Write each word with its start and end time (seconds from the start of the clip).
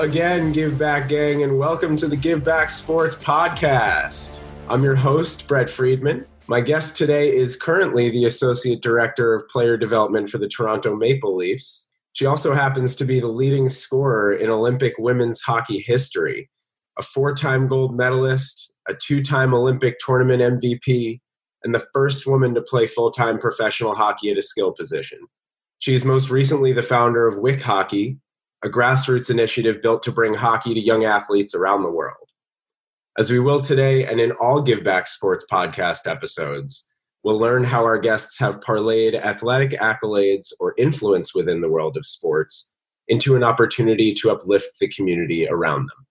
again, 0.00 0.50
Give 0.50 0.78
Back 0.78 1.10
Gang, 1.10 1.42
and 1.42 1.58
welcome 1.58 1.94
to 1.96 2.08
the 2.08 2.16
Give 2.16 2.42
Back 2.42 2.70
Sports 2.70 3.16
Podcast. 3.16 4.42
I'm 4.70 4.82
your 4.82 4.94
host, 4.94 5.46
Brett 5.46 5.68
Friedman. 5.68 6.24
My 6.48 6.62
guest 6.62 6.96
today 6.96 7.30
is 7.30 7.60
currently 7.60 8.08
the 8.08 8.24
Associate 8.24 8.80
Director 8.80 9.34
of 9.34 9.46
Player 9.50 9.76
Development 9.76 10.30
for 10.30 10.38
the 10.38 10.48
Toronto 10.48 10.96
Maple 10.96 11.36
Leafs. 11.36 11.92
She 12.14 12.24
also 12.24 12.54
happens 12.54 12.96
to 12.96 13.04
be 13.04 13.20
the 13.20 13.28
leading 13.28 13.68
scorer 13.68 14.32
in 14.32 14.48
Olympic 14.48 14.94
women's 14.98 15.42
hockey 15.42 15.80
history, 15.80 16.48
a 16.98 17.02
four 17.02 17.34
time 17.34 17.68
gold 17.68 17.94
medalist, 17.94 18.72
a 18.88 18.94
two 18.94 19.22
time 19.22 19.52
Olympic 19.52 19.98
tournament 19.98 20.40
MVP, 20.40 21.20
and 21.62 21.74
the 21.74 21.86
first 21.92 22.26
woman 22.26 22.54
to 22.54 22.62
play 22.62 22.86
full 22.86 23.10
time 23.10 23.38
professional 23.38 23.94
hockey 23.94 24.30
at 24.30 24.38
a 24.38 24.42
skill 24.42 24.72
position. 24.72 25.18
She's 25.78 26.06
most 26.06 26.30
recently 26.30 26.72
the 26.72 26.82
founder 26.82 27.26
of 27.26 27.36
WIC 27.36 27.60
Hockey, 27.60 28.18
a 28.64 28.68
grassroots 28.68 29.30
initiative 29.30 29.80
built 29.80 30.02
to 30.02 30.12
bring 30.12 30.34
hockey 30.34 30.74
to 30.74 30.80
young 30.80 31.04
athletes 31.04 31.54
around 31.54 31.82
the 31.82 31.90
world. 31.90 32.28
As 33.18 33.30
we 33.30 33.38
will 33.38 33.60
today 33.60 34.06
and 34.06 34.20
in 34.20 34.32
all 34.32 34.62
Give 34.62 34.84
Back 34.84 35.06
Sports 35.06 35.46
podcast 35.50 36.06
episodes, 36.06 36.92
we'll 37.24 37.38
learn 37.38 37.64
how 37.64 37.84
our 37.84 37.98
guests 37.98 38.38
have 38.38 38.60
parlayed 38.60 39.14
athletic 39.14 39.72
accolades 39.72 40.52
or 40.60 40.74
influence 40.78 41.34
within 41.34 41.60
the 41.60 41.68
world 41.68 41.96
of 41.96 42.06
sports 42.06 42.72
into 43.08 43.34
an 43.34 43.42
opportunity 43.42 44.14
to 44.14 44.30
uplift 44.30 44.78
the 44.78 44.88
community 44.88 45.48
around 45.48 45.80
them. 45.80 46.06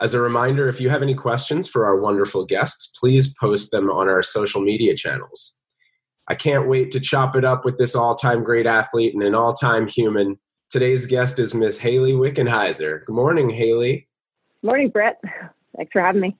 As 0.00 0.14
a 0.14 0.20
reminder, 0.20 0.68
if 0.68 0.80
you 0.80 0.90
have 0.90 1.02
any 1.02 1.14
questions 1.14 1.68
for 1.68 1.84
our 1.84 2.00
wonderful 2.00 2.44
guests, 2.44 2.92
please 2.98 3.32
post 3.38 3.70
them 3.70 3.88
on 3.88 4.08
our 4.08 4.22
social 4.22 4.60
media 4.60 4.96
channels. 4.96 5.60
I 6.28 6.34
can't 6.34 6.68
wait 6.68 6.90
to 6.92 7.00
chop 7.00 7.36
it 7.36 7.44
up 7.44 7.64
with 7.64 7.78
this 7.78 7.94
all 7.94 8.14
time 8.14 8.42
great 8.42 8.66
athlete 8.66 9.14
and 9.14 9.22
an 9.22 9.34
all 9.34 9.52
time 9.52 9.86
human. 9.86 10.38
Today's 10.72 11.06
guest 11.06 11.38
is 11.38 11.54
Miss 11.54 11.78
Hayley 11.78 12.14
Wickenheiser. 12.14 13.04
Good 13.04 13.14
morning, 13.14 13.50
Hayley. 13.50 14.08
Morning, 14.62 14.88
Brett. 14.88 15.20
Thanks 15.76 15.92
for 15.92 16.00
having 16.00 16.22
me. 16.22 16.38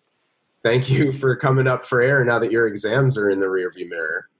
Thank 0.62 0.88
you 0.88 1.12
for 1.12 1.36
coming 1.36 1.66
up 1.66 1.84
for 1.84 2.00
air 2.00 2.24
now 2.24 2.38
that 2.38 2.50
your 2.50 2.66
exams 2.66 3.18
are 3.18 3.28
in 3.28 3.40
the 3.40 3.46
rearview 3.46 3.90
mirror. 3.90 4.30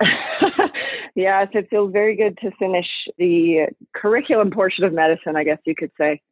yes, 1.14 1.48
it 1.52 1.68
feels 1.68 1.92
very 1.92 2.16
good 2.16 2.38
to 2.38 2.52
finish 2.52 2.86
the 3.18 3.66
curriculum 3.94 4.50
portion 4.50 4.82
of 4.82 4.94
medicine, 4.94 5.36
I 5.36 5.44
guess 5.44 5.58
you 5.66 5.74
could 5.74 5.92
say. 6.00 6.22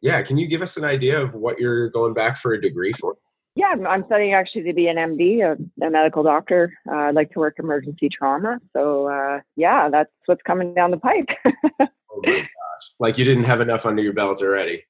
Yeah, 0.00 0.22
can 0.22 0.38
you 0.38 0.46
give 0.46 0.62
us 0.62 0.78
an 0.78 0.84
idea 0.86 1.20
of 1.20 1.34
what 1.34 1.60
you're 1.60 1.90
going 1.90 2.14
back 2.14 2.38
for 2.38 2.54
a 2.54 2.60
degree 2.60 2.94
for? 2.94 3.18
Yeah, 3.54 3.74
I'm 3.86 4.04
studying 4.06 4.32
actually 4.32 4.62
to 4.64 4.72
be 4.72 4.88
an 4.88 4.96
MD, 4.96 5.42
a, 5.42 5.84
a 5.84 5.90
medical 5.90 6.22
doctor. 6.22 6.72
Uh, 6.90 6.96
I'd 6.96 7.14
like 7.14 7.30
to 7.32 7.38
work 7.38 7.56
emergency 7.58 8.08
trauma. 8.08 8.58
So, 8.74 9.08
uh, 9.08 9.40
yeah, 9.56 9.90
that's 9.90 10.10
what's 10.26 10.42
coming 10.42 10.72
down 10.72 10.90
the 10.90 10.96
pipe. 10.96 11.28
oh 11.44 11.88
my 12.22 12.38
gosh. 12.38 12.90
Like 12.98 13.18
you 13.18 13.24
didn't 13.24 13.44
have 13.44 13.60
enough 13.60 13.84
under 13.84 14.02
your 14.02 14.14
belt 14.14 14.40
already. 14.40 14.84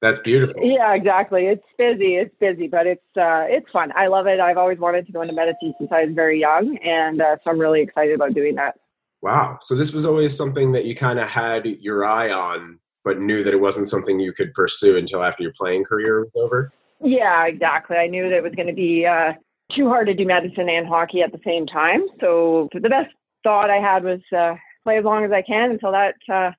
That's 0.00 0.20
beautiful. 0.20 0.62
Yeah, 0.62 0.94
exactly. 0.94 1.46
It's 1.46 1.64
busy. 1.76 2.14
It's 2.14 2.34
busy, 2.38 2.68
but 2.68 2.86
it's 2.86 3.16
uh, 3.16 3.46
it's 3.48 3.68
fun. 3.72 3.92
I 3.96 4.06
love 4.06 4.28
it. 4.28 4.38
I've 4.38 4.58
always 4.58 4.78
wanted 4.78 5.06
to 5.06 5.12
go 5.12 5.22
into 5.22 5.34
medicine 5.34 5.74
since 5.76 5.90
I 5.90 6.04
was 6.04 6.14
very 6.14 6.38
young, 6.38 6.78
and 6.78 7.20
uh, 7.20 7.36
so 7.42 7.50
I'm 7.50 7.58
really 7.58 7.80
excited 7.80 8.14
about 8.14 8.32
doing 8.32 8.54
that. 8.54 8.76
Wow. 9.22 9.58
So 9.60 9.74
this 9.74 9.92
was 9.92 10.06
always 10.06 10.36
something 10.36 10.70
that 10.70 10.84
you 10.84 10.94
kind 10.94 11.18
of 11.18 11.28
had 11.28 11.66
your 11.66 12.04
eye 12.04 12.30
on 12.30 12.78
but 13.08 13.20
knew 13.20 13.42
that 13.42 13.54
it 13.54 13.60
wasn't 13.60 13.88
something 13.88 14.20
you 14.20 14.34
could 14.34 14.52
pursue 14.52 14.98
until 14.98 15.22
after 15.22 15.42
your 15.42 15.52
playing 15.52 15.82
career 15.82 16.20
was 16.20 16.30
over? 16.36 16.70
Yeah, 17.00 17.46
exactly. 17.46 17.96
I 17.96 18.06
knew 18.06 18.24
that 18.28 18.36
it 18.36 18.42
was 18.42 18.54
going 18.54 18.68
to 18.68 18.74
be 18.74 19.06
uh, 19.06 19.32
too 19.74 19.88
hard 19.88 20.06
to 20.08 20.14
do 20.14 20.26
medicine 20.26 20.68
and 20.68 20.86
hockey 20.86 21.22
at 21.22 21.32
the 21.32 21.40
same 21.44 21.66
time. 21.66 22.06
So 22.20 22.68
the 22.72 22.88
best 22.88 23.14
thought 23.44 23.70
I 23.70 23.76
had 23.76 24.02
was 24.04 24.20
uh, 24.36 24.54
play 24.84 24.98
as 24.98 25.04
long 25.04 25.24
as 25.24 25.32
I 25.32 25.42
can 25.42 25.70
until 25.70 25.92
that 25.92 26.14
uh, 26.28 26.50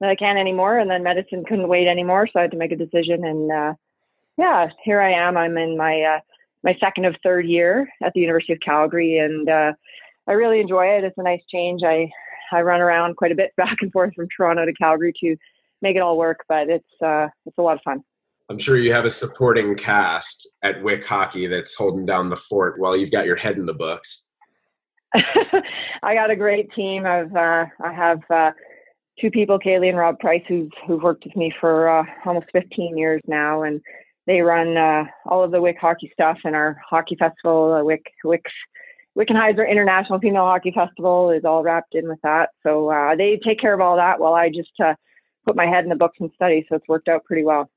that 0.00 0.10
I 0.10 0.14
can't 0.14 0.38
anymore, 0.38 0.78
and 0.78 0.90
then 0.90 1.02
medicine 1.02 1.44
couldn't 1.48 1.68
wait 1.68 1.88
anymore. 1.88 2.28
So 2.32 2.38
I 2.38 2.42
had 2.42 2.50
to 2.52 2.56
make 2.56 2.72
a 2.72 2.76
decision, 2.76 3.24
and 3.24 3.50
uh, 3.50 3.74
yeah, 4.36 4.68
here 4.84 5.00
I 5.00 5.12
am. 5.12 5.36
I'm 5.36 5.56
in 5.56 5.76
my 5.76 6.02
uh, 6.02 6.20
my 6.62 6.76
second 6.80 7.06
of 7.06 7.16
third 7.22 7.46
year 7.46 7.88
at 8.02 8.12
the 8.14 8.20
University 8.20 8.52
of 8.52 8.60
Calgary, 8.60 9.18
and 9.18 9.48
uh, 9.48 9.72
I 10.28 10.32
really 10.32 10.60
enjoy 10.60 10.86
it. 10.86 11.04
It's 11.04 11.18
a 11.18 11.22
nice 11.22 11.42
change. 11.50 11.82
I 11.84 12.10
I 12.52 12.62
run 12.62 12.80
around 12.80 13.16
quite 13.16 13.32
a 13.32 13.36
bit 13.36 13.52
back 13.56 13.78
and 13.80 13.92
forth 13.92 14.14
from 14.14 14.28
Toronto 14.36 14.64
to 14.66 14.72
Calgary 14.74 15.12
to 15.20 15.36
make 15.82 15.96
it 15.96 16.02
all 16.02 16.18
work. 16.18 16.40
But 16.48 16.68
it's 16.68 17.02
uh, 17.02 17.28
it's 17.46 17.58
a 17.58 17.62
lot 17.62 17.76
of 17.76 17.82
fun. 17.82 18.02
I'm 18.50 18.58
sure 18.58 18.78
you 18.78 18.92
have 18.92 19.04
a 19.04 19.10
supporting 19.10 19.74
cast 19.74 20.48
at 20.62 20.82
Wick 20.82 21.06
Hockey 21.06 21.46
that's 21.46 21.74
holding 21.74 22.06
down 22.06 22.30
the 22.30 22.36
fort 22.36 22.78
while 22.78 22.96
you've 22.96 23.10
got 23.10 23.26
your 23.26 23.36
head 23.36 23.56
in 23.56 23.66
the 23.66 23.74
books. 23.74 24.30
I 25.14 26.14
got 26.14 26.30
a 26.30 26.36
great 26.36 26.70
team. 26.72 27.04
I've 27.04 27.34
uh, 27.34 27.66
I 27.82 27.92
have 27.92 28.20
uh, 28.30 28.52
two 29.20 29.30
people, 29.30 29.58
Kaylee 29.58 29.90
and 29.90 29.98
Rob 29.98 30.18
Price, 30.18 30.42
who've 30.48 30.70
who've 30.86 31.02
worked 31.02 31.24
with 31.24 31.36
me 31.36 31.52
for 31.60 31.88
uh, 31.88 32.04
almost 32.24 32.46
15 32.52 32.96
years 32.96 33.20
now, 33.26 33.62
and 33.62 33.80
they 34.26 34.40
run 34.40 34.76
uh, 34.76 35.04
all 35.26 35.42
of 35.42 35.50
the 35.50 35.60
Wick 35.60 35.76
hockey 35.80 36.10
stuff 36.12 36.38
and 36.44 36.54
our 36.54 36.80
hockey 36.88 37.16
festival, 37.16 37.74
uh, 37.74 37.84
WIC 37.84 38.02
WIC 38.24 38.44
Wickenheiser 39.18 39.68
International 39.68 40.20
Female 40.20 40.44
Hockey 40.44 40.70
Festival 40.70 41.30
is 41.30 41.44
all 41.44 41.62
wrapped 41.62 41.94
in 41.94 42.08
with 42.08 42.20
that. 42.22 42.50
So 42.62 42.90
uh, 42.90 43.16
they 43.16 43.40
take 43.44 43.60
care 43.60 43.74
of 43.74 43.80
all 43.80 43.96
that 43.96 44.20
while 44.20 44.34
I 44.34 44.48
just 44.48 44.70
uh, 44.82 44.94
put 45.44 45.56
my 45.56 45.66
head 45.66 45.82
in 45.82 45.90
the 45.90 45.96
books 45.96 46.18
and 46.20 46.30
study. 46.34 46.64
So 46.68 46.76
it's 46.76 46.88
worked 46.88 47.08
out 47.08 47.24
pretty 47.24 47.42
well. 47.42 47.68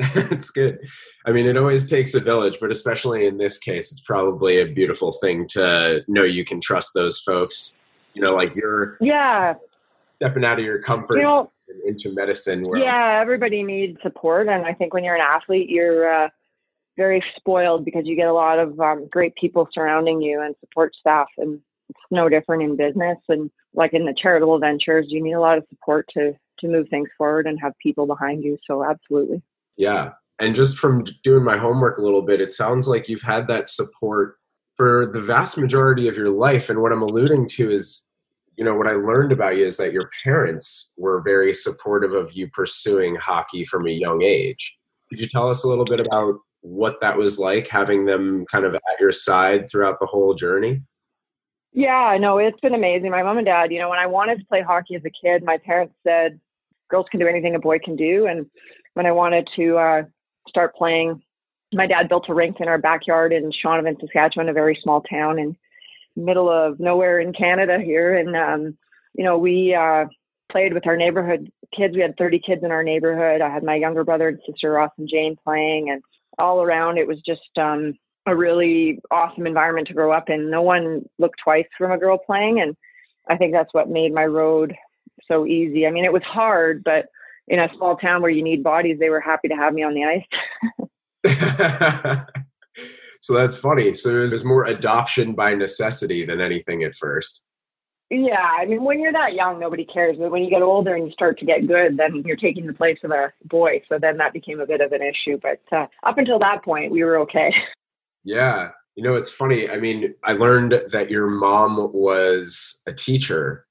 it's 0.30 0.50
good. 0.50 0.78
I 1.26 1.32
mean, 1.32 1.46
it 1.46 1.56
always 1.56 1.88
takes 1.88 2.14
a 2.14 2.20
village, 2.20 2.58
but 2.60 2.70
especially 2.70 3.26
in 3.26 3.38
this 3.38 3.58
case, 3.58 3.92
it's 3.92 4.00
probably 4.00 4.60
a 4.60 4.66
beautiful 4.66 5.12
thing 5.12 5.46
to 5.48 6.04
know 6.08 6.22
you 6.22 6.44
can 6.44 6.60
trust 6.60 6.94
those 6.94 7.20
folks. 7.20 7.78
You 8.14 8.22
know, 8.22 8.34
like 8.34 8.54
you're 8.54 8.96
yeah 9.00 9.54
stepping 10.16 10.44
out 10.44 10.58
of 10.58 10.64
your 10.64 10.80
comfort 10.82 11.18
you 11.18 11.26
know, 11.26 11.50
into 11.86 12.12
medicine. 12.12 12.64
Yeah, 12.76 13.18
everybody 13.20 13.62
needs 13.62 13.98
support, 14.02 14.48
and 14.48 14.64
I 14.66 14.74
think 14.74 14.92
when 14.94 15.04
you're 15.04 15.14
an 15.14 15.20
athlete, 15.20 15.68
you're 15.68 16.24
uh, 16.24 16.28
very 16.96 17.22
spoiled 17.36 17.84
because 17.84 18.06
you 18.06 18.16
get 18.16 18.28
a 18.28 18.32
lot 18.32 18.58
of 18.58 18.78
um, 18.80 19.06
great 19.08 19.34
people 19.36 19.68
surrounding 19.72 20.20
you 20.20 20.40
and 20.40 20.54
support 20.60 20.94
staff, 20.98 21.28
and 21.38 21.60
it's 21.88 22.00
no 22.10 22.28
different 22.28 22.62
in 22.62 22.76
business 22.76 23.18
and 23.28 23.50
like 23.74 23.92
in 23.94 24.04
the 24.04 24.14
charitable 24.20 24.58
ventures. 24.58 25.06
You 25.08 25.22
need 25.22 25.32
a 25.32 25.40
lot 25.40 25.58
of 25.58 25.64
support 25.70 26.06
to 26.14 26.34
to 26.60 26.68
move 26.68 26.88
things 26.88 27.08
forward 27.16 27.46
and 27.46 27.58
have 27.60 27.72
people 27.78 28.06
behind 28.06 28.44
you. 28.44 28.58
So 28.66 28.84
absolutely. 28.84 29.42
Yeah. 29.80 30.10
And 30.38 30.54
just 30.54 30.76
from 30.76 31.04
doing 31.24 31.42
my 31.42 31.56
homework 31.56 31.96
a 31.96 32.02
little 32.02 32.20
bit, 32.20 32.42
it 32.42 32.52
sounds 32.52 32.86
like 32.86 33.08
you've 33.08 33.22
had 33.22 33.48
that 33.48 33.70
support 33.70 34.36
for 34.76 35.06
the 35.06 35.22
vast 35.22 35.56
majority 35.56 36.06
of 36.06 36.18
your 36.18 36.28
life. 36.28 36.68
And 36.68 36.82
what 36.82 36.92
I'm 36.92 37.00
alluding 37.00 37.48
to 37.52 37.70
is, 37.70 38.06
you 38.56 38.64
know, 38.64 38.74
what 38.74 38.86
I 38.86 38.92
learned 38.92 39.32
about 39.32 39.56
you 39.56 39.64
is 39.64 39.78
that 39.78 39.94
your 39.94 40.10
parents 40.22 40.92
were 40.98 41.22
very 41.22 41.54
supportive 41.54 42.12
of 42.12 42.30
you 42.34 42.46
pursuing 42.50 43.14
hockey 43.14 43.64
from 43.64 43.86
a 43.86 43.90
young 43.90 44.20
age. 44.22 44.76
Could 45.08 45.20
you 45.20 45.26
tell 45.26 45.48
us 45.48 45.64
a 45.64 45.68
little 45.68 45.86
bit 45.86 45.98
about 45.98 46.34
what 46.60 47.00
that 47.00 47.16
was 47.16 47.38
like 47.38 47.66
having 47.66 48.04
them 48.04 48.44
kind 48.52 48.66
of 48.66 48.74
at 48.74 49.00
your 49.00 49.12
side 49.12 49.70
throughout 49.70 49.98
the 49.98 50.06
whole 50.06 50.34
journey? 50.34 50.82
Yeah, 51.72 52.18
no, 52.20 52.36
it's 52.36 52.60
been 52.60 52.74
amazing. 52.74 53.10
My 53.10 53.22
mom 53.22 53.38
and 53.38 53.46
dad, 53.46 53.72
you 53.72 53.78
know, 53.78 53.88
when 53.88 53.98
I 53.98 54.06
wanted 54.06 54.40
to 54.40 54.44
play 54.44 54.60
hockey 54.60 54.96
as 54.96 55.02
a 55.06 55.10
kid, 55.10 55.42
my 55.42 55.56
parents 55.56 55.94
said, 56.06 56.38
girls 56.90 57.06
can 57.10 57.18
do 57.18 57.26
anything 57.26 57.54
a 57.54 57.58
boy 57.58 57.78
can 57.78 57.96
do. 57.96 58.26
And 58.26 58.44
when 59.00 59.06
I 59.06 59.12
wanted 59.12 59.48
to 59.56 59.78
uh, 59.78 60.02
start 60.46 60.76
playing, 60.76 61.22
my 61.72 61.86
dad 61.86 62.10
built 62.10 62.28
a 62.28 62.34
rink 62.34 62.58
in 62.60 62.68
our 62.68 62.76
backyard 62.76 63.32
in 63.32 63.50
Shaunavon, 63.50 63.98
Saskatchewan, 63.98 64.50
a 64.50 64.52
very 64.52 64.78
small 64.82 65.00
town 65.00 65.38
in 65.38 65.56
middle 66.16 66.50
of 66.50 66.78
nowhere 66.78 67.18
in 67.18 67.32
Canada 67.32 67.78
here. 67.82 68.18
And, 68.18 68.36
um, 68.36 68.76
you 69.14 69.24
know, 69.24 69.38
we 69.38 69.74
uh, 69.74 70.04
played 70.52 70.74
with 70.74 70.86
our 70.86 70.98
neighborhood 70.98 71.50
kids. 71.74 71.94
We 71.94 72.02
had 72.02 72.18
30 72.18 72.40
kids 72.40 72.62
in 72.62 72.70
our 72.70 72.82
neighborhood. 72.82 73.40
I 73.40 73.48
had 73.48 73.62
my 73.62 73.74
younger 73.74 74.04
brother 74.04 74.28
and 74.28 74.38
sister, 74.46 74.72
Ross 74.72 74.90
and 74.98 75.08
Jane, 75.08 75.34
playing. 75.42 75.88
And 75.88 76.02
all 76.38 76.60
around, 76.60 76.98
it 76.98 77.08
was 77.08 77.22
just 77.24 77.56
um, 77.56 77.94
a 78.26 78.36
really 78.36 79.00
awesome 79.10 79.46
environment 79.46 79.88
to 79.88 79.94
grow 79.94 80.12
up 80.12 80.28
in. 80.28 80.50
No 80.50 80.60
one 80.60 81.08
looked 81.18 81.40
twice 81.42 81.64
from 81.78 81.90
a 81.90 81.96
girl 81.96 82.18
playing. 82.18 82.60
And 82.60 82.76
I 83.30 83.38
think 83.38 83.54
that's 83.54 83.72
what 83.72 83.88
made 83.88 84.12
my 84.12 84.26
road 84.26 84.76
so 85.26 85.46
easy. 85.46 85.86
I 85.86 85.90
mean, 85.90 86.04
it 86.04 86.12
was 86.12 86.22
hard, 86.22 86.84
but 86.84 87.06
in 87.50 87.58
a 87.58 87.68
small 87.76 87.96
town 87.96 88.22
where 88.22 88.30
you 88.30 88.42
need 88.42 88.62
bodies, 88.62 88.98
they 88.98 89.10
were 89.10 89.20
happy 89.20 89.48
to 89.48 89.56
have 89.56 89.74
me 89.74 89.82
on 89.82 89.92
the 89.92 90.04
ice. 90.04 90.24
so 93.20 93.34
that's 93.34 93.56
funny. 93.56 93.92
So 93.92 94.22
it 94.22 94.32
was 94.32 94.44
more 94.44 94.64
adoption 94.64 95.34
by 95.34 95.54
necessity 95.54 96.24
than 96.24 96.40
anything 96.40 96.84
at 96.84 96.94
first. 96.94 97.44
Yeah, 98.08 98.40
I 98.40 98.66
mean, 98.66 98.82
when 98.84 99.00
you're 99.00 99.12
that 99.12 99.34
young, 99.34 99.60
nobody 99.60 99.84
cares. 99.84 100.16
But 100.16 100.30
when 100.30 100.42
you 100.42 100.50
get 100.50 100.62
older 100.62 100.94
and 100.94 101.06
you 101.06 101.12
start 101.12 101.38
to 101.40 101.44
get 101.44 101.66
good, 101.66 101.96
then 101.96 102.22
you're 102.24 102.36
taking 102.36 102.66
the 102.66 102.72
place 102.72 102.98
of 103.04 103.10
a 103.10 103.32
boy. 103.44 103.82
So 103.88 103.98
then 104.00 104.16
that 104.16 104.32
became 104.32 104.60
a 104.60 104.66
bit 104.66 104.80
of 104.80 104.92
an 104.92 105.02
issue. 105.02 105.38
But 105.40 105.60
uh, 105.76 105.86
up 106.04 106.18
until 106.18 106.38
that 106.38 106.64
point, 106.64 106.90
we 106.90 107.04
were 107.04 107.18
okay. 107.18 107.52
Yeah. 108.22 108.72
You 108.96 109.02
know, 109.02 109.14
it's 109.14 109.30
funny. 109.30 109.70
I 109.70 109.78
mean, 109.78 110.14
I 110.22 110.32
learned 110.32 110.78
that 110.92 111.10
your 111.10 111.26
mom 111.26 111.90
was 111.94 112.82
a 112.86 112.92
teacher, 112.92 113.64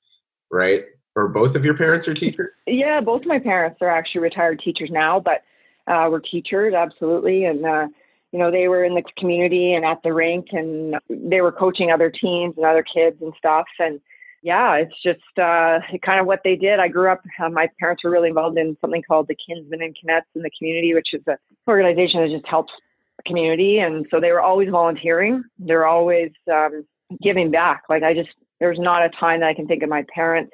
right? 0.49 0.85
Or 1.19 1.27
both 1.27 1.55
of 1.55 1.65
your 1.65 1.75
parents 1.75 2.07
are 2.07 2.13
teachers? 2.13 2.55
Yeah, 2.65 3.01
both 3.01 3.21
of 3.21 3.27
my 3.27 3.39
parents 3.39 3.79
are 3.81 3.89
actually 3.89 4.21
retired 4.21 4.61
teachers 4.63 4.89
now, 4.91 5.19
but 5.19 5.43
uh, 5.87 6.07
were 6.09 6.21
teachers 6.21 6.73
absolutely, 6.73 7.45
and 7.45 7.65
uh, 7.65 7.87
you 8.31 8.39
know 8.39 8.51
they 8.51 8.67
were 8.67 8.83
in 8.83 8.95
the 8.95 9.03
community 9.17 9.73
and 9.73 9.85
at 9.85 10.01
the 10.03 10.13
rink, 10.13 10.47
and 10.51 10.95
they 11.09 11.41
were 11.41 11.51
coaching 11.51 11.91
other 11.91 12.09
teams 12.09 12.55
and 12.55 12.65
other 12.65 12.83
kids 12.83 13.17
and 13.21 13.33
stuff. 13.37 13.65
And 13.79 13.99
yeah, 14.41 14.75
it's 14.75 14.95
just 15.03 15.37
uh, 15.37 15.79
kind 16.05 16.19
of 16.19 16.25
what 16.25 16.41
they 16.43 16.55
did. 16.55 16.79
I 16.79 16.87
grew 16.87 17.11
up, 17.11 17.21
uh, 17.39 17.49
my 17.49 17.67
parents 17.79 18.03
were 18.03 18.09
really 18.09 18.29
involved 18.29 18.57
in 18.57 18.77
something 18.79 19.03
called 19.03 19.27
the 19.27 19.35
Kinsmen 19.35 19.81
and 19.81 19.95
Kinettes 19.95 20.31
in 20.33 20.41
the 20.41 20.51
community, 20.57 20.93
which 20.93 21.09
is 21.13 21.21
an 21.27 21.35
organization 21.67 22.21
that 22.21 22.29
just 22.29 22.47
helps 22.47 22.71
community. 23.25 23.79
And 23.79 24.07
so 24.09 24.21
they 24.21 24.31
were 24.31 24.41
always 24.41 24.69
volunteering. 24.69 25.43
They're 25.57 25.87
always 25.87 26.31
um, 26.51 26.85
giving 27.21 27.51
back. 27.51 27.83
Like 27.89 28.03
I 28.03 28.13
just, 28.13 28.29
there's 28.61 28.79
not 28.79 29.03
a 29.03 29.09
time 29.09 29.41
that 29.41 29.47
I 29.47 29.53
can 29.53 29.67
think 29.67 29.83
of 29.83 29.89
my 29.89 30.05
parents 30.13 30.53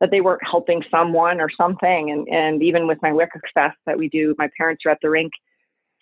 that 0.00 0.10
they 0.10 0.20
weren't 0.20 0.46
helping 0.48 0.82
someone 0.90 1.40
or 1.40 1.48
something. 1.56 2.10
And, 2.10 2.28
and 2.28 2.62
even 2.62 2.86
with 2.86 2.98
my 3.02 3.12
Wicker 3.12 3.40
Fest 3.52 3.76
that 3.86 3.98
we 3.98 4.08
do, 4.08 4.34
my 4.38 4.50
parents 4.56 4.82
are 4.84 4.90
at 4.90 4.98
the 5.02 5.10
rink 5.10 5.32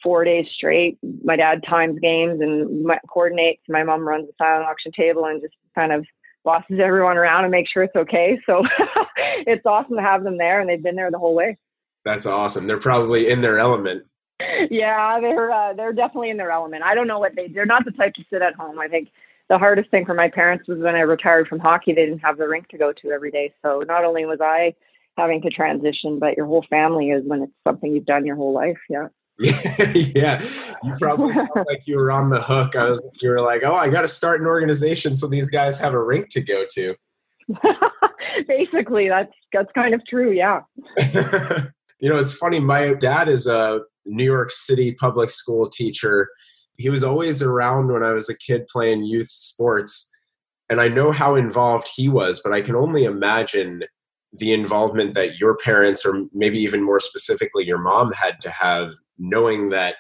four 0.03 0.25
days 0.25 0.47
straight. 0.55 0.99
My 1.23 1.37
dad 1.37 1.63
times 1.69 1.99
games 2.01 2.41
and 2.41 2.91
coordinates. 3.09 3.63
My 3.69 3.83
mom 3.85 4.07
runs 4.07 4.27
the 4.27 4.33
silent 4.39 4.67
auction 4.67 4.93
table 4.93 5.27
and 5.27 5.41
just 5.41 5.55
kind 5.75 5.93
of 5.93 6.05
bosses 6.45 6.81
everyone 6.83 7.17
around 7.17 7.45
and 7.45 7.53
makes 7.53 7.71
sure 7.71 7.85
it's 7.85 7.97
okay. 7.97 8.39
So 8.47 8.63
it's 9.47 9.65
awesome 9.65 9.97
to 9.97 10.03
have 10.03 10.25
them 10.25 10.39
there, 10.39 10.61
and 10.61 10.69
they've 10.69 10.83
been 10.83 10.97
there 10.97 11.11
the 11.11 11.19
whole 11.19 11.35
way. 11.35 11.59
That's 12.05 12.27
awesome. 12.27 12.67
They're 12.67 12.79
probably 12.79 13.31
in 13.31 13.41
their 13.41 13.59
element. 13.59 14.05
Yeah, 14.71 15.21
they're 15.21 15.53
uh, 15.53 15.73
they're 15.75 15.93
definitely 15.93 16.31
in 16.31 16.37
their 16.37 16.51
element. 16.51 16.83
I 16.83 16.95
don't 16.95 17.07
know 17.07 17.21
what 17.21 17.37
they. 17.37 17.49
They're 17.49 17.67
not 17.67 17.85
the 17.85 17.93
type 17.93 18.15
to 18.15 18.25
sit 18.31 18.43
at 18.43 18.55
home. 18.55 18.79
I 18.79 18.89
think 18.89 19.09
the 19.49 19.59
hardest 19.59 19.91
thing 19.91 20.07
for 20.07 20.15
my 20.15 20.29
parents 20.29 20.67
was 20.69 20.79
when 20.79 20.95
I 20.95 21.01
retired 21.01 21.49
from 21.49 21.59
hockey. 21.59 21.93
They 21.93 22.07
didn't 22.07 22.21
have 22.21 22.39
the 22.39 22.49
rink 22.49 22.69
to 22.69 22.79
go 22.79 22.93
to 22.93 23.11
every 23.11 23.31
day. 23.31 23.53
So 23.63 23.83
not 23.87 24.05
only 24.05 24.25
was 24.25 24.41
I 24.41 24.75
having 25.17 25.43
to 25.43 25.51
transition, 25.51 26.19
but 26.19 26.37
your 26.37 26.47
whole 26.47 26.65
family 26.71 27.11
is 27.11 27.25
when 27.27 27.43
it's 27.43 27.53
something 27.67 27.93
you've 27.93 28.07
done 28.07 28.25
your 28.25 28.37
whole 28.37 28.53
life. 28.53 28.79
Yeah. 28.89 29.09
yeah, 29.39 30.43
you 30.83 30.95
probably 31.01 31.35
felt 31.55 31.67
like 31.67 31.83
you 31.87 31.97
were 31.97 32.13
on 32.13 32.31
the 32.31 32.41
hook. 32.41 32.77
I 32.77 32.85
was, 32.85 33.05
you 33.21 33.31
were 33.31 33.41
like, 33.41 33.63
oh, 33.65 33.75
I 33.75 33.89
got 33.89 34.03
to 34.03 34.09
start 34.09 34.41
an 34.41 34.47
organization 34.47 35.15
so 35.15 35.27
these 35.27 35.51
guys 35.51 35.81
have 35.81 35.95
a 35.95 36.03
rink 36.03 36.29
to 36.31 36.43
go 36.43 36.65
to. 36.75 36.95
Basically, 38.47 39.09
that's 39.09 39.33
that's 39.53 39.71
kind 39.73 39.95
of 39.95 40.07
true. 40.07 40.33
Yeah. 40.33 40.61
you 41.99 42.09
know, 42.09 42.19
it's 42.19 42.35
funny. 42.35 42.61
My 42.61 42.95
dad 42.95 43.29
is 43.29 43.47
a 43.47 43.81
New 44.05 44.25
York 44.25 44.51
City 44.51 44.95
public 44.95 45.31
school 45.31 45.69
teacher. 45.69 46.29
He 46.77 46.89
was 46.89 47.05
always 47.05 47.43
around 47.43 47.93
when 47.93 48.03
I 48.03 48.13
was 48.13 48.29
a 48.29 48.39
kid 48.39 48.67
playing 48.73 49.05
youth 49.05 49.29
sports, 49.29 50.11
and 50.69 50.81
I 50.81 50.89
know 50.89 51.13
how 51.13 51.35
involved 51.35 51.89
he 51.95 52.09
was. 52.09 52.41
But 52.41 52.53
I 52.53 52.63
can 52.63 52.77
only 52.77 53.05
imagine 53.05 53.85
the 54.33 54.53
involvement 54.53 55.15
that 55.15 55.37
your 55.37 55.57
parents, 55.57 56.07
or 56.07 56.25
maybe 56.33 56.59
even 56.59 56.83
more 56.83 57.01
specifically, 57.01 57.65
your 57.65 57.79
mom, 57.79 58.13
had 58.13 58.41
to 58.43 58.51
have 58.51 58.93
knowing 59.19 59.69
that 59.71 59.97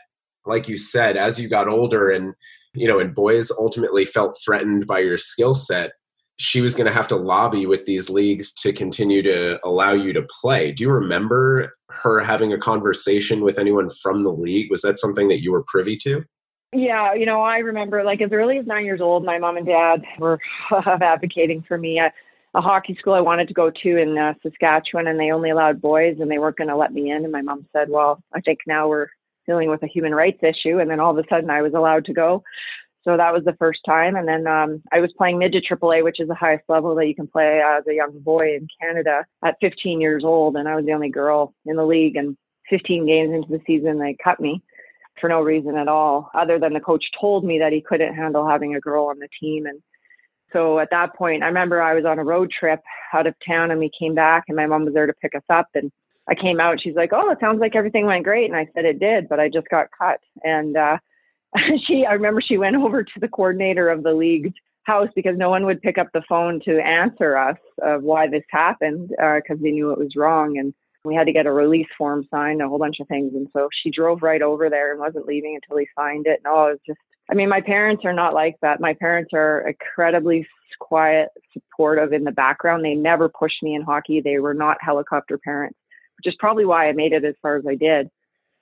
like 0.46 0.68
you 0.68 0.76
said 0.76 1.16
as 1.16 1.40
you 1.40 1.48
got 1.48 1.68
older 1.68 2.10
and 2.10 2.34
you 2.74 2.88
know 2.88 2.98
and 2.98 3.14
boys 3.14 3.50
ultimately 3.58 4.04
felt 4.04 4.38
threatened 4.44 4.86
by 4.86 4.98
your 4.98 5.18
skill 5.18 5.54
set 5.54 5.92
she 6.38 6.60
was 6.60 6.74
going 6.74 6.86
to 6.86 6.92
have 6.92 7.06
to 7.06 7.16
lobby 7.16 7.66
with 7.66 7.84
these 7.84 8.10
leagues 8.10 8.52
to 8.52 8.72
continue 8.72 9.22
to 9.22 9.58
allow 9.64 9.92
you 9.92 10.12
to 10.12 10.26
play 10.40 10.72
do 10.72 10.82
you 10.82 10.90
remember 10.90 11.72
her 11.88 12.20
having 12.20 12.52
a 12.52 12.58
conversation 12.58 13.42
with 13.42 13.58
anyone 13.58 13.88
from 14.02 14.24
the 14.24 14.32
league 14.32 14.70
was 14.70 14.82
that 14.82 14.98
something 14.98 15.28
that 15.28 15.42
you 15.42 15.52
were 15.52 15.64
privy 15.68 15.96
to 15.96 16.24
yeah, 16.72 17.14
you 17.14 17.26
know, 17.26 17.42
I 17.42 17.58
remember 17.58 18.02
like 18.04 18.20
as 18.20 18.32
early 18.32 18.58
as 18.58 18.66
nine 18.66 18.84
years 18.84 19.00
old, 19.00 19.24
my 19.24 19.38
mom 19.38 19.56
and 19.56 19.66
dad 19.66 20.02
were 20.18 20.38
advocating 20.86 21.62
for 21.66 21.78
me. 21.78 21.98
a 21.98 22.12
hockey 22.60 22.94
school 22.98 23.14
I 23.14 23.20
wanted 23.20 23.48
to 23.48 23.54
go 23.54 23.70
to 23.70 23.96
in 23.96 24.18
uh, 24.18 24.34
Saskatchewan, 24.42 25.06
and 25.06 25.18
they 25.18 25.30
only 25.30 25.50
allowed 25.50 25.80
boys, 25.80 26.16
and 26.20 26.30
they 26.30 26.38
weren't 26.38 26.56
going 26.56 26.68
to 26.68 26.76
let 26.76 26.92
me 26.92 27.10
in. 27.10 27.24
And 27.24 27.32
my 27.32 27.42
mom 27.42 27.66
said, 27.72 27.88
"Well, 27.88 28.22
I 28.34 28.40
think 28.40 28.60
now 28.66 28.88
we're 28.88 29.08
dealing 29.46 29.68
with 29.68 29.82
a 29.82 29.88
human 29.88 30.14
rights 30.14 30.42
issue. 30.42 30.78
And 30.78 30.90
then 30.90 31.00
all 31.00 31.16
of 31.16 31.24
a 31.24 31.28
sudden 31.28 31.50
I 31.50 31.62
was 31.62 31.74
allowed 31.74 32.04
to 32.06 32.12
go. 32.12 32.42
So 33.04 33.16
that 33.16 33.32
was 33.32 33.44
the 33.44 33.56
first 33.58 33.80
time. 33.84 34.14
And 34.14 34.28
then 34.28 34.46
um, 34.46 34.82
I 34.92 35.00
was 35.00 35.12
playing 35.18 35.38
mid 35.38 35.52
midget 35.52 35.68
AAA, 35.68 36.04
which 36.04 36.20
is 36.20 36.28
the 36.28 36.34
highest 36.34 36.64
level 36.68 36.94
that 36.94 37.08
you 37.08 37.14
can 37.14 37.26
play 37.26 37.60
as 37.60 37.84
a 37.88 37.94
young 37.94 38.18
boy 38.20 38.54
in 38.54 38.68
Canada 38.80 39.26
at 39.44 39.56
15 39.60 40.00
years 40.00 40.22
old. 40.24 40.56
And 40.56 40.68
I 40.68 40.76
was 40.76 40.84
the 40.84 40.92
only 40.92 41.10
girl 41.10 41.54
in 41.66 41.76
the 41.76 41.84
league. 41.84 42.16
And 42.16 42.36
15 42.70 43.06
games 43.06 43.34
into 43.34 43.48
the 43.48 43.60
season, 43.66 43.98
they 43.98 44.16
cut 44.22 44.38
me 44.38 44.62
for 45.22 45.28
no 45.28 45.40
reason 45.40 45.78
at 45.78 45.88
all, 45.88 46.30
other 46.34 46.58
than 46.58 46.74
the 46.74 46.80
coach 46.80 47.04
told 47.18 47.44
me 47.44 47.58
that 47.60 47.72
he 47.72 47.80
couldn't 47.80 48.14
handle 48.14 48.46
having 48.46 48.74
a 48.74 48.80
girl 48.80 49.06
on 49.06 49.18
the 49.20 49.28
team. 49.40 49.64
And 49.64 49.80
so 50.52 50.80
at 50.80 50.90
that 50.90 51.14
point, 51.14 51.42
I 51.42 51.46
remember 51.46 51.80
I 51.80 51.94
was 51.94 52.04
on 52.04 52.18
a 52.18 52.24
road 52.24 52.50
trip 52.50 52.80
out 53.14 53.26
of 53.28 53.34
town 53.46 53.70
and 53.70 53.80
we 53.80 53.90
came 53.98 54.14
back 54.14 54.44
and 54.48 54.56
my 54.56 54.66
mom 54.66 54.84
was 54.84 54.92
there 54.92 55.06
to 55.06 55.14
pick 55.22 55.34
us 55.34 55.44
up. 55.48 55.68
And 55.74 55.90
I 56.28 56.34
came 56.34 56.60
out, 56.60 56.72
and 56.72 56.80
she's 56.80 56.94
like, 56.94 57.10
"Oh, 57.12 57.30
it 57.30 57.38
sounds 57.40 57.60
like 57.60 57.74
everything 57.74 58.06
went 58.06 58.24
great," 58.24 58.46
and 58.46 58.56
I 58.56 58.68
said 58.74 58.84
it 58.84 59.00
did, 59.00 59.28
but 59.28 59.40
I 59.40 59.48
just 59.48 59.68
got 59.68 59.88
cut. 59.96 60.20
And 60.44 60.76
uh, 60.76 60.98
she, 61.86 62.04
I 62.08 62.12
remember 62.12 62.40
she 62.40 62.58
went 62.58 62.76
over 62.76 63.02
to 63.02 63.20
the 63.20 63.28
coordinator 63.28 63.88
of 63.88 64.02
the 64.02 64.12
league's 64.12 64.54
house 64.84 65.08
because 65.14 65.36
no 65.36 65.50
one 65.50 65.66
would 65.66 65.82
pick 65.82 65.98
up 65.98 66.08
the 66.12 66.22
phone 66.28 66.60
to 66.64 66.80
answer 66.80 67.36
us 67.36 67.56
of 67.82 68.02
why 68.02 68.28
this 68.28 68.44
happened 68.50 69.08
because 69.08 69.58
uh, 69.58 69.62
they 69.62 69.70
knew 69.70 69.90
it 69.90 69.98
was 69.98 70.14
wrong, 70.16 70.58
and 70.58 70.74
we 71.04 71.14
had 71.14 71.26
to 71.26 71.32
get 71.32 71.46
a 71.46 71.52
release 71.52 71.88
form 71.98 72.26
signed, 72.30 72.62
a 72.62 72.68
whole 72.68 72.78
bunch 72.78 73.00
of 73.00 73.08
things. 73.08 73.34
And 73.34 73.48
so 73.52 73.68
she 73.82 73.90
drove 73.90 74.22
right 74.22 74.42
over 74.42 74.70
there 74.70 74.92
and 74.92 75.00
wasn't 75.00 75.26
leaving 75.26 75.56
until 75.56 75.78
he 75.78 75.88
signed 75.96 76.26
it. 76.26 76.40
And 76.44 76.52
oh, 76.52 76.66
it 76.66 76.72
was 76.72 76.80
just, 76.86 77.00
I 77.30 77.34
mean, 77.34 77.48
my 77.48 77.60
parents 77.60 78.04
are 78.04 78.12
not 78.12 78.34
like 78.34 78.56
that. 78.62 78.80
My 78.80 78.94
parents 78.94 79.30
are 79.34 79.66
incredibly 79.68 80.46
quiet, 80.78 81.28
supportive 81.52 82.12
in 82.12 82.24
the 82.24 82.32
background. 82.32 82.84
They 82.84 82.94
never 82.94 83.28
pushed 83.28 83.62
me 83.62 83.74
in 83.74 83.82
hockey. 83.82 84.20
They 84.20 84.38
were 84.38 84.54
not 84.54 84.78
helicopter 84.80 85.38
parents 85.38 85.76
which 86.22 86.32
is 86.32 86.38
probably 86.38 86.64
why 86.64 86.88
I 86.88 86.92
made 86.92 87.12
it 87.12 87.24
as 87.24 87.34
far 87.42 87.56
as 87.56 87.64
I 87.66 87.74
did. 87.74 88.08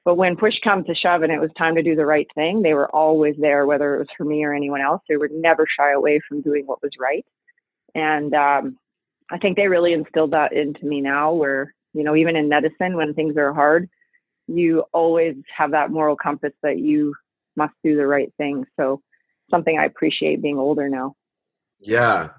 But 0.05 0.15
when 0.15 0.37
push 0.37 0.55
comes 0.65 0.87
to 0.87 0.95
shove 0.95 1.23
and 1.23 1.33
it 1.33 1.41
was 1.41 1.51
time 1.59 1.75
to 1.75 1.83
do 1.83 1.95
the 1.95 2.07
right 2.07 2.27
thing, 2.35 2.63
they 2.63 2.73
were 2.73 2.89
always 2.95 3.35
there, 3.39 3.67
whether 3.67 3.95
it 3.95 3.99
was 3.99 4.09
for 4.17 4.25
me 4.25 4.43
or 4.45 4.55
anyone 4.55 4.81
else. 4.81 5.03
They 5.09 5.19
would 5.19 5.33
never 5.33 5.67
shy 5.79 5.93
away 5.93 6.21
from 6.27 6.41
doing 6.41 6.67
what 6.67 6.83
was 6.83 6.93
right. 6.99 7.25
And 7.95 8.35
um, 8.35 8.79
I 9.31 9.37
think 9.39 9.57
they 9.57 9.69
really 9.69 9.93
instilled 9.93 10.31
that 10.31 10.55
into 10.55 10.87
me 10.87 11.03
now, 11.03 11.35
where, 11.35 11.75
you 11.93 12.05
know, 12.05 12.17
even 12.17 12.37
in 12.37 12.49
medicine, 12.49 12.97
when 12.97 13.15
things 13.15 13.37
are 13.37 13.53
hard, 13.53 13.89
you 14.47 14.85
always 14.93 15.37
have 15.57 15.73
that 15.73 15.91
moral 15.91 16.17
compass 16.17 16.53
that 16.63 16.79
you 16.79 17.15
must 17.57 17.75
do 17.85 17.97
the 17.97 18.07
right 18.07 18.33
thing. 18.37 18.65
So, 18.79 19.01
something 19.51 19.79
I 19.79 19.85
appreciate 19.85 20.43
being 20.43 20.59
older 20.59 20.89
now. 20.89 21.15
Yeah, 21.81 22.31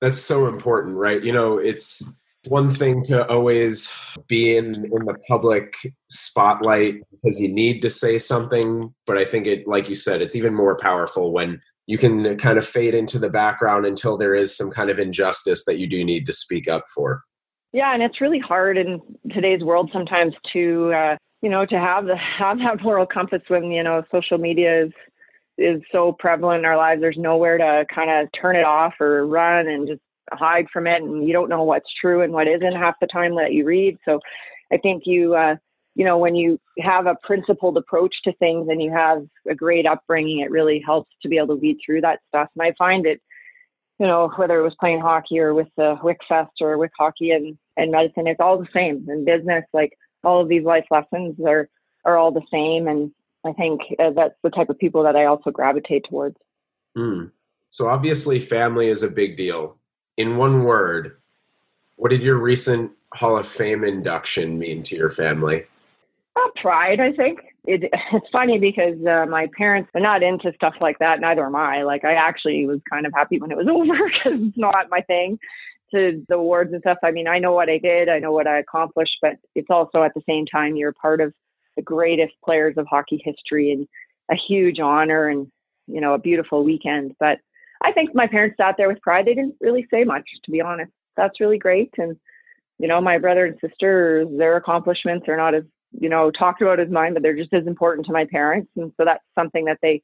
that's 0.00 0.20
so 0.20 0.46
important, 0.46 0.96
right? 0.96 1.22
You 1.22 1.32
know, 1.32 1.58
it's 1.58 2.20
one 2.48 2.68
thing 2.68 3.02
to 3.02 3.26
always 3.28 3.92
be 4.26 4.56
in 4.56 4.74
in 4.74 5.04
the 5.04 5.18
public 5.28 5.74
spotlight 6.08 6.94
because 7.10 7.38
you 7.38 7.52
need 7.52 7.82
to 7.82 7.90
say 7.90 8.18
something 8.18 8.94
but 9.06 9.18
i 9.18 9.24
think 9.24 9.46
it 9.46 9.66
like 9.66 9.88
you 9.88 9.94
said 9.94 10.22
it's 10.22 10.34
even 10.34 10.54
more 10.54 10.76
powerful 10.76 11.32
when 11.32 11.60
you 11.86 11.98
can 11.98 12.38
kind 12.38 12.56
of 12.56 12.66
fade 12.66 12.94
into 12.94 13.18
the 13.18 13.28
background 13.28 13.84
until 13.84 14.16
there 14.16 14.34
is 14.34 14.56
some 14.56 14.70
kind 14.70 14.88
of 14.88 14.98
injustice 14.98 15.64
that 15.66 15.78
you 15.78 15.86
do 15.86 16.02
need 16.02 16.24
to 16.24 16.32
speak 16.32 16.66
up 16.66 16.84
for 16.94 17.24
yeah 17.72 17.94
and 17.94 18.02
it's 18.02 18.20
really 18.20 18.38
hard 18.38 18.76
in 18.76 19.00
today's 19.30 19.62
world 19.62 19.90
sometimes 19.92 20.34
to 20.52 20.92
uh, 20.92 21.16
you 21.42 21.48
know 21.48 21.64
to 21.66 21.78
have 21.78 22.06
the 22.06 22.16
have 22.38 22.58
that 22.58 22.82
moral 22.82 23.06
compass 23.06 23.42
when 23.48 23.64
you 23.64 23.82
know 23.82 24.02
social 24.10 24.38
media 24.38 24.84
is 24.84 24.92
is 25.58 25.82
so 25.92 26.12
prevalent 26.18 26.60
in 26.60 26.64
our 26.64 26.76
lives 26.76 27.00
there's 27.00 27.18
nowhere 27.18 27.58
to 27.58 27.84
kind 27.94 28.10
of 28.10 28.28
turn 28.40 28.56
it 28.56 28.64
off 28.64 28.94
or 29.00 29.26
run 29.26 29.68
and 29.68 29.86
just 29.86 30.00
hide 30.32 30.66
from 30.72 30.86
it 30.86 31.02
and 31.02 31.26
you 31.26 31.32
don't 31.32 31.48
know 31.48 31.64
what's 31.64 31.92
true 32.00 32.22
and 32.22 32.32
what 32.32 32.48
isn't 32.48 32.76
half 32.76 32.94
the 33.00 33.06
time 33.06 33.34
that 33.36 33.52
you 33.52 33.64
read. 33.64 33.96
So 34.04 34.20
I 34.72 34.76
think 34.76 35.04
you, 35.06 35.34
uh, 35.34 35.56
you 35.94 36.04
know, 36.04 36.18
when 36.18 36.34
you 36.34 36.58
have 36.78 37.06
a 37.06 37.16
principled 37.22 37.76
approach 37.76 38.14
to 38.24 38.32
things 38.34 38.68
and 38.70 38.82
you 38.82 38.92
have 38.92 39.24
a 39.48 39.54
great 39.54 39.86
upbringing, 39.86 40.40
it 40.40 40.50
really 40.50 40.82
helps 40.84 41.10
to 41.22 41.28
be 41.28 41.36
able 41.36 41.48
to 41.48 41.54
weed 41.56 41.78
through 41.84 42.02
that 42.02 42.20
stuff. 42.28 42.48
And 42.56 42.62
I 42.62 42.72
find 42.78 43.06
it, 43.06 43.20
you 44.00 44.06
know, 44.06 44.32
whether 44.36 44.58
it 44.58 44.62
was 44.62 44.74
playing 44.80 45.00
hockey 45.00 45.38
or 45.38 45.52
with 45.52 45.68
the 45.76 45.98
Wick 46.02 46.18
Fest 46.26 46.52
or 46.60 46.78
with 46.78 46.90
hockey 46.98 47.30
and, 47.30 47.56
and 47.76 47.92
medicine, 47.92 48.26
it's 48.26 48.40
all 48.40 48.58
the 48.58 48.68
same. 48.74 49.06
In 49.08 49.24
business, 49.24 49.64
like 49.74 49.92
all 50.24 50.40
of 50.40 50.48
these 50.48 50.64
life 50.64 50.86
lessons 50.90 51.36
are, 51.46 51.68
are 52.06 52.16
all 52.16 52.32
the 52.32 52.40
same. 52.50 52.88
And 52.88 53.12
I 53.44 53.52
think 53.52 53.82
uh, 53.98 54.10
that's 54.10 54.34
the 54.42 54.50
type 54.50 54.70
of 54.70 54.78
people 54.78 55.02
that 55.02 55.16
I 55.16 55.26
also 55.26 55.50
gravitate 55.50 56.06
towards. 56.08 56.36
Mm. 56.96 57.30
So 57.68 57.88
obviously 57.88 58.40
family 58.40 58.88
is 58.88 59.02
a 59.02 59.10
big 59.10 59.36
deal 59.36 59.76
in 60.16 60.36
one 60.36 60.64
word, 60.64 61.16
what 61.96 62.10
did 62.10 62.22
your 62.22 62.38
recent 62.38 62.92
Hall 63.14 63.36
of 63.36 63.46
Fame 63.46 63.84
induction 63.84 64.58
mean 64.58 64.82
to 64.84 64.96
your 64.96 65.10
family? 65.10 65.64
Uh, 66.36 66.48
pride, 66.56 67.00
I 67.00 67.12
think. 67.12 67.40
It, 67.64 67.90
it's 68.12 68.28
funny 68.30 68.58
because 68.58 69.04
uh, 69.06 69.26
my 69.26 69.48
parents 69.56 69.90
are 69.94 70.00
not 70.00 70.22
into 70.22 70.52
stuff 70.54 70.74
like 70.80 70.98
that. 70.98 71.20
Neither 71.20 71.44
am 71.44 71.56
I. 71.56 71.82
Like, 71.82 72.04
I 72.04 72.14
actually 72.14 72.66
was 72.66 72.80
kind 72.90 73.06
of 73.06 73.12
happy 73.14 73.40
when 73.40 73.50
it 73.50 73.56
was 73.56 73.68
over 73.70 74.10
because 74.10 74.40
it's 74.48 74.58
not 74.58 74.90
my 74.90 75.00
thing 75.02 75.38
to 75.92 76.24
the 76.28 76.36
awards 76.36 76.72
and 76.72 76.80
stuff. 76.80 76.98
I 77.02 77.10
mean, 77.10 77.26
I 77.26 77.38
know 77.38 77.52
what 77.52 77.68
I 77.68 77.78
did, 77.78 78.08
I 78.08 78.18
know 78.18 78.32
what 78.32 78.46
I 78.46 78.58
accomplished, 78.58 79.16
but 79.20 79.32
it's 79.54 79.70
also 79.70 80.02
at 80.02 80.14
the 80.14 80.22
same 80.28 80.46
time, 80.46 80.76
you're 80.76 80.92
part 80.92 81.20
of 81.20 81.34
the 81.76 81.82
greatest 81.82 82.34
players 82.44 82.74
of 82.76 82.86
hockey 82.88 83.20
history 83.24 83.72
and 83.72 83.88
a 84.30 84.36
huge 84.36 84.78
honor 84.78 85.28
and, 85.28 85.50
you 85.86 86.00
know, 86.00 86.14
a 86.14 86.18
beautiful 86.18 86.64
weekend. 86.64 87.14
But 87.18 87.38
I 87.82 87.92
think 87.92 88.14
my 88.14 88.26
parents 88.26 88.56
sat 88.56 88.76
there 88.76 88.88
with 88.88 89.00
pride. 89.00 89.26
They 89.26 89.34
didn't 89.34 89.56
really 89.60 89.86
say 89.90 90.04
much, 90.04 90.24
to 90.44 90.50
be 90.50 90.60
honest. 90.60 90.92
That's 91.16 91.40
really 91.40 91.58
great. 91.58 91.92
And, 91.98 92.16
you 92.78 92.88
know, 92.88 93.00
my 93.00 93.18
brother 93.18 93.46
and 93.46 93.58
sister, 93.60 94.24
their 94.38 94.56
accomplishments 94.56 95.28
are 95.28 95.36
not 95.36 95.54
as, 95.54 95.64
you 95.92 96.08
know, 96.08 96.30
talked 96.30 96.62
about 96.62 96.80
as 96.80 96.90
mine, 96.90 97.14
but 97.14 97.22
they're 97.22 97.36
just 97.36 97.52
as 97.52 97.66
important 97.66 98.06
to 98.06 98.12
my 98.12 98.24
parents. 98.24 98.70
And 98.76 98.92
so 98.96 99.04
that's 99.04 99.24
something 99.36 99.64
that 99.66 99.78
they 99.82 100.02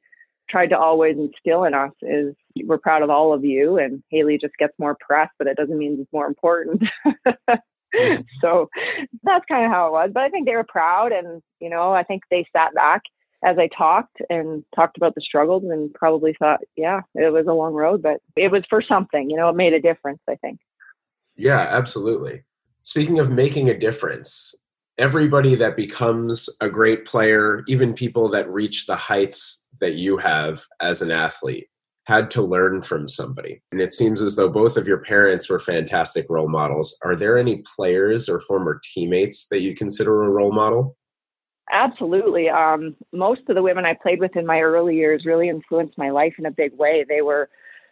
tried 0.49 0.67
to 0.67 0.77
always 0.77 1.17
instill 1.17 1.65
in 1.65 1.73
us 1.73 1.91
is 2.01 2.33
we're 2.63 2.77
proud 2.77 3.01
of 3.01 3.09
all 3.09 3.33
of 3.33 3.43
you 3.43 3.77
and 3.77 4.01
Hayley 4.09 4.37
just 4.37 4.55
gets 4.57 4.73
more 4.79 4.97
press, 4.99 5.29
but 5.37 5.47
it 5.47 5.57
doesn't 5.57 5.77
mean 5.77 5.97
it's 5.99 6.13
more 6.13 6.27
important. 6.27 6.83
Mm-hmm. 7.05 8.21
so 8.41 8.69
that's 9.23 9.45
kind 9.47 9.65
of 9.65 9.71
how 9.71 9.87
it 9.87 9.91
was. 9.91 10.11
But 10.13 10.23
I 10.23 10.29
think 10.29 10.45
they 10.45 10.55
were 10.55 10.65
proud 10.67 11.11
and, 11.11 11.41
you 11.59 11.69
know, 11.69 11.93
I 11.93 12.03
think 12.03 12.23
they 12.29 12.45
sat 12.53 12.73
back 12.73 13.01
as 13.43 13.57
I 13.57 13.67
talked 13.67 14.17
and 14.29 14.63
talked 14.75 14.97
about 14.97 15.15
the 15.15 15.21
struggles 15.21 15.63
and 15.63 15.93
probably 15.93 16.35
thought, 16.39 16.61
yeah, 16.75 17.01
it 17.13 17.31
was 17.31 17.45
a 17.47 17.53
long 17.53 17.73
road, 17.73 18.01
but 18.01 18.19
it 18.35 18.51
was 18.51 18.63
for 18.69 18.81
something, 18.81 19.29
you 19.29 19.37
know, 19.37 19.49
it 19.49 19.55
made 19.55 19.73
a 19.73 19.81
difference, 19.81 20.21
I 20.29 20.35
think. 20.35 20.59
Yeah, 21.35 21.59
absolutely. 21.59 22.43
Speaking 22.81 23.19
of 23.19 23.29
making 23.29 23.69
a 23.69 23.77
difference, 23.77 24.55
everybody 24.97 25.55
that 25.55 25.75
becomes 25.75 26.49
a 26.61 26.69
great 26.69 27.05
player, 27.05 27.63
even 27.67 27.93
people 27.93 28.29
that 28.29 28.49
reach 28.49 28.85
the 28.85 28.95
heights 28.95 29.67
that 29.79 29.95
you 29.95 30.17
have 30.17 30.63
as 30.81 31.01
an 31.01 31.11
athlete, 31.11 31.67
had 32.05 32.31
to 32.31 32.41
learn 32.41 32.81
from 32.81 33.07
somebody. 33.07 33.61
And 33.71 33.81
it 33.81 33.93
seems 33.93 34.21
as 34.21 34.35
though 34.35 34.49
both 34.49 34.77
of 34.77 34.87
your 34.87 34.99
parents 34.99 35.49
were 35.49 35.59
fantastic 35.59 36.25
role 36.29 36.47
models. 36.47 36.97
Are 37.03 37.15
there 37.15 37.37
any 37.37 37.63
players 37.75 38.29
or 38.29 38.39
former 38.39 38.79
teammates 38.93 39.49
that 39.49 39.61
you 39.61 39.75
consider 39.75 40.23
a 40.23 40.29
role 40.29 40.53
model? 40.53 40.95
Absolutely. 41.69 42.49
Um, 42.49 42.95
most 43.11 43.41
of 43.49 43.55
the 43.55 43.61
women 43.61 43.85
I 43.85 43.93
played 43.93 44.21
with 44.21 44.37
in 44.37 44.45
my 44.45 44.61
early 44.61 44.95
years 44.95 45.25
really 45.25 45.49
influenced 45.49 45.97
my 45.97 46.11
life 46.11 46.35
in 46.39 46.45
a 46.45 46.51
big 46.51 46.73
way. 46.77 47.05
They 47.07 47.21
were 47.21 47.49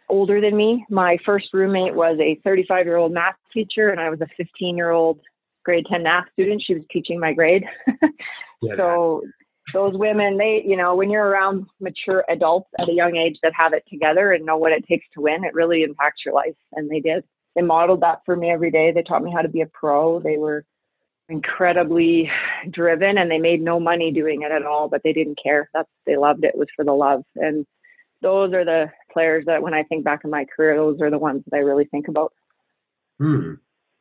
older 0.08 0.40
than 0.40 0.56
me. 0.56 0.86
My 0.88 1.18
first 1.26 1.48
roommate 1.52 1.94
was 1.94 2.18
a 2.18 2.40
35 2.42 2.86
year 2.86 2.96
old 2.96 3.12
math 3.12 3.36
teacher, 3.52 3.90
and 3.90 4.00
I 4.00 4.08
was 4.08 4.22
a 4.22 4.28
15 4.38 4.76
year 4.76 4.92
old 4.92 5.20
grade 5.66 5.84
10 5.90 6.04
math 6.04 6.24
student. 6.32 6.62
She 6.62 6.74
was 6.74 6.84
teaching 6.90 7.20
my 7.20 7.34
grade. 7.34 7.64
yeah, 8.62 8.76
so 8.76 9.22
those 9.72 9.94
women, 9.94 10.38
they, 10.38 10.62
you 10.64 10.76
know, 10.76 10.94
when 10.94 11.10
you're 11.10 11.26
around 11.26 11.66
mature 11.80 12.24
adults 12.30 12.70
at 12.78 12.88
a 12.88 12.92
young 12.92 13.16
age 13.16 13.36
that 13.42 13.52
have 13.54 13.72
it 13.74 13.84
together 13.90 14.32
and 14.32 14.46
know 14.46 14.56
what 14.56 14.72
it 14.72 14.86
takes 14.86 15.04
to 15.14 15.20
win, 15.20 15.44
it 15.44 15.52
really 15.52 15.82
impacts 15.82 16.24
your 16.24 16.34
life. 16.34 16.54
And 16.72 16.88
they 16.88 17.00
did. 17.00 17.24
They 17.56 17.62
modeled 17.62 18.02
that 18.02 18.20
for 18.24 18.36
me 18.36 18.50
every 18.50 18.70
day. 18.70 18.92
They 18.92 19.02
taught 19.02 19.24
me 19.24 19.32
how 19.32 19.42
to 19.42 19.48
be 19.48 19.62
a 19.62 19.66
pro. 19.66 20.20
They 20.20 20.38
were 20.38 20.64
incredibly 21.28 22.30
driven 22.70 23.18
and 23.18 23.28
they 23.28 23.38
made 23.38 23.60
no 23.60 23.80
money 23.80 24.12
doing 24.12 24.42
it 24.42 24.52
at 24.52 24.64
all, 24.64 24.88
but 24.88 25.02
they 25.02 25.12
didn't 25.12 25.38
care. 25.42 25.68
That's 25.74 25.88
they 26.06 26.16
loved 26.16 26.44
it. 26.44 26.54
it 26.54 26.58
was 26.58 26.68
for 26.76 26.84
the 26.84 26.92
love. 26.92 27.24
And 27.34 27.66
those 28.22 28.52
are 28.54 28.64
the 28.64 28.92
players 29.12 29.44
that 29.46 29.62
when 29.62 29.74
I 29.74 29.82
think 29.82 30.04
back 30.04 30.20
in 30.22 30.30
my 30.30 30.44
career, 30.44 30.76
those 30.76 31.00
are 31.00 31.10
the 31.10 31.18
ones 31.18 31.42
that 31.46 31.56
I 31.56 31.60
really 31.60 31.86
think 31.86 32.06
about. 32.06 32.32
Hmm. 33.18 33.54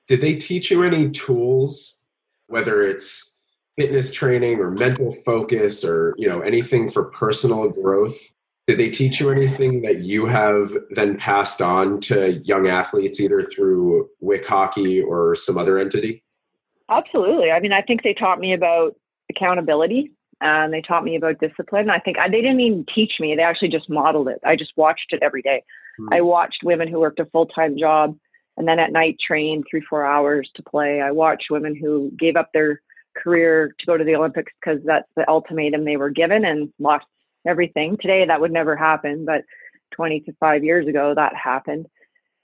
Did 0.07 0.21
they 0.21 0.35
teach 0.35 0.71
you 0.71 0.83
any 0.83 1.09
tools, 1.09 2.03
whether 2.47 2.83
it's 2.83 3.41
fitness 3.77 4.11
training 4.11 4.59
or 4.59 4.71
mental 4.71 5.11
focus 5.11 5.83
or 5.83 6.15
you 6.17 6.29
know 6.29 6.41
anything 6.41 6.89
for 6.89 7.05
personal 7.05 7.69
growth? 7.69 8.33
Did 8.67 8.79
they 8.79 8.89
teach 8.89 9.19
you 9.19 9.29
anything 9.29 9.83
that 9.83 9.99
you 9.99 10.25
have 10.25 10.69
then 10.89 11.17
passed 11.17 11.61
on 11.61 11.99
to 12.01 12.39
young 12.39 12.67
athletes, 12.67 13.19
either 13.19 13.43
through 13.43 14.09
WIC 14.21 14.45
hockey 14.47 15.01
or 15.01 15.35
some 15.35 15.57
other 15.57 15.77
entity? 15.77 16.23
Absolutely. 16.89 17.51
I 17.51 17.59
mean, 17.59 17.73
I 17.73 17.81
think 17.81 18.01
they 18.01 18.13
taught 18.13 18.39
me 18.39 18.53
about 18.53 18.95
accountability 19.29 20.11
and 20.41 20.73
they 20.73 20.81
taught 20.81 21.03
me 21.03 21.15
about 21.15 21.39
discipline. 21.39 21.89
I 21.89 21.99
think 21.99 22.17
I, 22.17 22.27
they 22.27 22.41
didn't 22.41 22.59
even 22.59 22.85
teach 22.93 23.13
me; 23.19 23.35
they 23.35 23.43
actually 23.43 23.69
just 23.69 23.89
modeled 23.89 24.27
it. 24.27 24.39
I 24.45 24.55
just 24.55 24.73
watched 24.75 25.11
it 25.11 25.23
every 25.23 25.41
day. 25.41 25.63
Mm-hmm. 25.99 26.13
I 26.13 26.21
watched 26.21 26.63
women 26.63 26.87
who 26.87 26.99
worked 26.99 27.19
a 27.19 27.25
full 27.25 27.45
time 27.45 27.77
job 27.77 28.17
and 28.57 28.67
then 28.67 28.79
at 28.79 28.91
night 28.91 29.17
trained 29.25 29.65
three 29.69 29.81
four 29.89 30.05
hours 30.05 30.49
to 30.55 30.63
play. 30.63 31.01
I 31.01 31.11
watched 31.11 31.51
women 31.51 31.75
who 31.75 32.11
gave 32.17 32.35
up 32.35 32.49
their 32.53 32.81
career 33.15 33.73
to 33.79 33.85
go 33.85 33.97
to 33.97 34.03
the 34.03 34.15
Olympics 34.15 34.51
because 34.59 34.81
that's 34.85 35.07
the 35.15 35.27
ultimatum 35.29 35.85
they 35.85 35.97
were 35.97 36.09
given 36.09 36.45
and 36.45 36.71
lost 36.79 37.05
everything. 37.47 37.97
Today 38.01 38.25
that 38.25 38.41
would 38.41 38.51
never 38.51 38.75
happen, 38.75 39.25
but 39.25 39.43
20 39.91 40.21
to 40.21 40.33
five 40.39 40.63
years 40.63 40.87
ago 40.87 41.13
that 41.15 41.33
happened. 41.35 41.87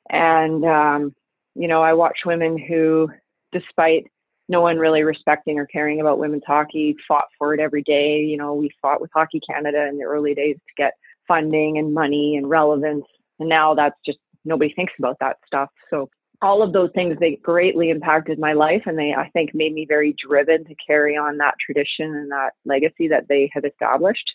And 0.09 0.65
um, 0.65 1.15
you 1.55 1.67
know, 1.67 1.81
I 1.81 1.93
watched 1.93 2.25
women 2.25 2.57
who, 2.57 3.09
despite 3.51 4.05
no 4.47 4.61
one 4.61 4.77
really 4.77 5.03
respecting 5.03 5.57
or 5.57 5.65
caring 5.65 6.01
about 6.01 6.19
women's 6.19 6.43
hockey 6.45 6.95
fought 7.07 7.27
for 7.37 7.53
it 7.53 7.59
every 7.59 7.83
day. 7.83 8.19
You 8.19 8.37
know, 8.37 8.53
we 8.53 8.69
fought 8.81 9.01
with 9.01 9.11
Hockey 9.13 9.39
Canada 9.39 9.87
in 9.87 9.97
the 9.97 10.03
early 10.03 10.35
days 10.35 10.55
to 10.55 10.73
get 10.75 10.93
funding 11.27 11.77
and 11.77 11.93
money 11.93 12.35
and 12.35 12.49
relevance. 12.49 13.05
And 13.39 13.47
now 13.47 13.73
that's 13.73 13.95
just 14.05 14.19
nobody 14.45 14.73
thinks 14.73 14.93
about 14.97 15.17
that 15.19 15.37
stuff. 15.45 15.69
So 15.89 16.09
all 16.41 16.63
of 16.63 16.73
those 16.73 16.89
things 16.95 17.17
they 17.19 17.35
greatly 17.43 17.89
impacted 17.89 18.39
my 18.39 18.53
life 18.53 18.83
and 18.85 18.97
they 18.97 19.13
I 19.13 19.29
think 19.29 19.53
made 19.53 19.73
me 19.73 19.85
very 19.85 20.15
driven 20.17 20.65
to 20.65 20.75
carry 20.75 21.15
on 21.15 21.37
that 21.37 21.55
tradition 21.63 22.15
and 22.15 22.31
that 22.31 22.51
legacy 22.65 23.07
that 23.09 23.27
they 23.27 23.49
had 23.53 23.65
established. 23.65 24.31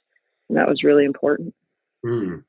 And 0.48 0.56
that 0.56 0.68
was 0.68 0.84
really 0.84 1.04
important. 1.04 1.54
Mm. 2.04 2.44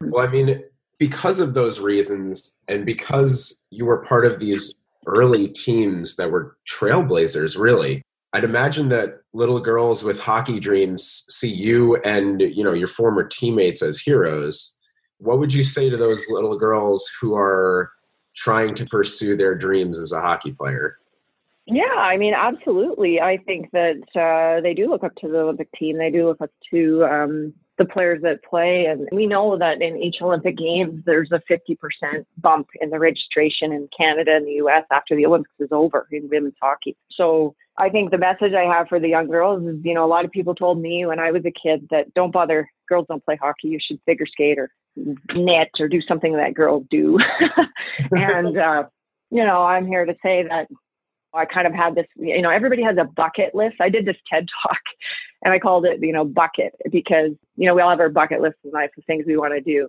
Well, 0.00 0.26
I 0.26 0.30
mean, 0.30 0.62
because 0.98 1.40
of 1.40 1.54
those 1.54 1.80
reasons 1.80 2.60
and 2.68 2.86
because 2.86 3.64
you 3.70 3.84
were 3.84 4.04
part 4.04 4.24
of 4.24 4.38
these 4.38 4.84
early 5.06 5.48
teams 5.48 6.16
that 6.16 6.30
were 6.30 6.56
trailblazers, 6.68 7.58
really. 7.58 8.02
I'd 8.32 8.44
imagine 8.44 8.88
that 8.88 9.20
little 9.32 9.60
girls 9.60 10.02
with 10.02 10.20
hockey 10.20 10.58
dreams 10.58 11.24
see 11.28 11.52
you 11.52 11.96
and 11.98 12.40
you 12.40 12.64
know 12.64 12.72
your 12.72 12.88
former 12.88 13.24
teammates 13.24 13.82
as 13.82 14.00
heroes. 14.00 14.73
What 15.18 15.38
would 15.38 15.54
you 15.54 15.64
say 15.64 15.90
to 15.90 15.96
those 15.96 16.28
little 16.28 16.56
girls 16.56 17.10
who 17.20 17.34
are 17.34 17.90
trying 18.34 18.74
to 18.74 18.86
pursue 18.86 19.36
their 19.36 19.54
dreams 19.54 19.98
as 19.98 20.12
a 20.12 20.20
hockey 20.20 20.52
player? 20.52 20.98
Yeah, 21.66 21.94
I 21.96 22.18
mean, 22.18 22.34
absolutely. 22.34 23.20
I 23.20 23.38
think 23.38 23.70
that 23.70 24.02
uh, 24.14 24.60
they 24.60 24.74
do 24.74 24.88
look 24.88 25.02
up 25.02 25.14
to 25.16 25.28
the 25.28 25.38
Olympic 25.38 25.72
team. 25.72 25.96
They 25.96 26.10
do 26.10 26.26
look 26.26 26.40
up 26.42 26.50
to 26.70 27.04
um, 27.06 27.54
the 27.78 27.84
players 27.84 28.22
that 28.22 28.44
play. 28.44 28.86
And 28.86 29.08
we 29.12 29.26
know 29.26 29.58
that 29.58 29.80
in 29.80 29.96
each 29.96 30.16
Olympic 30.20 30.56
Games, 30.58 31.02
there's 31.06 31.32
a 31.32 31.40
50% 31.50 32.24
bump 32.38 32.68
in 32.80 32.90
the 32.90 32.98
registration 32.98 33.72
in 33.72 33.88
Canada 33.96 34.36
and 34.36 34.46
the 34.46 34.62
US 34.64 34.84
after 34.92 35.16
the 35.16 35.26
Olympics 35.26 35.54
is 35.58 35.72
over 35.72 36.06
in 36.10 36.28
women's 36.28 36.54
hockey. 36.60 36.96
So 37.10 37.54
I 37.76 37.88
think 37.88 38.10
the 38.10 38.18
message 38.18 38.52
I 38.52 38.62
have 38.64 38.88
for 38.88 39.00
the 39.00 39.08
young 39.08 39.26
girls 39.26 39.64
is, 39.64 39.80
you 39.82 39.94
know, 39.94 40.04
a 40.04 40.06
lot 40.06 40.24
of 40.24 40.30
people 40.30 40.54
told 40.54 40.80
me 40.80 41.06
when 41.06 41.18
I 41.18 41.32
was 41.32 41.44
a 41.44 41.50
kid 41.50 41.88
that 41.90 42.14
don't 42.14 42.32
bother, 42.32 42.70
girls 42.88 43.06
don't 43.08 43.24
play 43.24 43.36
hockey, 43.40 43.68
you 43.68 43.78
should 43.80 44.00
figure 44.06 44.26
skate 44.26 44.58
or 44.58 44.70
knit 45.34 45.70
or 45.80 45.88
do 45.88 46.00
something 46.00 46.36
that 46.36 46.54
girls 46.54 46.84
do. 46.90 47.18
and, 48.12 48.58
uh, 48.58 48.84
you 49.30 49.44
know, 49.44 49.62
I'm 49.62 49.86
here 49.86 50.04
to 50.04 50.14
say 50.22 50.44
that 50.48 50.68
I 51.34 51.44
kind 51.44 51.66
of 51.66 51.74
had 51.74 51.94
this, 51.94 52.06
you 52.16 52.42
know, 52.42 52.50
everybody 52.50 52.82
has 52.82 52.96
a 52.98 53.04
bucket 53.04 53.54
list. 53.54 53.76
I 53.80 53.88
did 53.88 54.06
this 54.06 54.16
TED 54.32 54.46
talk 54.62 54.78
and 55.42 55.52
I 55.52 55.58
called 55.58 55.84
it, 55.84 56.00
you 56.00 56.12
know, 56.12 56.24
bucket 56.24 56.74
because, 56.90 57.30
you 57.56 57.66
know, 57.66 57.74
we 57.74 57.82
all 57.82 57.90
have 57.90 58.00
our 58.00 58.08
bucket 58.08 58.40
list 58.40 58.56
in 58.64 58.70
life 58.70 58.90
of 58.96 59.04
things 59.04 59.24
we 59.26 59.36
want 59.36 59.54
to 59.54 59.60
do. 59.60 59.88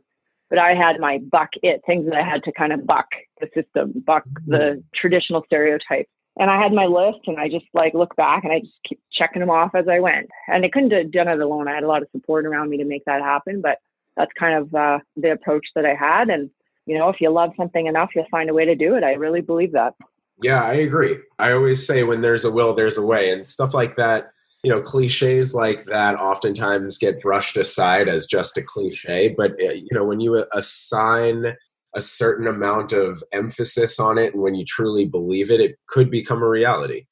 But 0.50 0.60
I 0.60 0.74
had 0.76 1.00
my 1.00 1.20
buck 1.32 1.50
it, 1.64 1.82
things 1.86 2.06
that 2.06 2.16
I 2.16 2.24
had 2.24 2.44
to 2.44 2.52
kind 2.52 2.72
of 2.72 2.86
buck 2.86 3.08
the 3.42 3.48
system, 3.56 3.94
buck 4.06 4.26
the 4.46 4.84
traditional 4.94 5.44
stereotypes. 5.46 6.10
And 6.38 6.52
I 6.52 6.62
had 6.62 6.74
my 6.74 6.86
list 6.86 7.20
and 7.28 7.40
I 7.40 7.48
just 7.48 7.66
like 7.74 7.94
look 7.94 8.16
back 8.16 8.44
and 8.44 8.52
I 8.52 8.60
just 8.60 8.74
keep 8.88 9.00
checking 9.12 9.40
them 9.40 9.50
off 9.50 9.74
as 9.74 9.88
I 9.88 10.00
went. 10.00 10.30
And 10.48 10.66
I 10.66 10.70
couldn't 10.70 10.92
have 10.92 11.12
done 11.12 11.30
it 11.30 11.40
alone. 11.40 11.68
I 11.68 11.76
had 11.76 11.84
a 11.84 11.88
lot 11.88 12.02
of 12.02 12.10
support 12.12 12.46
around 12.46 12.70
me 12.70 12.78
to 12.78 12.86
make 12.86 13.06
that 13.06 13.22
happen. 13.22 13.62
But 13.62 13.80
that's 14.18 14.32
kind 14.38 14.56
of 14.56 14.76
uh, 14.76 15.00
the 15.16 15.32
approach 15.32 15.66
that 15.76 15.86
I 15.86 15.94
had. 15.94 16.30
And, 16.30 16.50
you 16.86 16.98
know, 16.98 17.10
if 17.10 17.22
you 17.22 17.30
love 17.30 17.52
something 17.58 17.88
enough, 17.88 18.12
you'll 18.16 18.28
find 18.30 18.50
a 18.50 18.54
way 18.54 18.66
to 18.66 18.76
do 18.76 18.96
it. 18.96 19.04
I 19.04 19.14
really 19.14 19.42
believe 19.42 19.72
that. 19.74 19.94
Yeah, 20.42 20.64
I 20.64 20.74
agree. 20.74 21.18
I 21.40 21.54
always 21.54 21.88
say 21.88 22.04
when 22.04 22.22
there's 22.22 22.46
a 22.46 22.52
will, 22.52 22.74
there's 22.74 22.98
a 22.98 23.06
way, 23.06 23.32
and 23.32 23.48
stuff 23.48 23.74
like 23.74 23.96
that. 23.96 24.32
You 24.64 24.72
know, 24.72 24.82
cliches 24.82 25.54
like 25.54 25.84
that 25.86 26.16
oftentimes 26.16 26.98
get 26.98 27.22
brushed 27.22 27.56
aside 27.56 28.10
as 28.10 28.28
just 28.28 28.58
a 28.58 28.64
cliche. 28.64 29.34
But 29.38 29.52
uh, 29.52 29.74
you 29.74 29.90
know, 29.92 30.04
when 30.04 30.20
you 30.20 30.46
assign 30.54 31.56
a 31.96 32.02
certain 32.02 32.48
amount 32.48 32.94
of 32.94 33.24
emphasis 33.32 34.00
on 34.00 34.18
it, 34.18 34.34
and 34.34 34.44
when 34.44 34.56
you 34.56 34.66
truly 34.66 35.06
believe 35.06 35.50
it, 35.50 35.62
it 35.62 35.78
could 35.88 36.12
become 36.12 36.44
a 36.44 36.50
reality. 36.50 37.06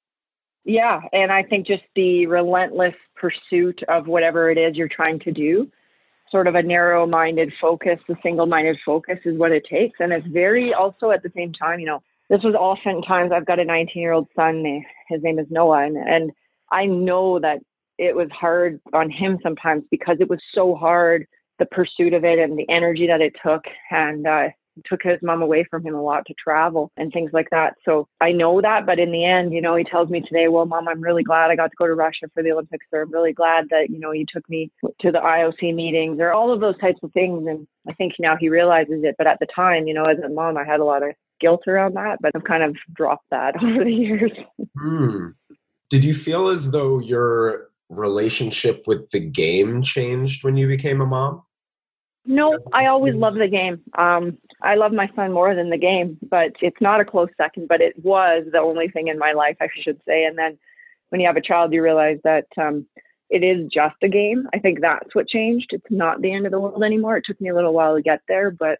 Yeah, 0.66 1.02
and 1.12 1.32
I 1.32 1.44
think 1.44 1.68
just 1.68 1.84
the 1.96 2.26
relentless 2.28 2.96
pursuit 3.16 3.82
of 3.88 4.08
whatever 4.08 4.50
it 4.50 4.58
is 4.58 4.76
you're 4.76 4.88
trying 4.88 5.20
to 5.22 5.32
do, 5.32 5.70
sort 6.30 6.48
of 6.48 6.56
a 6.56 6.64
narrow-minded 6.64 7.54
focus, 7.60 8.00
a 8.10 8.16
single-minded 8.24 8.78
focus, 8.86 9.20
is 9.26 9.38
what 9.38 9.52
it 9.52 9.66
takes, 9.70 10.00
and 10.00 10.14
it's 10.14 10.28
very 10.28 10.74
also 10.74 11.12
at 11.12 11.24
the 11.24 11.32
same 11.36 11.54
time, 11.54 11.80
you 11.80 11.86
know 11.86 12.02
this 12.30 12.44
was 12.44 12.56
oftentimes 12.56 13.32
I've 13.32 13.46
got 13.46 13.60
a 13.60 13.66
19 13.66 14.02
year 14.02 14.14
old 14.14 14.28
son. 14.36 14.64
His 15.10 15.22
name 15.22 15.40
is 15.40 15.48
Noah, 15.50 15.86
and, 15.86 15.98
and 15.98 16.32
I 16.72 16.86
know 16.86 17.40
that 17.40 17.60
it 17.98 18.16
was 18.16 18.30
hard 18.32 18.80
on 18.94 19.10
him 19.10 19.38
sometimes 19.44 19.84
because 19.92 20.18
it 20.20 20.30
was 20.30 20.40
so 20.54 20.76
hard 20.76 21.28
the 21.60 21.66
pursuit 21.68 22.14
of 22.14 22.26
it 22.26 22.40
and 22.40 22.58
the 22.58 22.68
energy 22.70 23.06
that 23.08 23.22
it 23.22 23.34
took, 23.46 23.64
and 23.92 24.26
uh, 24.26 24.50
took 24.86 25.04
his 25.04 25.22
mom 25.22 25.42
away 25.42 25.64
from 25.64 25.86
him 25.86 25.96
a 25.96 26.02
lot 26.02 26.26
to 26.26 26.34
travel 26.34 26.92
and 26.98 27.12
things 27.12 27.32
like 27.34 27.50
that. 27.52 27.76
So 27.86 28.08
I 28.22 28.32
know 28.32 28.62
that, 28.62 28.86
but 28.86 29.00
in 29.00 29.12
the 29.12 29.26
end, 29.26 29.54
you 29.54 29.62
know, 29.62 29.76
he 29.76 29.84
tells 29.84 30.10
me 30.10 30.22
today, 30.22 30.48
"Well, 30.48 30.66
mom, 30.66 30.88
I'm 30.88 31.02
really 31.02 31.24
glad 31.24 31.52
I 31.52 31.56
got 31.56 31.72
to 31.72 31.78
go 31.78 31.88
to 31.88 31.94
Russia 31.94 32.28
for 32.34 32.44
the 32.44 32.52
Olympics, 32.52 32.86
or 32.92 33.02
I'm 33.02 33.12
really 33.12 33.34
glad 33.34 33.70
that 33.70 33.90
you 33.90 34.00
know 34.00 34.12
you 34.12 34.26
took 34.26 34.48
me 34.50 34.72
to 35.00 35.12
the 35.12 35.20
IOC 35.20 35.74
meetings, 35.74 36.20
or 36.20 36.32
all 36.32 36.52
of 36.52 36.60
those 36.60 36.78
types 36.80 37.00
of 37.04 37.12
things." 37.14 37.48
And 37.48 37.68
I 37.88 37.94
think 37.94 38.14
now 38.20 38.36
he 38.36 38.50
realizes 38.50 39.04
it, 39.04 39.16
but 39.18 39.28
at 39.28 39.40
the 39.40 39.48
time, 39.48 39.88
you 39.88 39.94
know, 39.94 40.06
as 40.06 40.20
a 40.20 40.30
mom, 40.30 40.58
I 40.58 40.64
had 40.64 40.80
a 40.80 40.86
lot 40.86 41.04
of 41.04 41.14
guilt 41.40 41.64
around 41.68 41.96
that, 41.96 42.20
but 42.22 42.32
I've 42.36 42.44
kind 42.44 42.64
of 42.64 42.76
dropped 42.94 43.30
that 43.32 43.56
over 43.64 43.84
the 43.84 43.94
years. 43.94 44.32
Hmm. 44.80 45.30
Did 45.90 46.04
you 46.04 46.14
feel 46.14 46.48
as 46.48 46.72
though 46.72 47.00
your 47.00 47.70
relationship 47.90 48.86
with 48.88 49.12
the 49.12 49.20
game 49.20 49.82
changed 49.82 50.44
when 50.44 50.58
you 50.58 50.68
became 50.68 51.02
a 51.02 51.06
mom? 51.06 51.44
No, 52.26 52.58
I 52.72 52.86
always 52.86 53.16
love 53.16 53.36
the 53.36 53.48
game. 53.48 53.82
Um, 53.98 54.38
I 54.62 54.76
love 54.76 54.94
my 54.94 55.10
son 55.16 55.34
more 55.34 55.56
than 55.56 55.70
the 55.70 55.78
game, 55.78 56.18
but 56.30 56.54
it's 56.62 56.80
not 56.80 57.02
a 57.02 57.06
close 57.06 57.30
second. 57.36 57.68
But 57.68 57.82
it 57.82 58.02
was 58.04 58.46
the 58.52 58.60
only 58.60 58.88
thing 58.88 59.10
in 59.10 59.20
my 59.20 59.34
life, 59.34 59.58
I 59.60 59.68
should 59.82 60.00
say. 60.08 60.24
And 60.24 60.38
then 60.38 60.58
when 61.10 61.20
you 61.20 61.28
have 61.28 61.36
a 61.36 61.42
child, 61.42 61.74
you 61.74 61.84
realize 61.84 62.20
that 62.24 62.48
um, 62.58 62.86
it 63.30 63.44
is 63.44 63.70
just 63.74 63.96
a 64.04 64.08
game. 64.08 64.48
I 64.54 64.60
think 64.60 64.80
that's 64.80 65.14
what 65.14 65.28
changed. 65.28 65.68
It's 65.72 65.86
not 65.90 66.22
the 66.22 66.32
end 66.32 66.46
of 66.46 66.52
the 66.52 66.60
world 66.60 66.84
anymore. 66.84 67.18
It 67.18 67.26
took 67.26 67.42
me 67.42 67.50
a 67.50 67.56
little 67.56 67.74
while 67.74 67.96
to 67.96 68.02
get 68.02 68.22
there, 68.28 68.52
but 68.52 68.80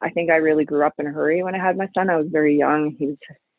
I 0.00 0.10
think 0.10 0.30
I 0.30 0.36
really 0.36 0.64
grew 0.64 0.86
up 0.86 0.94
in 0.98 1.06
a 1.06 1.10
hurry 1.10 1.42
when 1.42 1.54
I 1.54 1.58
had 1.58 1.76
my 1.76 1.88
son. 1.94 2.08
I 2.08 2.16
was 2.16 2.28
very 2.28 2.56
young. 2.56 2.96
He 2.98 3.06
was 3.06 3.16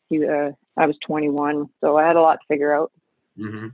he 0.08 0.26
uh, 0.26 0.50
I 0.76 0.86
was 0.86 0.96
21, 1.06 1.68
so 1.80 1.96
I 1.96 2.06
had 2.06 2.16
a 2.16 2.20
lot 2.20 2.40
to 2.40 2.46
figure 2.48 2.74
out. 2.74 2.90
Mm-hmm. 3.38 3.68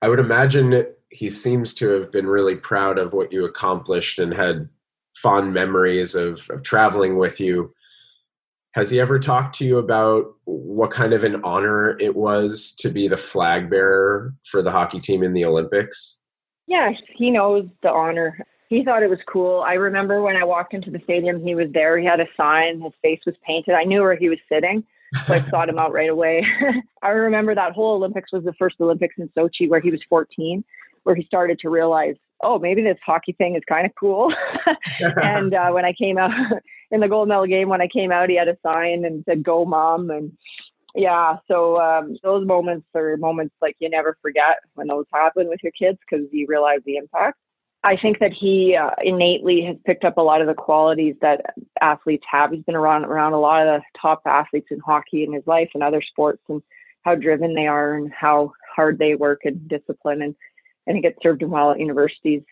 I 0.00 0.08
would 0.08 0.20
imagine 0.20 0.86
he 1.10 1.30
seems 1.30 1.74
to 1.74 1.90
have 1.90 2.12
been 2.12 2.26
really 2.26 2.56
proud 2.56 2.98
of 2.98 3.12
what 3.12 3.32
you 3.32 3.44
accomplished 3.44 4.18
and 4.18 4.32
had 4.32 4.68
fond 5.22 5.52
memories 5.52 6.14
of, 6.14 6.48
of 6.50 6.62
traveling 6.62 7.16
with 7.16 7.40
you. 7.40 7.74
Has 8.72 8.90
he 8.90 9.00
ever 9.00 9.18
talked 9.18 9.56
to 9.56 9.64
you 9.64 9.78
about 9.78 10.26
what 10.44 10.90
kind 10.90 11.12
of 11.12 11.24
an 11.24 11.42
honor 11.42 11.96
it 11.98 12.14
was 12.14 12.74
to 12.78 12.90
be 12.90 13.08
the 13.08 13.16
flag 13.16 13.70
bearer 13.70 14.34
for 14.44 14.62
the 14.62 14.70
hockey 14.70 15.00
team 15.00 15.22
in 15.22 15.32
the 15.32 15.44
Olympics? 15.44 16.20
Yes, 16.66 16.94
he 17.16 17.30
knows 17.30 17.66
the 17.82 17.90
honor. 17.90 18.38
He 18.68 18.84
thought 18.84 19.02
it 19.02 19.10
was 19.10 19.18
cool. 19.26 19.62
I 19.62 19.74
remember 19.74 20.20
when 20.20 20.36
I 20.36 20.44
walked 20.44 20.74
into 20.74 20.90
the 20.90 21.00
stadium, 21.02 21.42
he 21.42 21.54
was 21.54 21.68
there. 21.72 21.98
He 21.98 22.04
had 22.04 22.20
a 22.20 22.26
sign, 22.36 22.82
his 22.82 22.92
face 23.02 23.20
was 23.24 23.34
painted. 23.44 23.74
I 23.74 23.84
knew 23.84 24.02
where 24.02 24.16
he 24.16 24.28
was 24.28 24.38
sitting. 24.52 24.84
So 25.26 25.34
I 25.34 25.40
sought 25.50 25.70
him 25.70 25.78
out 25.78 25.92
right 25.92 26.10
away. 26.10 26.46
I 27.02 27.08
remember 27.08 27.54
that 27.54 27.72
whole 27.72 27.94
Olympics 27.94 28.32
was 28.32 28.44
the 28.44 28.52
first 28.58 28.76
Olympics 28.80 29.14
in 29.18 29.28
Sochi 29.30 29.68
where 29.68 29.80
he 29.80 29.90
was 29.90 30.02
14, 30.08 30.62
where 31.04 31.16
he 31.16 31.24
started 31.24 31.58
to 31.60 31.70
realize, 31.70 32.16
oh, 32.42 32.58
maybe 32.58 32.82
this 32.82 32.98
hockey 33.04 33.32
thing 33.32 33.56
is 33.56 33.62
kind 33.68 33.86
of 33.86 33.92
cool. 33.98 34.32
and 35.00 35.54
uh, 35.54 35.70
when 35.70 35.84
I 35.84 35.92
came 35.92 36.18
out 36.18 36.30
in 36.90 37.00
the 37.00 37.08
gold 37.08 37.28
medal 37.28 37.46
game, 37.46 37.68
when 37.68 37.80
I 37.80 37.88
came 37.88 38.12
out, 38.12 38.28
he 38.28 38.36
had 38.36 38.48
a 38.48 38.56
sign 38.62 39.04
and 39.04 39.24
said, 39.28 39.42
go 39.42 39.64
mom. 39.64 40.10
And 40.10 40.32
yeah, 40.94 41.36
so 41.48 41.80
um, 41.80 42.16
those 42.22 42.46
moments 42.46 42.86
are 42.94 43.16
moments 43.16 43.54
like 43.60 43.76
you 43.78 43.90
never 43.90 44.16
forget 44.22 44.58
when 44.74 44.86
those 44.86 45.06
happen 45.12 45.48
with 45.48 45.60
your 45.62 45.72
kids 45.72 45.98
because 46.08 46.26
you 46.32 46.46
realize 46.48 46.80
the 46.84 46.96
impact. 46.96 47.38
I 47.84 47.96
think 47.96 48.18
that 48.18 48.32
he 48.32 48.76
uh, 48.76 48.90
innately 49.02 49.62
has 49.64 49.76
picked 49.86 50.04
up 50.04 50.16
a 50.16 50.22
lot 50.22 50.40
of 50.40 50.48
the 50.48 50.54
qualities 50.54 51.14
that 51.20 51.54
athletes 51.80 52.24
have. 52.28 52.50
He's 52.50 52.64
been 52.64 52.74
around 52.74 53.04
around 53.04 53.34
a 53.34 53.40
lot 53.40 53.66
of 53.66 53.80
the 53.80 54.00
top 54.00 54.22
athletes 54.26 54.66
in 54.70 54.80
hockey 54.80 55.22
in 55.22 55.32
his 55.32 55.46
life 55.46 55.70
and 55.74 55.82
other 55.82 56.02
sports, 56.02 56.42
and 56.48 56.60
how 57.02 57.14
driven 57.14 57.54
they 57.54 57.68
are 57.68 57.94
and 57.94 58.12
how 58.12 58.52
hard 58.74 58.98
they 58.98 59.14
work 59.14 59.42
and 59.44 59.68
discipline. 59.68 60.22
And 60.22 60.34
I 60.88 60.92
think 60.92 61.04
it 61.04 61.18
served 61.22 61.42
him 61.42 61.50
well 61.50 61.70
at 61.70 61.80
universities. 61.80 62.42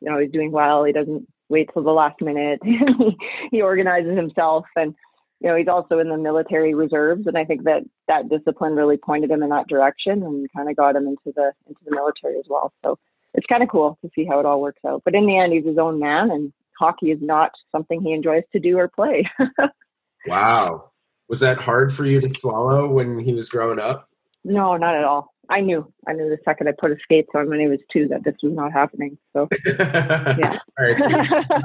You 0.00 0.10
know, 0.10 0.18
he's 0.18 0.30
doing 0.30 0.52
well. 0.52 0.84
He 0.84 0.92
doesn't 0.92 1.26
wait 1.48 1.70
till 1.72 1.82
the 1.82 1.90
last 1.90 2.20
minute. 2.20 2.60
he 3.50 3.60
organizes 3.60 4.16
himself, 4.16 4.64
and 4.76 4.94
you 5.40 5.48
know, 5.48 5.56
he's 5.56 5.68
also 5.68 5.98
in 5.98 6.08
the 6.08 6.18
military 6.18 6.74
reserves. 6.74 7.26
And 7.26 7.36
I 7.36 7.44
think 7.44 7.64
that 7.64 7.82
that 8.08 8.28
discipline 8.28 8.74
really 8.74 8.96
pointed 8.96 9.30
him 9.30 9.42
in 9.42 9.50
that 9.50 9.68
direction 9.68 10.22
and 10.22 10.46
kind 10.54 10.70
of 10.70 10.76
got 10.76 10.96
him 10.96 11.06
into 11.06 11.32
the 11.34 11.52
into 11.66 11.80
the 11.84 11.94
military 11.94 12.38
as 12.38 12.44
well. 12.48 12.72
So 12.84 12.98
it's 13.34 13.46
kind 13.46 13.62
of 13.62 13.68
cool 13.68 13.98
to 14.02 14.10
see 14.14 14.24
how 14.24 14.38
it 14.40 14.46
all 14.46 14.60
works 14.60 14.80
out. 14.86 15.02
But 15.04 15.14
in 15.14 15.26
the 15.26 15.38
end, 15.38 15.52
he's 15.52 15.66
his 15.66 15.78
own 15.78 15.98
man, 15.98 16.30
and 16.30 16.52
hockey 16.78 17.10
is 17.10 17.20
not 17.20 17.52
something 17.72 18.00
he 18.00 18.12
enjoys 18.12 18.44
to 18.52 18.60
do 18.60 18.78
or 18.78 18.88
play. 18.88 19.28
wow. 20.26 20.90
Was 21.28 21.40
that 21.40 21.58
hard 21.58 21.92
for 21.92 22.06
you 22.06 22.20
to 22.20 22.28
swallow 22.28 22.88
when 22.88 23.18
he 23.20 23.34
was 23.34 23.48
growing 23.48 23.78
up? 23.78 24.08
No, 24.44 24.76
not 24.76 24.96
at 24.96 25.04
all. 25.04 25.32
I 25.50 25.60
knew. 25.60 25.92
I 26.06 26.12
knew 26.12 26.28
the 26.28 26.38
second 26.44 26.68
I 26.68 26.72
put 26.78 26.90
his 26.90 27.00
skates 27.02 27.30
on 27.34 27.48
when 27.48 27.58
he 27.58 27.66
was 27.66 27.80
two 27.92 28.06
that 28.08 28.22
this 28.24 28.36
was 28.42 28.52
not 28.52 28.72
happening. 28.72 29.18
So, 29.32 29.48
yeah. 29.66 30.58
right, 30.78 30.98
so 30.98 31.08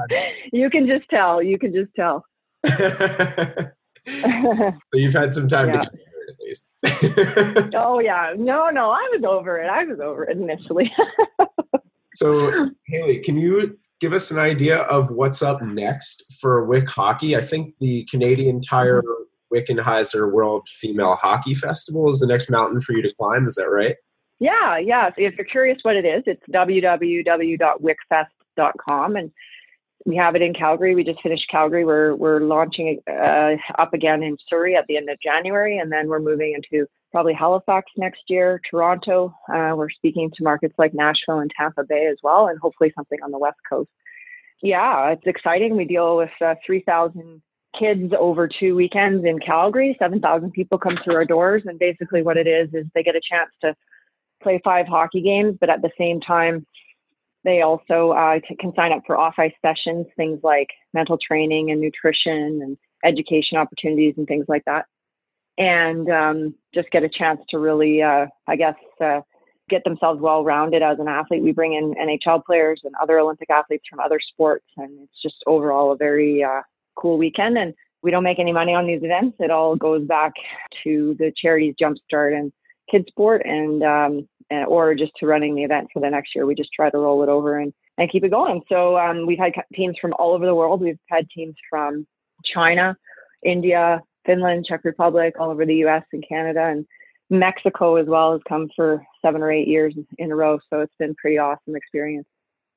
you 0.52 0.68
can 0.70 0.86
just 0.88 1.08
tell. 1.08 1.40
You 1.40 1.58
can 1.58 1.72
just 1.72 1.94
tell. 1.94 2.24
so 2.66 3.70
you've 4.94 5.12
had 5.12 5.32
some 5.32 5.48
time 5.48 5.68
yeah. 5.68 5.82
to 5.82 5.86
get 5.86 5.88
over 5.88 5.98
it 6.16 6.30
at 6.30 6.40
least. 6.40 7.74
oh 7.76 8.00
yeah, 8.00 8.34
no, 8.36 8.70
no, 8.70 8.90
I 8.90 9.08
was 9.12 9.22
over 9.24 9.58
it. 9.58 9.68
I 9.68 9.84
was 9.84 10.00
over 10.00 10.24
it 10.24 10.36
initially. 10.36 10.92
so 12.14 12.70
Hayley, 12.88 13.20
can 13.20 13.36
you 13.36 13.78
give 14.00 14.12
us 14.12 14.32
an 14.32 14.38
idea 14.38 14.78
of 14.82 15.10
what's 15.12 15.42
up 15.42 15.62
next 15.62 16.38
for 16.40 16.64
Wick 16.64 16.90
Hockey? 16.90 17.36
I 17.36 17.40
think 17.40 17.78
the 17.78 18.04
Canadian 18.10 18.60
Tire 18.60 19.00
mm-hmm. 19.00 19.22
Wickenheiser 19.52 20.30
World 20.30 20.68
Female 20.68 21.16
Hockey 21.16 21.54
Festival 21.54 22.08
is 22.10 22.20
the 22.20 22.26
next 22.26 22.50
mountain 22.50 22.80
for 22.80 22.92
you 22.92 23.00
to 23.02 23.14
climb. 23.14 23.46
Is 23.46 23.54
that 23.56 23.70
right? 23.70 23.96
Yeah, 24.38 24.76
yeah. 24.78 25.10
If 25.16 25.36
you're 25.36 25.46
curious 25.46 25.78
what 25.82 25.96
it 25.96 26.04
is, 26.04 26.22
it's 26.26 26.42
www.wickfest.com 26.52 29.16
and 29.16 29.32
we 30.06 30.16
have 30.16 30.36
it 30.36 30.42
in 30.42 30.54
Calgary. 30.54 30.94
We 30.94 31.04
just 31.04 31.20
finished 31.20 31.46
Calgary. 31.50 31.84
We're 31.84 32.14
we're 32.14 32.40
launching 32.40 33.00
uh, 33.10 33.56
up 33.78 33.92
again 33.92 34.22
in 34.22 34.36
Surrey 34.48 34.76
at 34.76 34.86
the 34.86 34.96
end 34.96 35.10
of 35.10 35.18
January, 35.20 35.78
and 35.78 35.90
then 35.90 36.08
we're 36.08 36.20
moving 36.20 36.54
into 36.54 36.86
probably 37.10 37.34
Halifax 37.34 37.90
next 37.96 38.22
year, 38.28 38.60
Toronto. 38.70 39.34
Uh, 39.52 39.72
we're 39.74 39.90
speaking 39.90 40.30
to 40.36 40.44
markets 40.44 40.74
like 40.78 40.94
Nashville 40.94 41.40
and 41.40 41.50
Tampa 41.58 41.82
Bay 41.82 42.06
as 42.06 42.18
well, 42.22 42.46
and 42.46 42.58
hopefully 42.60 42.92
something 42.94 43.18
on 43.24 43.32
the 43.32 43.38
West 43.38 43.58
Coast. 43.68 43.90
Yeah, 44.62 45.10
it's 45.10 45.26
exciting. 45.26 45.76
We 45.76 45.84
deal 45.84 46.16
with 46.16 46.30
uh, 46.40 46.54
3,000 46.64 47.42
kids 47.78 48.12
over 48.18 48.48
two 48.48 48.74
weekends 48.74 49.24
in 49.24 49.38
Calgary. 49.38 49.96
7,000 49.98 50.52
people 50.52 50.78
come 50.78 50.98
through 51.04 51.14
our 51.14 51.24
doors, 51.24 51.62
and 51.66 51.78
basically 51.78 52.22
what 52.22 52.36
it 52.36 52.46
is 52.46 52.68
is 52.72 52.86
they 52.94 53.02
get 53.02 53.16
a 53.16 53.20
chance 53.20 53.50
to 53.62 53.74
play 54.42 54.60
five 54.64 54.86
hockey 54.86 55.20
games, 55.20 55.56
but 55.60 55.70
at 55.70 55.82
the 55.82 55.90
same 55.98 56.20
time 56.20 56.66
they 57.46 57.62
also 57.62 58.10
uh, 58.10 58.40
can 58.58 58.74
sign 58.74 58.92
up 58.92 59.02
for 59.06 59.16
off 59.16 59.34
ice 59.38 59.52
sessions, 59.62 60.06
things 60.16 60.40
like 60.42 60.68
mental 60.92 61.16
training 61.16 61.70
and 61.70 61.80
nutrition 61.80 62.60
and 62.60 62.76
education 63.04 63.56
opportunities 63.56 64.14
and 64.16 64.26
things 64.26 64.46
like 64.48 64.64
that. 64.66 64.86
And 65.56 66.10
um, 66.10 66.54
just 66.74 66.90
get 66.90 67.04
a 67.04 67.08
chance 67.08 67.40
to 67.50 67.58
really, 67.60 68.02
uh, 68.02 68.26
I 68.48 68.56
guess, 68.56 68.74
uh, 69.00 69.20
get 69.70 69.84
themselves 69.84 70.20
well 70.20 70.44
rounded 70.44 70.82
as 70.82 70.98
an 70.98 71.06
athlete. 71.06 71.42
We 71.42 71.52
bring 71.52 71.74
in 71.74 71.94
NHL 71.94 72.44
players 72.44 72.80
and 72.84 72.94
other 73.00 73.18
Olympic 73.20 73.48
athletes 73.48 73.84
from 73.88 74.00
other 74.00 74.18
sports, 74.20 74.66
and 74.76 74.98
it's 75.04 75.22
just 75.22 75.36
overall 75.46 75.92
a 75.92 75.96
very 75.96 76.42
uh, 76.42 76.62
cool 76.96 77.18
weekend. 77.18 77.58
And 77.58 77.74
we 78.02 78.10
don't 78.10 78.24
make 78.24 78.38
any 78.38 78.52
money 78.52 78.74
on 78.74 78.86
these 78.86 79.02
events. 79.02 79.36
It 79.40 79.50
all 79.50 79.76
goes 79.76 80.06
back 80.06 80.32
to 80.84 81.16
the 81.18 81.32
charities 81.36 81.74
Jumpstart 81.80 82.38
and 82.38 82.52
Kids 82.90 83.06
Sport, 83.08 83.42
and 83.44 83.82
um, 83.82 84.28
or 84.68 84.94
just 84.94 85.12
to 85.18 85.26
running 85.26 85.54
the 85.54 85.64
event 85.64 85.88
for 85.92 86.00
the 86.00 86.10
next 86.10 86.34
year. 86.34 86.46
We 86.46 86.54
just 86.54 86.72
try 86.72 86.90
to 86.90 86.98
roll 86.98 87.22
it 87.22 87.28
over 87.28 87.58
and, 87.58 87.72
and 87.98 88.10
keep 88.10 88.24
it 88.24 88.30
going. 88.30 88.62
So 88.68 88.96
um, 88.96 89.26
we've 89.26 89.38
had 89.38 89.52
teams 89.74 89.96
from 90.00 90.14
all 90.18 90.34
over 90.34 90.46
the 90.46 90.54
world. 90.54 90.80
We've 90.80 90.98
had 91.10 91.28
teams 91.30 91.54
from 91.68 92.06
China, 92.44 92.96
India, 93.44 94.02
Finland, 94.24 94.66
Czech 94.66 94.84
Republic, 94.84 95.34
all 95.40 95.50
over 95.50 95.66
the 95.66 95.84
US 95.86 96.04
and 96.12 96.24
Canada, 96.28 96.64
and 96.64 96.86
Mexico 97.28 97.96
as 97.96 98.06
well 98.06 98.32
has 98.32 98.40
come 98.48 98.68
for 98.76 99.02
seven 99.20 99.42
or 99.42 99.50
eight 99.50 99.66
years 99.66 99.94
in 100.18 100.30
a 100.30 100.36
row. 100.36 100.58
So 100.70 100.80
it's 100.80 100.94
been 100.98 101.14
pretty 101.16 101.38
awesome 101.38 101.74
experience. 101.74 102.26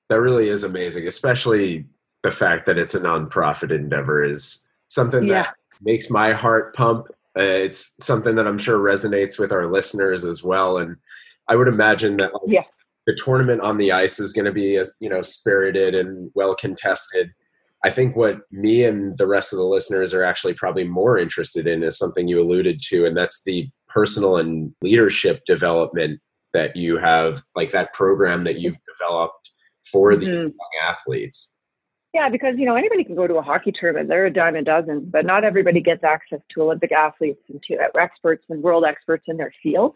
That 0.10 0.22
really 0.22 0.50
is 0.50 0.64
amazing, 0.64 1.06
especially 1.06 1.86
the 2.24 2.32
fact 2.32 2.66
that 2.66 2.78
it's 2.78 2.96
a 2.96 3.00
nonprofit 3.00 3.72
endeavor 3.72 4.24
is 4.24 4.68
something 4.88 5.28
that 5.28 5.56
makes 5.82 6.10
my 6.10 6.34
heart 6.34 6.76
pump. 6.76 7.08
Uh, 7.38 7.44
it's 7.44 7.96
something 8.02 8.36
that 8.36 8.48
I'm 8.48 8.58
sure 8.58 8.78
resonates 8.78 9.40
with 9.40 9.52
our 9.52 9.72
listeners 9.72 10.26
as 10.26 10.44
well. 10.44 10.78
And 10.78 10.98
I 11.48 11.56
would 11.56 11.68
imagine 11.68 12.18
that 12.18 12.34
like, 12.34 12.44
yeah. 12.48 12.64
the 13.06 13.16
tournament 13.16 13.62
on 13.62 13.78
the 13.78 13.92
ice 13.92 14.20
is 14.20 14.34
going 14.34 14.46
to 14.46 14.52
be 14.52 14.76
as 14.76 14.96
you 15.00 15.10
know 15.10 15.22
spirited 15.22 15.96
and 15.96 16.32
well 16.36 16.56
contested. 16.56 17.32
I 17.86 17.90
think 17.90 18.18
what 18.18 18.42
me 18.52 18.84
and 18.84 19.18
the 19.18 19.28
rest 19.28 19.54
of 19.54 19.58
the 19.58 19.66
listeners 19.66 20.14
are 20.14 20.24
actually 20.24 20.54
probably 20.54 20.84
more 20.84 21.18
interested 21.18 21.66
in 21.66 21.82
is 21.82 21.98
something 21.98 22.28
you 22.28 22.42
alluded 22.42 22.80
to, 22.90 23.06
and 23.06 23.16
that's 23.16 23.44
the 23.44 23.70
personal 23.88 24.36
and 24.36 24.74
leadership 24.82 25.46
development 25.46 26.20
that 26.54 26.76
you 26.76 26.98
have, 26.98 27.44
like 27.56 27.72
that 27.72 27.94
program 27.94 28.44
that 28.44 28.60
you've 28.60 28.78
developed 28.98 29.52
for 29.90 30.12
mm-hmm. 30.12 30.20
these 30.20 30.42
young 30.42 30.54
athletes. 30.84 31.56
Yeah, 32.14 32.28
because 32.30 32.56
you 32.58 32.66
know 32.66 32.76
anybody 32.76 33.04
can 33.04 33.16
go 33.16 33.28
to 33.28 33.36
a 33.36 33.42
hockey 33.42 33.72
tournament. 33.72 34.10
They're 34.10 34.26
a 34.26 34.34
dime 34.34 34.56
a 34.56 34.64
dozen, 34.64 35.10
but 35.12 35.26
not 35.26 35.44
everybody 35.44 35.80
gets 35.80 36.04
access 36.04 36.40
to 36.54 36.64
Olympic 36.64 36.92
athletes 36.92 37.42
and 37.50 37.62
to 37.68 37.78
experts 38.00 38.44
and 38.50 38.64
world 38.64 38.84
experts 38.84 39.26
in 39.28 39.38
their 39.38 39.54
field 39.62 39.96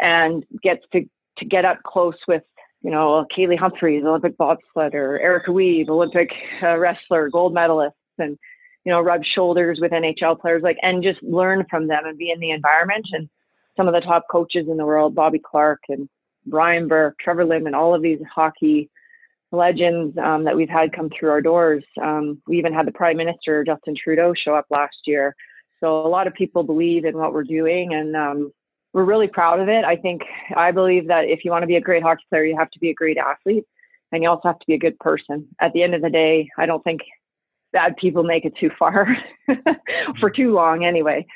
and 0.00 0.44
gets 0.62 0.84
to, 0.92 1.08
to 1.38 1.44
get 1.44 1.64
up 1.64 1.80
close 1.84 2.16
with, 2.26 2.42
you 2.82 2.90
know, 2.90 3.24
Kaillie 3.36 3.58
Humphries, 3.58 4.04
Olympic 4.04 4.36
bobsledder, 4.36 5.20
Erica 5.20 5.52
Wiebe, 5.52 5.88
Olympic 5.88 6.30
uh, 6.62 6.76
wrestler, 6.76 7.28
gold 7.28 7.54
medalist, 7.54 7.94
and, 8.18 8.36
you 8.84 8.92
know, 8.92 9.00
rub 9.00 9.22
shoulders 9.24 9.78
with 9.80 9.92
NHL 9.92 10.40
players, 10.40 10.62
like, 10.64 10.78
and 10.82 11.04
just 11.04 11.22
learn 11.22 11.64
from 11.70 11.86
them 11.86 12.04
and 12.04 12.18
be 12.18 12.32
in 12.32 12.40
the 12.40 12.50
environment. 12.50 13.06
And 13.12 13.28
some 13.76 13.86
of 13.86 13.94
the 13.94 14.00
top 14.00 14.24
coaches 14.28 14.66
in 14.68 14.76
the 14.76 14.84
world, 14.84 15.14
Bobby 15.14 15.38
Clarke 15.38 15.82
and 15.88 16.08
Brian 16.46 16.88
Burke, 16.88 17.16
Trevor 17.20 17.44
Lim, 17.44 17.66
and 17.66 17.76
all 17.76 17.94
of 17.94 18.02
these 18.02 18.18
hockey 18.34 18.90
legends 19.54 20.16
um, 20.18 20.44
that 20.44 20.56
we've 20.56 20.68
had 20.68 20.92
come 20.92 21.10
through 21.10 21.30
our 21.30 21.40
doors. 21.40 21.84
Um, 22.02 22.40
we 22.46 22.58
even 22.58 22.72
had 22.72 22.86
the 22.86 22.92
Prime 22.92 23.16
Minister, 23.16 23.64
Justin 23.64 23.94
Trudeau, 23.96 24.34
show 24.34 24.54
up 24.54 24.66
last 24.70 24.96
year. 25.06 25.34
So 25.80 26.04
a 26.04 26.08
lot 26.08 26.26
of 26.26 26.34
people 26.34 26.62
believe 26.62 27.04
in 27.04 27.16
what 27.16 27.32
we're 27.32 27.44
doing, 27.44 27.92
and 27.94 28.16
um, 28.16 28.52
we're 28.92 29.04
really 29.04 29.28
proud 29.28 29.60
of 29.60 29.68
it. 29.68 29.84
I 29.84 29.96
think 29.96 30.22
I 30.56 30.70
believe 30.70 31.08
that 31.08 31.24
if 31.24 31.44
you 31.44 31.50
want 31.50 31.62
to 31.62 31.66
be 31.66 31.76
a 31.76 31.80
great 31.80 32.02
hockey 32.02 32.24
player, 32.30 32.44
you 32.44 32.56
have 32.56 32.70
to 32.70 32.78
be 32.78 32.90
a 32.90 32.94
great 32.94 33.18
athlete 33.18 33.64
and 34.14 34.22
you 34.22 34.28
also 34.28 34.48
have 34.48 34.58
to 34.60 34.66
be 34.66 34.74
a 34.74 34.78
good 34.78 34.98
person. 35.00 35.46
At 35.60 35.72
the 35.72 35.82
end 35.82 35.94
of 35.94 36.00
the 36.00 36.08
day, 36.08 36.48
I 36.56 36.66
don't 36.66 36.82
think 36.84 37.00
bad 37.72 37.96
people 37.96 38.22
make 38.22 38.44
it 38.44 38.54
too 38.56 38.70
far 38.78 39.08
for 40.20 40.30
too 40.30 40.52
long 40.52 40.84
anyway. 40.84 41.26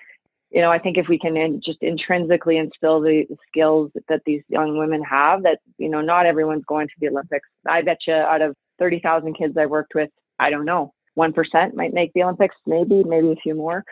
You 0.51 0.63
know, 0.63 0.71
I 0.71 0.79
think 0.79 0.97
if 0.97 1.09
we 1.09 1.19
can 1.19 1.37
in, 1.37 1.61
just 1.63 1.79
intrinsically 1.83 2.57
instill 2.57 3.01
the, 3.01 3.27
skills 3.49 3.91
that 4.09 4.23
these 4.25 4.43
young 4.49 4.79
women 4.79 5.03
have, 5.03 5.43
that, 5.43 5.59
you 5.77 5.89
know, 5.89 6.01
not 6.01 6.25
everyone's 6.25 6.65
going 6.67 6.89
to 6.89 6.95
the 7.01 7.09
Olympics. 7.09 7.49
I 7.67 7.83
bet 7.83 7.99
you 8.07 8.15
out 8.15 8.41
of 8.41 8.57
30,000 8.79 9.35
kids 9.35 9.57
I 9.59 9.67
worked 9.67 9.95
with, 9.95 10.11
I 10.39 10.51
don't 10.51 10.65
know, 10.65 10.95
1% 11.19 11.75
might 11.75 11.93
make 11.93 12.13
the 12.15 12.23
Olympics, 12.23 12.57
maybe, 12.67 13.05
maybe 13.05 13.33
a 13.33 13.37
few 13.37 13.55
more. 13.55 13.85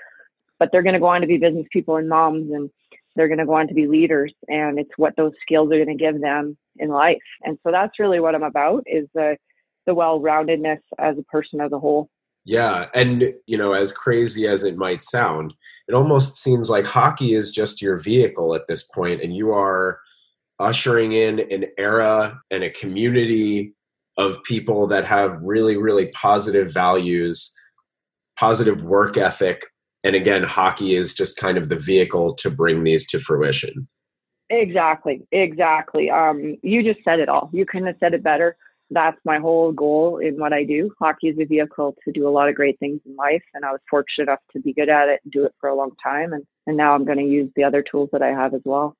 But 0.58 0.70
they're 0.72 0.82
going 0.82 0.94
to 0.94 1.00
go 1.00 1.06
on 1.06 1.20
to 1.20 1.26
be 1.26 1.36
business 1.36 1.66
people 1.70 1.96
and 1.96 2.08
moms, 2.08 2.50
and 2.50 2.70
they're 3.14 3.28
going 3.28 3.38
to 3.38 3.44
go 3.44 3.54
on 3.54 3.68
to 3.68 3.74
be 3.74 3.86
leaders. 3.86 4.32
And 4.48 4.78
it's 4.78 4.96
what 4.96 5.14
those 5.16 5.32
skills 5.42 5.70
are 5.72 5.84
going 5.84 5.98
to 5.98 6.02
give 6.02 6.20
them 6.20 6.56
in 6.76 6.88
life. 6.88 7.18
And 7.42 7.58
so 7.62 7.70
that's 7.70 7.98
really 7.98 8.20
what 8.20 8.34
I'm 8.34 8.42
about 8.42 8.84
is 8.86 9.06
the, 9.14 9.36
the 9.84 9.94
well-roundedness 9.94 10.80
as 10.98 11.18
a 11.18 11.22
person 11.24 11.60
as 11.60 11.72
a 11.72 11.78
whole. 11.78 12.08
Yeah. 12.44 12.86
And, 12.94 13.34
you 13.46 13.58
know, 13.58 13.72
as 13.72 13.92
crazy 13.92 14.46
as 14.46 14.64
it 14.64 14.76
might 14.76 15.02
sound, 15.02 15.52
it 15.88 15.94
almost 15.94 16.36
seems 16.36 16.68
like 16.68 16.86
hockey 16.86 17.32
is 17.32 17.52
just 17.52 17.80
your 17.80 17.98
vehicle 17.98 18.54
at 18.54 18.66
this 18.66 18.82
point, 18.82 19.22
and 19.22 19.36
you 19.36 19.52
are 19.52 20.00
ushering 20.58 21.12
in 21.12 21.40
an 21.52 21.66
era 21.78 22.40
and 22.50 22.64
a 22.64 22.70
community 22.70 23.74
of 24.18 24.42
people 24.44 24.86
that 24.86 25.04
have 25.04 25.38
really, 25.42 25.76
really 25.76 26.06
positive 26.08 26.72
values, 26.72 27.54
positive 28.38 28.82
work 28.82 29.16
ethic. 29.16 29.66
And 30.02 30.16
again, 30.16 30.42
hockey 30.42 30.94
is 30.94 31.14
just 31.14 31.36
kind 31.36 31.58
of 31.58 31.68
the 31.68 31.76
vehicle 31.76 32.34
to 32.36 32.50
bring 32.50 32.84
these 32.84 33.06
to 33.08 33.20
fruition. 33.20 33.88
Exactly, 34.48 35.26
exactly. 35.32 36.08
Um, 36.10 36.56
you 36.62 36.82
just 36.82 37.04
said 37.04 37.18
it 37.18 37.28
all. 37.28 37.50
You 37.52 37.66
couldn't 37.66 37.88
have 37.88 37.96
said 37.98 38.14
it 38.14 38.22
better. 38.22 38.56
That's 38.90 39.18
my 39.24 39.38
whole 39.38 39.72
goal 39.72 40.18
in 40.18 40.38
what 40.38 40.52
I 40.52 40.62
do. 40.64 40.92
Hockey 41.00 41.28
is 41.28 41.38
a 41.40 41.44
vehicle 41.44 41.96
to 42.04 42.12
do 42.12 42.28
a 42.28 42.30
lot 42.30 42.48
of 42.48 42.54
great 42.54 42.78
things 42.78 43.00
in 43.04 43.16
life, 43.16 43.42
and 43.52 43.64
I 43.64 43.72
was 43.72 43.80
fortunate 43.90 44.24
enough 44.24 44.40
to 44.52 44.60
be 44.60 44.72
good 44.72 44.88
at 44.88 45.08
it 45.08 45.20
and 45.24 45.32
do 45.32 45.44
it 45.44 45.54
for 45.60 45.68
a 45.68 45.74
long 45.74 45.90
time. 46.02 46.32
And 46.32 46.44
and 46.66 46.76
now 46.76 46.94
I'm 46.94 47.04
going 47.04 47.18
to 47.18 47.24
use 47.24 47.50
the 47.56 47.64
other 47.64 47.82
tools 47.82 48.10
that 48.12 48.22
I 48.22 48.28
have 48.28 48.54
as 48.54 48.62
well. 48.64 48.96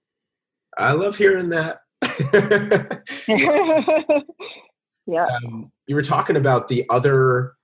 I 0.79 0.93
love 0.93 1.17
hearing 1.17 1.49
that. 1.51 1.81
yeah. 5.07 5.27
Um, 5.47 5.73
you 5.87 5.95
were 5.95 6.03
talking 6.03 6.37
about 6.37 6.69
the 6.69 6.85
other 6.91 7.55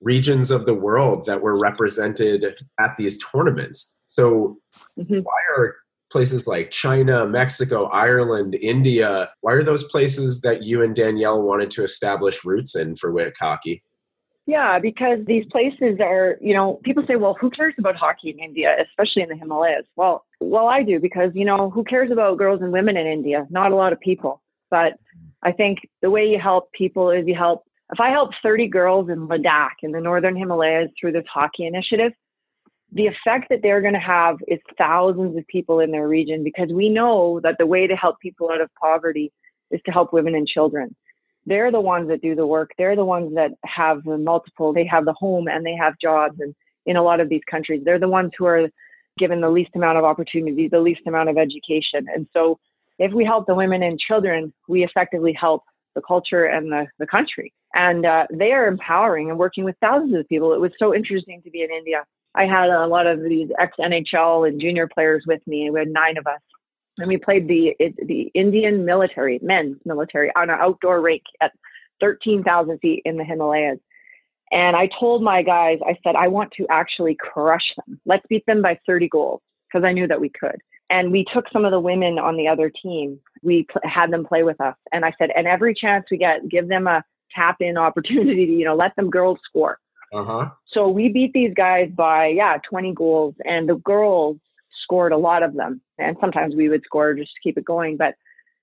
regions 0.00 0.50
of 0.50 0.66
the 0.66 0.74
world 0.74 1.24
that 1.26 1.40
were 1.40 1.58
represented 1.58 2.56
at 2.78 2.96
these 2.98 3.18
tournaments. 3.18 4.00
So, 4.02 4.58
mm-hmm. 4.98 5.20
why 5.20 5.38
are 5.56 5.76
places 6.16 6.46
like 6.46 6.70
China, 6.70 7.26
Mexico, 7.26 7.88
Ireland, 7.88 8.56
India, 8.62 9.28
why 9.42 9.52
are 9.52 9.62
those 9.62 9.84
places 9.84 10.40
that 10.40 10.62
you 10.62 10.82
and 10.82 10.96
Danielle 10.96 11.42
wanted 11.42 11.70
to 11.72 11.84
establish 11.84 12.42
roots 12.42 12.74
in 12.74 12.96
for 12.96 13.12
WIC 13.12 13.36
hockey? 13.38 13.82
Yeah, 14.46 14.78
because 14.78 15.18
these 15.26 15.44
places 15.52 16.00
are, 16.00 16.38
you 16.40 16.54
know, 16.54 16.80
people 16.84 17.04
say, 17.06 17.16
well, 17.16 17.36
who 17.38 17.50
cares 17.50 17.74
about 17.76 17.96
hockey 17.96 18.30
in 18.30 18.38
India, 18.38 18.74
especially 18.82 19.24
in 19.24 19.28
the 19.28 19.36
Himalayas? 19.36 19.84
Well, 19.94 20.24
well, 20.40 20.68
I 20.68 20.82
do 20.82 20.98
because, 21.00 21.32
you 21.34 21.44
know, 21.44 21.68
who 21.68 21.84
cares 21.84 22.10
about 22.10 22.38
girls 22.38 22.62
and 22.62 22.72
women 22.72 22.96
in 22.96 23.06
India? 23.06 23.46
Not 23.50 23.72
a 23.72 23.76
lot 23.76 23.92
of 23.92 24.00
people. 24.00 24.40
But 24.70 24.94
I 25.42 25.52
think 25.52 25.80
the 26.00 26.08
way 26.08 26.24
you 26.24 26.38
help 26.38 26.72
people 26.72 27.10
is 27.10 27.26
you 27.26 27.34
help. 27.34 27.64
If 27.92 28.00
I 28.00 28.08
help 28.08 28.30
30 28.42 28.68
girls 28.68 29.10
in 29.10 29.28
Ladakh 29.28 29.82
in 29.82 29.92
the 29.92 30.00
northern 30.00 30.34
Himalayas 30.34 30.88
through 30.98 31.12
this 31.12 31.26
hockey 31.30 31.66
initiative, 31.66 32.12
the 32.92 33.06
effect 33.06 33.48
that 33.50 33.60
they're 33.62 33.80
going 33.80 33.94
to 33.94 34.00
have 34.00 34.36
is 34.46 34.60
thousands 34.78 35.36
of 35.36 35.46
people 35.48 35.80
in 35.80 35.90
their 35.90 36.08
region 36.08 36.44
because 36.44 36.70
we 36.72 36.88
know 36.88 37.40
that 37.42 37.56
the 37.58 37.66
way 37.66 37.86
to 37.86 37.96
help 37.96 38.18
people 38.20 38.50
out 38.50 38.60
of 38.60 38.70
poverty 38.80 39.32
is 39.70 39.80
to 39.86 39.92
help 39.92 40.12
women 40.12 40.34
and 40.34 40.46
children. 40.46 40.94
They're 41.46 41.72
the 41.72 41.80
ones 41.80 42.08
that 42.08 42.22
do 42.22 42.34
the 42.34 42.46
work. 42.46 42.70
They're 42.78 42.96
the 42.96 43.04
ones 43.04 43.34
that 43.34 43.52
have 43.64 44.02
the 44.04 44.18
multiple, 44.18 44.72
they 44.72 44.86
have 44.86 45.04
the 45.04 45.12
home 45.12 45.48
and 45.48 45.64
they 45.64 45.76
have 45.76 45.94
jobs. 46.00 46.36
And 46.40 46.54
in 46.86 46.96
a 46.96 47.02
lot 47.02 47.20
of 47.20 47.28
these 47.28 47.42
countries, 47.50 47.82
they're 47.84 47.98
the 47.98 48.08
ones 48.08 48.32
who 48.36 48.46
are 48.46 48.68
given 49.18 49.40
the 49.40 49.50
least 49.50 49.70
amount 49.74 49.98
of 49.98 50.04
opportunity, 50.04 50.68
the 50.68 50.80
least 50.80 51.02
amount 51.06 51.28
of 51.28 51.38
education. 51.38 52.06
And 52.14 52.26
so 52.32 52.58
if 52.98 53.12
we 53.12 53.24
help 53.24 53.46
the 53.46 53.54
women 53.54 53.82
and 53.82 53.98
children, 53.98 54.52
we 54.68 54.84
effectively 54.84 55.32
help 55.32 55.62
the 55.94 56.02
culture 56.02 56.44
and 56.44 56.70
the, 56.70 56.86
the 56.98 57.06
country. 57.06 57.52
And 57.74 58.06
uh, 58.06 58.26
they 58.32 58.52
are 58.52 58.66
empowering 58.66 59.30
and 59.30 59.38
working 59.38 59.64
with 59.64 59.76
thousands 59.80 60.16
of 60.16 60.28
people. 60.28 60.52
It 60.52 60.60
was 60.60 60.72
so 60.78 60.94
interesting 60.94 61.42
to 61.42 61.50
be 61.50 61.62
in 61.62 61.70
India 61.70 62.04
I 62.36 62.44
had 62.44 62.68
a 62.68 62.86
lot 62.86 63.06
of 63.06 63.22
these 63.22 63.48
ex 63.58 63.74
NHL 63.78 64.48
and 64.48 64.60
junior 64.60 64.86
players 64.86 65.24
with 65.26 65.40
me. 65.46 65.70
We 65.70 65.80
had 65.80 65.88
nine 65.88 66.18
of 66.18 66.26
us, 66.26 66.40
and 66.98 67.08
we 67.08 67.16
played 67.16 67.48
the 67.48 67.74
the 68.06 68.30
Indian 68.34 68.84
military, 68.84 69.38
men's 69.42 69.78
military, 69.84 70.30
on 70.36 70.50
an 70.50 70.58
outdoor 70.60 71.00
rink 71.00 71.22
at 71.40 71.52
13,000 72.00 72.78
feet 72.78 73.02
in 73.04 73.16
the 73.16 73.24
Himalayas. 73.24 73.78
And 74.52 74.76
I 74.76 74.88
told 75.00 75.22
my 75.22 75.42
guys, 75.42 75.78
I 75.84 75.96
said, 76.04 76.14
I 76.14 76.28
want 76.28 76.52
to 76.52 76.66
actually 76.70 77.16
crush 77.18 77.74
them. 77.76 78.00
Let's 78.06 78.24
beat 78.28 78.46
them 78.46 78.62
by 78.62 78.78
30 78.86 79.08
goals 79.08 79.40
because 79.66 79.84
I 79.84 79.92
knew 79.92 80.06
that 80.06 80.20
we 80.20 80.28
could. 80.28 80.60
And 80.88 81.10
we 81.10 81.24
took 81.34 81.46
some 81.52 81.64
of 81.64 81.72
the 81.72 81.80
women 81.80 82.18
on 82.18 82.36
the 82.36 82.46
other 82.46 82.70
team. 82.70 83.18
We 83.42 83.64
pl- 83.64 83.80
had 83.84 84.12
them 84.12 84.24
play 84.24 84.44
with 84.44 84.60
us. 84.60 84.76
And 84.92 85.04
I 85.04 85.12
said, 85.18 85.30
and 85.36 85.48
every 85.48 85.74
chance 85.74 86.06
we 86.10 86.16
get, 86.16 86.48
give 86.48 86.68
them 86.68 86.86
a 86.86 87.02
tap 87.34 87.56
in 87.60 87.76
opportunity 87.76 88.46
to, 88.46 88.52
you 88.52 88.64
know, 88.64 88.76
let 88.76 88.94
them 88.94 89.10
girls 89.10 89.38
score. 89.44 89.78
Uh-huh. 90.16 90.50
So 90.66 90.88
we 90.88 91.08
beat 91.08 91.32
these 91.32 91.54
guys 91.54 91.90
by, 91.94 92.28
yeah, 92.28 92.58
20 92.68 92.94
goals. 92.94 93.34
And 93.44 93.68
the 93.68 93.76
girls 93.76 94.38
scored 94.82 95.12
a 95.12 95.18
lot 95.18 95.42
of 95.42 95.54
them. 95.54 95.80
And 95.98 96.16
sometimes 96.20 96.54
we 96.54 96.68
would 96.68 96.82
score 96.84 97.14
just 97.14 97.32
to 97.34 97.40
keep 97.42 97.58
it 97.58 97.64
going. 97.64 97.96
But 97.96 98.14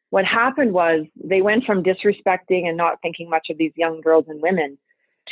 what 0.09 0.25
happened 0.25 0.73
was 0.73 1.05
they 1.23 1.41
went 1.41 1.65
from 1.65 1.83
disrespecting 1.83 2.67
and 2.67 2.77
not 2.77 2.99
thinking 3.01 3.29
much 3.29 3.47
of 3.49 3.57
these 3.57 3.73
young 3.75 4.01
girls 4.01 4.25
and 4.27 4.41
women 4.41 4.77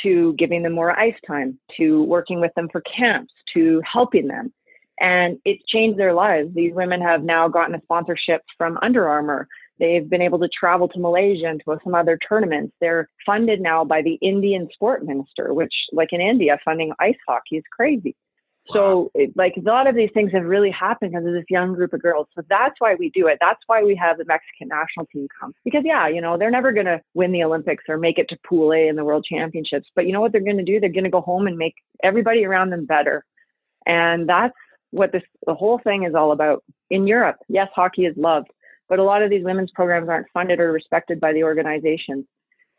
to 0.02 0.34
giving 0.34 0.62
them 0.62 0.72
more 0.72 0.98
ice 0.98 1.14
time, 1.26 1.58
to 1.76 2.02
working 2.04 2.40
with 2.40 2.52
them 2.54 2.68
for 2.70 2.80
camps, 2.82 3.32
to 3.54 3.82
helping 3.90 4.28
them. 4.28 4.52
And 5.00 5.38
it's 5.44 5.64
changed 5.66 5.98
their 5.98 6.14
lives. 6.14 6.54
These 6.54 6.74
women 6.74 7.00
have 7.00 7.22
now 7.22 7.48
gotten 7.48 7.74
a 7.74 7.82
sponsorship 7.82 8.42
from 8.56 8.78
Under 8.82 9.08
Armour. 9.08 9.48
They've 9.78 10.08
been 10.08 10.22
able 10.22 10.38
to 10.40 10.48
travel 10.48 10.88
to 10.88 11.00
Malaysia 11.00 11.46
and 11.46 11.60
to 11.64 11.78
some 11.82 11.94
other 11.94 12.18
tournaments. 12.28 12.74
They're 12.80 13.08
funded 13.26 13.60
now 13.60 13.84
by 13.84 14.02
the 14.02 14.14
Indian 14.22 14.68
sport 14.72 15.04
minister, 15.04 15.54
which, 15.54 15.72
like 15.92 16.12
in 16.12 16.20
India, 16.20 16.58
funding 16.64 16.92
ice 17.00 17.16
hockey 17.26 17.56
is 17.56 17.64
crazy. 17.72 18.14
So, 18.68 19.10
like, 19.34 19.54
a 19.56 19.60
lot 19.60 19.88
of 19.88 19.96
these 19.96 20.10
things 20.14 20.30
have 20.32 20.44
really 20.44 20.70
happened 20.70 21.10
because 21.10 21.26
of 21.26 21.32
this 21.32 21.44
young 21.48 21.74
group 21.74 21.92
of 21.92 22.00
girls. 22.00 22.28
So 22.36 22.42
that's 22.48 22.76
why 22.78 22.94
we 22.94 23.10
do 23.10 23.26
it. 23.26 23.38
That's 23.40 23.58
why 23.66 23.82
we 23.82 23.96
have 23.96 24.18
the 24.18 24.24
Mexican 24.24 24.68
national 24.68 25.06
team 25.06 25.26
come. 25.40 25.52
Because, 25.64 25.82
yeah, 25.84 26.06
you 26.06 26.20
know, 26.20 26.38
they're 26.38 26.48
never 26.48 26.70
going 26.70 26.86
to 26.86 27.00
win 27.14 27.32
the 27.32 27.42
Olympics 27.42 27.82
or 27.88 27.98
make 27.98 28.18
it 28.18 28.28
to 28.28 28.38
Pool 28.46 28.72
A 28.72 28.86
in 28.86 28.94
the 28.94 29.04
World 29.04 29.26
Championships. 29.28 29.88
But 29.96 30.06
you 30.06 30.12
know 30.12 30.20
what 30.20 30.30
they're 30.30 30.40
going 30.40 30.58
to 30.58 30.62
do? 30.62 30.78
They're 30.78 30.90
going 30.90 31.02
to 31.02 31.10
go 31.10 31.22
home 31.22 31.48
and 31.48 31.58
make 31.58 31.74
everybody 32.04 32.44
around 32.44 32.70
them 32.70 32.86
better. 32.86 33.24
And 33.84 34.28
that's 34.28 34.54
what 34.92 35.10
this 35.10 35.24
the 35.46 35.54
whole 35.54 35.80
thing 35.82 36.04
is 36.04 36.14
all 36.14 36.30
about. 36.30 36.62
In 36.90 37.06
Europe, 37.06 37.38
yes, 37.48 37.68
hockey 37.74 38.04
is 38.04 38.16
loved, 38.16 38.48
but 38.92 38.98
a 38.98 39.04
lot 39.04 39.22
of 39.22 39.30
these 39.30 39.42
women's 39.42 39.70
programs 39.70 40.10
aren't 40.10 40.26
funded 40.34 40.60
or 40.60 40.70
respected 40.70 41.18
by 41.18 41.32
the 41.32 41.42
organizations. 41.42 42.26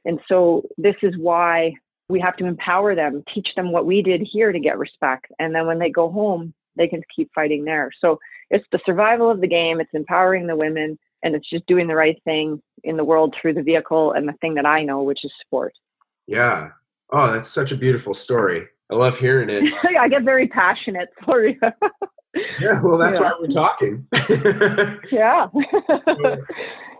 And 0.06 0.19
so 0.30 0.62
this 0.78 0.93
is 1.02 1.17
why 1.17 1.73
we 2.08 2.19
have 2.19 2.38
to 2.38 2.45
empower 2.45 2.93
them, 2.93 3.23
teach 3.34 3.47
them 3.56 3.71
what 3.71 3.88
we 3.88 4.04
did 4.04 4.21
here 4.21 4.52
to 4.52 4.60
get 4.60 4.78
respect. 4.78 5.32
And 5.39 5.56
then 5.56 5.65
when 5.65 5.80
they 5.80 5.89
go 5.89 6.12
home, 6.12 6.54
they 6.76 6.88
can 6.88 7.02
keep 7.15 7.32
fighting 7.34 7.65
there. 7.65 7.89
So 7.99 8.19
it's 8.52 8.67
the 8.71 8.80
survival 8.86 9.32
of 9.32 9.41
the 9.41 9.47
game, 9.47 9.82
it's 9.82 9.89
empowering 9.95 10.45
the 10.45 10.56
women, 10.56 10.99
and 11.23 11.34
it's 11.34 11.49
just 11.49 11.65
doing 11.65 11.88
the 11.88 11.95
right 11.95 12.21
thing 12.26 12.62
in 12.84 12.95
the 12.95 13.04
world 13.04 13.34
through 13.41 13.56
the 13.56 13.63
vehicle 13.63 14.12
and 14.12 14.28
the 14.28 14.34
thing 14.34 14.54
that 14.54 14.67
I 14.67 14.84
know, 14.84 15.02
which 15.02 15.26
is 15.26 15.32
sport. 15.43 15.73
Yeah. 16.28 16.73
Oh, 17.12 17.32
that's 17.32 17.49
such 17.49 17.71
a 17.71 17.76
beautiful 17.76 18.13
story. 18.13 18.67
I 18.91 18.93
love 18.93 19.17
hearing 19.17 19.49
it. 19.49 19.63
I 19.99 20.08
get 20.10 20.21
very 20.21 20.47
passionate. 20.47 21.10
Sorry. 21.26 21.60
yeah, 22.59 22.79
well, 22.83 22.97
that's 22.97 23.19
yeah. 23.19 23.31
why 23.31 23.37
we're 23.39 23.47
talking. 23.47 24.07
yeah. 25.11 25.47
so 26.21 26.37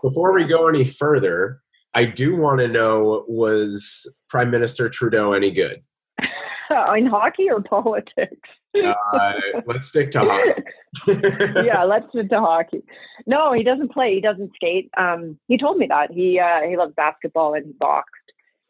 before 0.02 0.32
we 0.32 0.44
go 0.44 0.68
any 0.68 0.84
further, 0.84 1.60
I 1.94 2.04
do 2.04 2.36
want 2.36 2.60
to 2.60 2.68
know 2.68 3.24
was 3.28 4.20
Prime 4.28 4.50
Minister 4.50 4.88
Trudeau 4.88 5.32
any 5.32 5.50
good? 5.50 5.82
In 6.96 7.06
hockey 7.06 7.48
or 7.50 7.62
politics? 7.62 8.48
uh, 8.74 9.34
let's 9.66 9.86
stick 9.86 10.10
to 10.12 10.20
hockey. 10.20 11.64
yeah, 11.64 11.84
let's 11.84 12.08
stick 12.08 12.28
to 12.30 12.40
hockey. 12.40 12.82
No, 13.26 13.52
he 13.52 13.62
doesn't 13.62 13.92
play. 13.92 14.14
He 14.14 14.20
doesn't 14.20 14.52
skate. 14.54 14.90
Um, 14.96 15.38
he 15.46 15.56
told 15.56 15.78
me 15.78 15.86
that 15.86 16.10
he 16.10 16.40
uh, 16.40 16.62
he 16.68 16.76
loves 16.76 16.92
basketball 16.96 17.54
and 17.54 17.66
he 17.66 17.72
boxed 17.78 18.23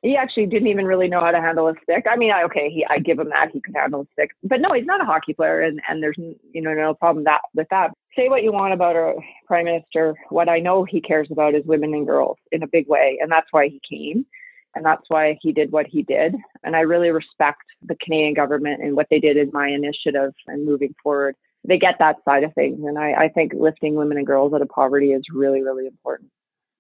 he 0.05 0.17
actually 0.17 0.45
didn't 0.45 0.69
even 0.69 0.85
really 0.85 1.09
know 1.09 1.21
how 1.21 1.31
to 1.31 1.40
handle 1.40 1.67
a 1.67 1.73
stick. 1.83 2.05
I 2.09 2.17
mean, 2.17 2.31
I, 2.31 2.43
okay, 2.43 2.69
he, 2.69 2.85
I 2.85 2.99
give 2.99 3.19
him 3.19 3.31
that 3.31 3.51
he 3.53 3.61
could 3.62 3.75
handle 3.75 4.03
a 4.03 4.07
stick, 4.12 4.33
but 4.43 4.61
no, 4.61 4.75
he's 4.75 4.85
not 4.85 5.01
a 5.01 5.05
hockey 5.07 5.33
player, 5.33 5.62
and 5.62 5.81
and 5.88 6.03
there's 6.03 6.19
you 6.19 6.61
know 6.61 6.75
no 6.75 6.93
problem 6.93 7.25
that 7.25 7.40
with 7.55 7.69
that. 7.71 7.90
Say 8.14 8.29
what 8.29 8.43
you 8.43 8.53
want 8.53 8.75
about 8.75 8.97
our 8.97 9.14
prime 9.47 9.64
minister. 9.64 10.14
What 10.29 10.51
I 10.51 10.61
know 10.61 10.85
he 10.85 11.01
cares 11.01 11.29
about 11.31 11.55
is 11.55 11.64
women 11.64 11.95
and 11.95 12.07
girls 12.07 12.37
in 12.53 12.62
a 12.62 12.67
big 12.67 12.87
way, 12.87 13.19
and 13.21 13.33
that's 13.33 13.49
why 13.51 13.69
he 13.69 13.81
came, 13.90 14.27
and 14.75 14.85
that's 14.85 15.05
why 15.09 15.38
he 15.40 15.53
did 15.53 15.73
what 15.73 15.87
he 15.87 16.03
did. 16.03 16.35
And 16.64 16.77
I 16.77 16.81
really 16.81 17.11
respect 17.11 17.62
the 17.83 17.97
Canadian 17.97 18.35
government 18.35 18.83
and 18.83 18.95
what 18.95 19.07
they 19.11 19.21
did 19.21 19.38
in 19.38 19.51
my 19.55 19.69
initiative 19.69 20.35
and 20.47 20.67
moving 20.67 20.95
forward. 21.03 21.35
they 21.67 21.79
get 21.79 21.99
that 21.99 22.17
side 22.27 22.45
of 22.45 22.53
things. 22.53 22.81
And 22.85 22.99
I, 22.99 23.12
I 23.12 23.29
think 23.29 23.53
lifting 23.55 23.95
women 23.95 24.19
and 24.19 24.27
girls 24.27 24.53
out 24.53 24.61
of 24.61 24.69
poverty 24.69 25.12
is 25.12 25.23
really, 25.33 25.62
really 25.62 25.87
important. 25.87 26.31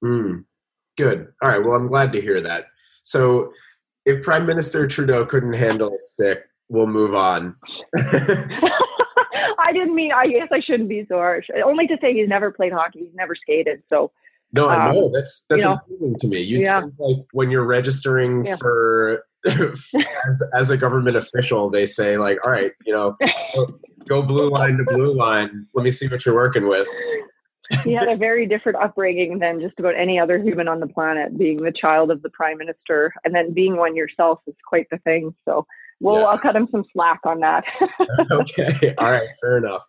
Mm, 0.04 0.44
good. 0.98 1.32
All 1.40 1.48
right. 1.48 1.64
Well, 1.64 1.74
I'm 1.74 1.88
glad 1.88 2.12
to 2.12 2.20
hear 2.20 2.42
that. 2.42 2.66
So, 3.04 3.52
if 4.04 4.22
Prime 4.22 4.44
Minister 4.44 4.86
Trudeau 4.86 5.24
couldn't 5.24 5.54
handle 5.54 5.94
a 5.94 5.98
stick, 5.98 6.44
we'll 6.68 6.86
move 6.86 7.14
on. 7.14 7.56
I 7.96 9.72
didn't 9.72 9.94
mean. 9.94 10.12
I 10.12 10.26
guess 10.26 10.48
I 10.52 10.60
shouldn't 10.60 10.88
be 10.88 11.06
so 11.08 11.16
harsh. 11.16 11.46
Only 11.64 11.86
to 11.86 11.96
say 12.00 12.12
he's 12.12 12.28
never 12.28 12.50
played 12.50 12.72
hockey. 12.72 13.00
He's 13.00 13.14
never 13.14 13.34
skated. 13.34 13.82
So 13.88 14.10
no, 14.54 14.68
I 14.68 14.92
know 14.92 15.06
um, 15.06 15.12
that's 15.12 15.46
that's 15.48 15.64
you 15.64 15.70
know, 15.70 15.80
amazing 15.86 16.16
to 16.20 16.28
me. 16.28 16.40
You 16.40 16.60
yeah. 16.60 16.80
think 16.80 16.94
like 16.98 17.16
when 17.32 17.50
you're 17.50 17.64
registering 17.64 18.44
yeah. 18.44 18.56
for 18.56 19.24
as 19.46 20.42
as 20.54 20.70
a 20.70 20.76
government 20.76 21.16
official, 21.16 21.70
they 21.70 21.86
say 21.86 22.18
like, 22.18 22.38
all 22.44 22.52
right, 22.52 22.70
you 22.86 22.94
know, 22.94 23.16
go, 23.56 23.80
go 24.06 24.22
blue 24.22 24.48
line 24.48 24.76
to 24.76 24.84
blue 24.84 25.12
line. 25.12 25.66
Let 25.74 25.82
me 25.82 25.90
see 25.90 26.06
what 26.06 26.24
you're 26.24 26.36
working 26.36 26.68
with. 26.68 26.86
He 27.82 27.92
had 27.92 28.08
a 28.08 28.16
very 28.16 28.46
different 28.46 28.78
upbringing 28.78 29.38
than 29.38 29.60
just 29.60 29.78
about 29.78 29.94
any 29.96 30.18
other 30.18 30.38
human 30.38 30.68
on 30.68 30.80
the 30.80 30.86
planet. 30.86 31.36
Being 31.36 31.62
the 31.62 31.72
child 31.72 32.10
of 32.10 32.22
the 32.22 32.30
prime 32.30 32.58
minister 32.58 33.12
and 33.24 33.34
then 33.34 33.52
being 33.52 33.76
one 33.76 33.96
yourself 33.96 34.40
is 34.46 34.54
quite 34.68 34.88
the 34.90 34.98
thing. 34.98 35.34
So 35.44 35.66
well, 36.00 36.20
yeah. 36.20 36.26
I'll 36.26 36.38
cut 36.38 36.56
him 36.56 36.68
some 36.70 36.84
slack 36.92 37.20
on 37.24 37.40
that. 37.40 37.64
okay. 38.30 38.94
All 38.98 39.10
right. 39.10 39.28
Fair 39.40 39.58
enough. 39.58 39.82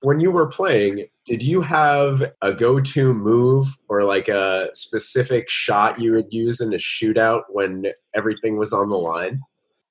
When 0.00 0.20
you 0.20 0.30
were 0.30 0.48
playing, 0.48 1.06
did 1.24 1.42
you 1.42 1.60
have 1.62 2.32
a 2.42 2.52
go 2.52 2.80
to 2.80 3.14
move 3.14 3.68
or 3.88 4.04
like 4.04 4.28
a 4.28 4.68
specific 4.72 5.48
shot 5.48 5.98
you 5.98 6.12
would 6.12 6.32
use 6.32 6.60
in 6.60 6.72
a 6.74 6.76
shootout 6.76 7.42
when 7.48 7.86
everything 8.14 8.58
was 8.58 8.72
on 8.72 8.90
the 8.90 8.98
line? 8.98 9.40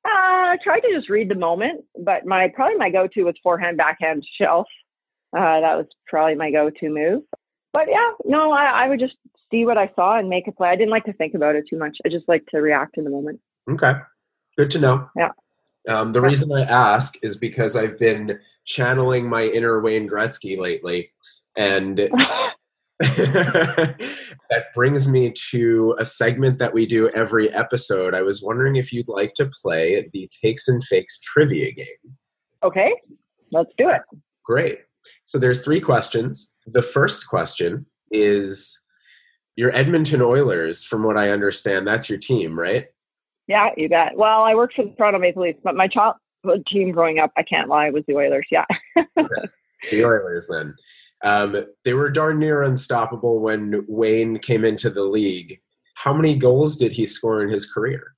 Uh, 0.05 0.09
I 0.53 0.57
tried 0.63 0.81
to 0.81 0.93
just 0.93 1.09
read 1.09 1.29
the 1.29 1.35
moment, 1.35 1.85
but 1.99 2.25
my 2.25 2.49
probably 2.49 2.75
my 2.75 2.89
go 2.89 3.07
to 3.07 3.23
was 3.23 3.35
forehand, 3.41 3.77
backhand, 3.77 4.23
shelf. 4.37 4.67
Uh, 5.35 5.61
that 5.61 5.77
was 5.77 5.87
probably 6.07 6.35
my 6.35 6.51
go 6.51 6.69
to 6.69 6.89
move. 6.89 7.23
But 7.71 7.87
yeah, 7.89 8.11
no, 8.25 8.51
I, 8.51 8.85
I 8.85 8.89
would 8.89 8.99
just 8.99 9.15
see 9.49 9.65
what 9.65 9.77
I 9.77 9.91
saw 9.95 10.17
and 10.17 10.29
make 10.29 10.47
a 10.47 10.51
play. 10.51 10.69
I 10.69 10.75
didn't 10.75 10.91
like 10.91 11.05
to 11.05 11.13
think 11.13 11.33
about 11.33 11.55
it 11.55 11.65
too 11.69 11.77
much. 11.77 11.97
I 12.05 12.09
just 12.09 12.27
like 12.27 12.45
to 12.47 12.59
react 12.59 12.97
in 12.97 13.03
the 13.03 13.09
moment. 13.09 13.39
Okay. 13.69 13.93
Good 14.57 14.69
to 14.71 14.79
know. 14.79 15.09
Yeah. 15.15 15.29
Um, 15.87 16.11
the 16.13 16.21
reason 16.21 16.51
I 16.53 16.61
ask 16.61 17.15
is 17.23 17.35
because 17.35 17.75
I've 17.75 17.97
been 17.97 18.39
channeling 18.65 19.27
my 19.27 19.43
inner 19.43 19.81
Wayne 19.81 20.07
Gretzky 20.07 20.57
lately. 20.57 21.11
And 21.57 21.97
that 22.99 23.95
brings 24.73 25.07
me 25.09 25.33
to 25.51 25.95
a 25.99 26.05
segment 26.05 26.59
that 26.59 26.73
we 26.73 26.85
do 26.85 27.09
every 27.09 27.51
episode. 27.53 28.13
I 28.13 28.21
was 28.21 28.41
wondering 28.41 28.75
if 28.75 28.93
you'd 28.93 29.09
like 29.09 29.33
to 29.35 29.51
play 29.61 30.07
the 30.13 30.29
Takes 30.41 30.67
and 30.67 30.83
Fakes 30.83 31.19
trivia 31.19 31.71
game. 31.71 32.17
Okay, 32.63 32.93
let's 33.51 33.71
do 33.77 33.89
it. 33.89 34.01
Great. 34.45 34.77
So 35.25 35.37
there's 35.37 35.63
three 35.63 35.79
questions. 35.79 36.55
The 36.65 36.81
first 36.81 37.27
question 37.27 37.85
is 38.11 38.79
your 39.55 39.73
Edmonton 39.75 40.21
Oilers, 40.21 40.83
from 40.83 41.03
what 41.03 41.17
I 41.17 41.29
understand, 41.29 41.85
that's 41.85 42.09
your 42.09 42.19
team, 42.19 42.57
right? 42.57 42.87
Yeah, 43.47 43.69
you 43.77 43.89
bet. 43.89 44.15
Well, 44.15 44.43
I 44.43 44.55
worked 44.55 44.75
for 44.75 44.85
the 44.85 44.91
Toronto 44.91 45.19
Maple 45.19 45.43
Leafs, 45.43 45.59
but 45.63 45.75
my 45.75 45.87
childhood 45.87 46.65
team 46.67 46.91
growing 46.91 47.19
up, 47.19 47.31
I 47.37 47.43
can't 47.43 47.69
lie, 47.69 47.89
was 47.89 48.03
the 48.07 48.15
Oilers. 48.15 48.47
Yeah. 48.49 48.65
okay. 48.97 49.47
The 49.91 50.05
Oilers, 50.05 50.47
then. 50.47 50.75
Um, 51.23 51.65
they 51.85 51.93
were 51.93 52.09
darn 52.09 52.39
near 52.39 52.63
unstoppable 52.63 53.39
when 53.39 53.85
Wayne 53.87 54.39
came 54.39 54.65
into 54.65 54.89
the 54.89 55.03
league. 55.03 55.59
How 55.95 56.13
many 56.13 56.35
goals 56.35 56.75
did 56.75 56.91
he 56.91 57.05
score 57.05 57.41
in 57.41 57.49
his 57.49 57.71
career? 57.71 58.15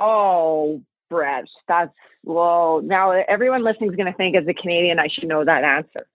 Oh, 0.00 0.82
Brett, 1.10 1.44
that's 1.68 1.94
well. 2.22 2.80
Now 2.82 3.10
everyone 3.10 3.64
listening 3.64 3.90
is 3.90 3.96
going 3.96 4.10
to 4.10 4.16
think, 4.16 4.36
as 4.36 4.46
a 4.48 4.54
Canadian, 4.54 4.98
I 4.98 5.08
should 5.08 5.28
know 5.28 5.44
that 5.44 5.64
answer. 5.64 6.06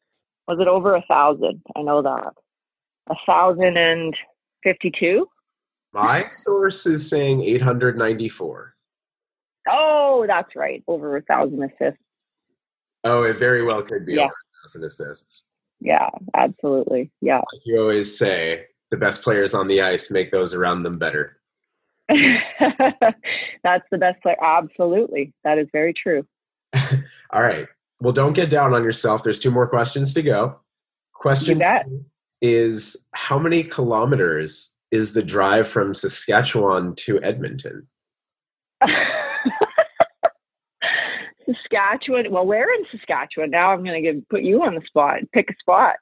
Was 0.47 0.59
it 0.59 0.67
over 0.67 0.95
a 0.95 1.03
thousand? 1.07 1.61
I 1.75 1.81
know 1.81 2.01
that. 2.01 2.33
A 3.09 3.15
thousand 3.25 3.77
and 3.77 4.15
fifty-two. 4.63 5.27
My 5.93 6.25
source 6.27 6.85
is 6.85 7.09
saying 7.09 7.43
894. 7.43 8.73
Oh, 9.69 10.23
that's 10.25 10.55
right. 10.55 10.81
Over 10.87 11.17
a 11.17 11.21
thousand 11.21 11.61
assists. 11.63 12.01
Oh, 13.03 13.23
it 13.23 13.37
very 13.37 13.63
well 13.65 13.81
could 13.81 14.05
be 14.05 14.13
yeah. 14.13 14.21
over 14.21 14.31
a 14.31 14.61
thousand 14.63 14.83
assists. 14.85 15.47
Yeah, 15.81 16.09
absolutely. 16.35 17.11
Yeah. 17.19 17.37
Like 17.39 17.61
you 17.65 17.81
always 17.81 18.17
say, 18.17 18.65
the 18.91 18.97
best 18.97 19.23
players 19.23 19.53
on 19.53 19.67
the 19.67 19.81
ice 19.81 20.11
make 20.11 20.31
those 20.31 20.53
around 20.53 20.83
them 20.83 20.97
better. 20.97 21.37
that's 22.09 23.85
the 23.89 23.97
best 23.97 24.21
player. 24.21 24.37
Absolutely. 24.41 25.33
That 25.43 25.57
is 25.57 25.67
very 25.71 25.93
true. 25.93 26.25
All 27.31 27.41
right. 27.41 27.67
Well, 28.01 28.13
don't 28.13 28.33
get 28.33 28.49
down 28.49 28.73
on 28.73 28.83
yourself. 28.83 29.23
There's 29.23 29.39
two 29.39 29.51
more 29.51 29.67
questions 29.67 30.13
to 30.15 30.23
go. 30.23 30.59
Question 31.13 31.61
is 32.41 33.07
how 33.13 33.37
many 33.37 33.61
kilometers 33.61 34.81
is 34.89 35.13
the 35.13 35.21
drive 35.21 35.67
from 35.67 35.93
Saskatchewan 35.93 36.95
to 36.95 37.21
Edmonton? 37.21 37.87
Saskatchewan. 41.45 42.31
Well, 42.31 42.47
where 42.47 42.73
in 42.73 42.85
Saskatchewan? 42.91 43.51
Now 43.51 43.71
I'm 43.71 43.83
going 43.83 44.03
to 44.03 44.25
put 44.31 44.41
you 44.41 44.63
on 44.63 44.73
the 44.73 44.81
spot. 44.81 45.19
Pick 45.31 45.51
a 45.51 45.55
spot. 45.59 45.97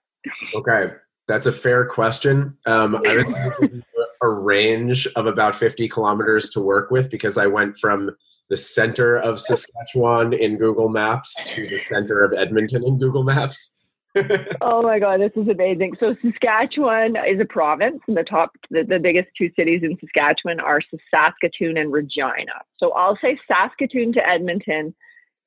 Okay, 0.56 0.94
that's 1.28 1.48
a 1.48 1.52
fair 1.52 1.86
question. 1.86 2.58
Um, 2.66 2.96
I 3.06 3.16
was 3.16 3.30
a 4.24 4.30
range 4.30 5.06
of 5.18 5.26
about 5.26 5.54
50 5.54 5.90
kilometers 5.90 6.50
to 6.52 6.62
work 6.62 6.92
with 6.92 7.10
because 7.10 7.38
I 7.38 7.48
went 7.48 7.78
from 7.78 8.12
the 8.50 8.58
center 8.58 9.16
of 9.16 9.40
Saskatchewan 9.40 10.34
in 10.34 10.58
Google 10.58 10.90
Maps 10.90 11.36
to 11.54 11.68
the 11.68 11.78
center 11.78 12.24
of 12.24 12.34
Edmonton 12.34 12.84
in 12.86 12.98
Google 12.98 13.24
Maps. 13.24 13.78
oh 14.62 14.82
my 14.82 14.98
god, 14.98 15.22
this 15.22 15.32
is 15.36 15.48
amazing. 15.48 15.96
So 16.00 16.16
Saskatchewan 16.22 17.16
is 17.16 17.40
a 17.40 17.46
province, 17.46 18.02
and 18.08 18.18
the 18.18 18.24
top, 18.24 18.52
the, 18.72 18.84
the 18.84 19.00
biggest 19.00 19.30
two 19.38 19.52
cities 19.56 19.82
in 19.84 19.98
Saskatchewan 20.00 20.60
are 20.60 20.82
Saskatoon 21.12 21.78
and 21.78 21.92
Regina. 21.92 22.64
So 22.78 22.92
I'll 22.94 23.18
say 23.22 23.40
Saskatoon 23.48 24.14
to 24.14 24.28
Edmonton 24.28 24.96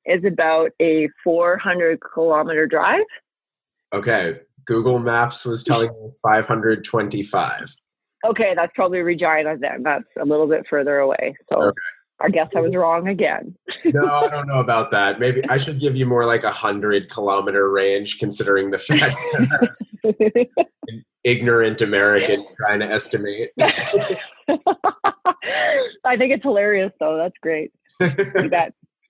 is 0.05 0.23
about 0.23 0.71
a 0.81 1.09
400 1.23 1.99
kilometer 2.13 2.65
drive. 2.65 3.03
Okay, 3.93 4.39
Google 4.65 4.99
Maps 4.99 5.45
was 5.45 5.63
telling 5.63 5.89
me 5.89 6.09
525. 6.21 7.75
Okay, 8.25 8.53
that's 8.55 8.71
probably 8.75 8.99
Regina 8.99 9.57
then. 9.57 9.83
That's 9.83 10.05
a 10.19 10.25
little 10.25 10.47
bit 10.47 10.65
further 10.69 10.99
away. 10.99 11.35
So 11.51 11.61
okay. 11.61 11.77
I 12.21 12.29
guess 12.29 12.47
I 12.55 12.61
was 12.61 12.75
wrong 12.75 13.07
again. 13.07 13.55
no, 13.85 14.05
I 14.05 14.27
don't 14.31 14.47
know 14.47 14.59
about 14.59 14.91
that. 14.91 15.19
Maybe 15.19 15.41
I 15.49 15.57
should 15.57 15.79
give 15.79 15.95
you 15.95 16.05
more 16.05 16.25
like 16.25 16.43
a 16.43 16.51
hundred 16.51 17.09
kilometer 17.09 17.69
range, 17.69 18.19
considering 18.19 18.71
the 18.71 18.79
fact 18.79 19.15
that 20.03 20.65
an 20.87 21.03
ignorant 21.23 21.81
American 21.81 22.45
trying 22.57 22.79
to 22.79 22.85
estimate. 22.85 23.49
I 26.05 26.17
think 26.17 26.33
it's 26.33 26.43
hilarious, 26.43 26.91
though. 26.99 27.17
That's 27.17 27.37
great. 27.41 27.71
All 28.01 28.09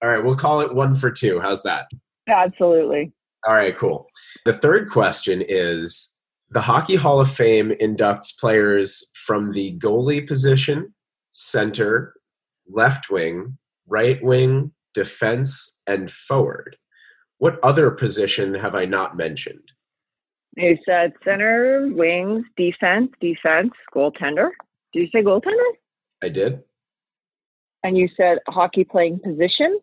right, 0.10 0.24
we'll 0.24 0.36
call 0.36 0.62
it 0.62 0.74
one 0.74 0.96
for 0.96 1.12
two. 1.12 1.40
How's 1.40 1.64
that? 1.64 1.88
Absolutely. 2.28 3.12
All 3.48 3.54
right, 3.54 3.76
cool. 3.78 4.08
The 4.46 4.54
third 4.54 4.90
question 4.90 5.44
is 5.48 6.18
the 6.50 6.62
Hockey 6.62 6.96
Hall 6.96 7.20
of 7.20 7.30
Fame 7.30 7.72
inducts 7.82 8.38
players 8.40 9.12
from 9.16 9.52
the 9.54 9.78
goalie 9.78 10.26
position, 10.26 10.94
center, 11.32 12.14
left 12.68 13.10
wing, 13.10 13.58
right 13.88 14.24
wing, 14.24 14.72
defense, 14.94 15.82
and 15.88 16.10
forward. 16.10 16.78
What 17.38 17.60
other 17.64 17.92
position 17.92 18.54
have 18.54 18.76
I 18.76 18.86
not 18.86 19.18
mentioned? 19.18 19.72
You 20.56 20.78
said 20.86 21.14
center, 21.26 21.90
wings, 21.94 22.46
defense, 22.56 23.12
defense, 23.20 23.72
goaltender. 23.94 24.50
Did 24.94 25.00
you 25.02 25.10
say 25.12 25.24
goaltender? 25.24 25.72
I 26.22 26.30
did. 26.30 26.64
And 27.84 27.98
you 27.98 28.08
said 28.16 28.38
hockey 28.48 28.84
playing 28.84 29.20
position? 29.20 29.80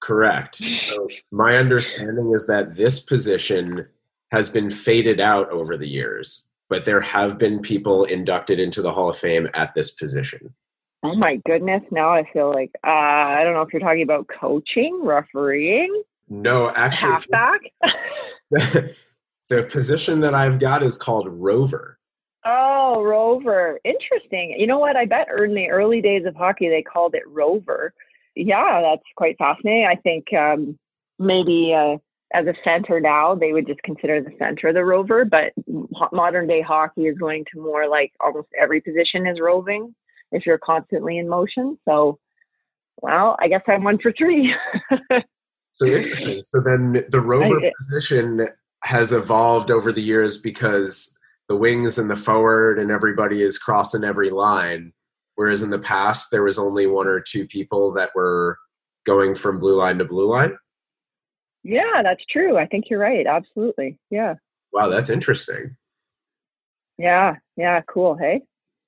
Correct. 0.00 0.56
So 0.88 1.08
my 1.32 1.56
understanding 1.56 2.30
is 2.30 2.46
that 2.46 2.76
this 2.76 3.00
position 3.00 3.86
has 4.30 4.50
been 4.50 4.70
faded 4.70 5.20
out 5.20 5.50
over 5.50 5.76
the 5.76 5.88
years, 5.88 6.50
but 6.68 6.84
there 6.84 7.00
have 7.00 7.38
been 7.38 7.60
people 7.60 8.04
inducted 8.04 8.60
into 8.60 8.82
the 8.82 8.92
Hall 8.92 9.08
of 9.08 9.16
Fame 9.16 9.48
at 9.54 9.74
this 9.74 9.90
position. 9.90 10.54
Oh 11.06 11.14
my 11.14 11.36
goodness! 11.46 11.82
Now 11.92 12.10
I 12.10 12.24
feel 12.32 12.50
like 12.50 12.72
uh, 12.84 12.90
I 12.90 13.44
don't 13.44 13.54
know 13.54 13.62
if 13.62 13.72
you're 13.72 13.80
talking 13.80 14.02
about 14.02 14.26
coaching, 14.26 15.02
refereeing. 15.04 16.02
No, 16.28 16.72
actually, 16.74 17.12
halfback. 17.12 17.60
the, 19.48 19.62
position 19.70 20.18
that 20.20 20.34
I've 20.34 20.58
got 20.58 20.82
is 20.82 20.98
called 20.98 21.28
rover. 21.28 22.00
Oh, 22.44 23.04
rover! 23.04 23.78
Interesting. 23.84 24.56
You 24.58 24.66
know 24.66 24.80
what? 24.80 24.96
I 24.96 25.04
bet 25.04 25.28
in 25.38 25.54
the 25.54 25.68
early 25.68 26.02
days 26.02 26.26
of 26.26 26.34
hockey 26.34 26.68
they 26.68 26.82
called 26.82 27.14
it 27.14 27.22
rover. 27.28 27.94
Yeah, 28.34 28.82
that's 28.82 29.06
quite 29.14 29.38
fascinating. 29.38 29.86
I 29.86 29.94
think 29.94 30.32
um, 30.34 30.76
maybe 31.20 31.72
uh, 31.72 31.98
as 32.34 32.48
a 32.48 32.54
center 32.64 32.98
now 32.98 33.36
they 33.36 33.52
would 33.52 33.68
just 33.68 33.82
consider 33.84 34.20
the 34.20 34.34
center 34.40 34.72
the 34.72 34.84
rover, 34.84 35.24
but 35.24 35.52
modern 36.10 36.48
day 36.48 36.62
hockey 36.62 37.06
is 37.06 37.16
going 37.16 37.44
to 37.52 37.62
more 37.62 37.88
like 37.88 38.10
almost 38.18 38.48
every 38.60 38.80
position 38.80 39.24
is 39.28 39.38
roving 39.38 39.94
if 40.32 40.46
you're 40.46 40.58
constantly 40.58 41.18
in 41.18 41.28
motion. 41.28 41.78
So, 41.86 42.18
well, 43.00 43.36
I 43.40 43.48
guess 43.48 43.62
I'm 43.66 43.84
one 43.84 43.98
for 43.98 44.12
three. 44.12 44.54
So 45.72 45.84
interesting. 45.84 46.40
So 46.40 46.60
then 46.62 47.04
the 47.10 47.20
rover 47.24 47.60
I- 47.60 47.72
position 47.78 48.48
has 48.84 49.12
evolved 49.12 49.70
over 49.70 49.92
the 49.92 50.02
years 50.02 50.38
because 50.38 51.18
the 51.48 51.56
wings 51.56 51.98
and 51.98 52.08
the 52.08 52.16
forward 52.16 52.78
and 52.78 52.90
everybody 52.90 53.42
is 53.42 53.58
crossing 53.58 54.04
every 54.04 54.30
line. 54.30 54.92
Whereas 55.34 55.62
in 55.62 55.70
the 55.70 55.78
past, 55.78 56.30
there 56.30 56.42
was 56.42 56.58
only 56.58 56.86
one 56.86 57.06
or 57.06 57.20
two 57.20 57.46
people 57.46 57.92
that 57.92 58.10
were 58.14 58.58
going 59.04 59.34
from 59.34 59.58
blue 59.58 59.76
line 59.76 59.98
to 59.98 60.04
blue 60.06 60.30
line. 60.30 60.56
Yeah, 61.62 62.00
that's 62.02 62.24
true. 62.24 62.56
I 62.56 62.66
think 62.66 62.88
you're 62.88 62.98
right. 62.98 63.26
Absolutely. 63.26 63.98
Yeah. 64.10 64.36
Wow, 64.72 64.88
that's 64.88 65.10
interesting. 65.10 65.76
Yeah. 66.96 67.36
Yeah. 67.56 67.82
Cool. 67.86 68.16
Hey. 68.16 68.42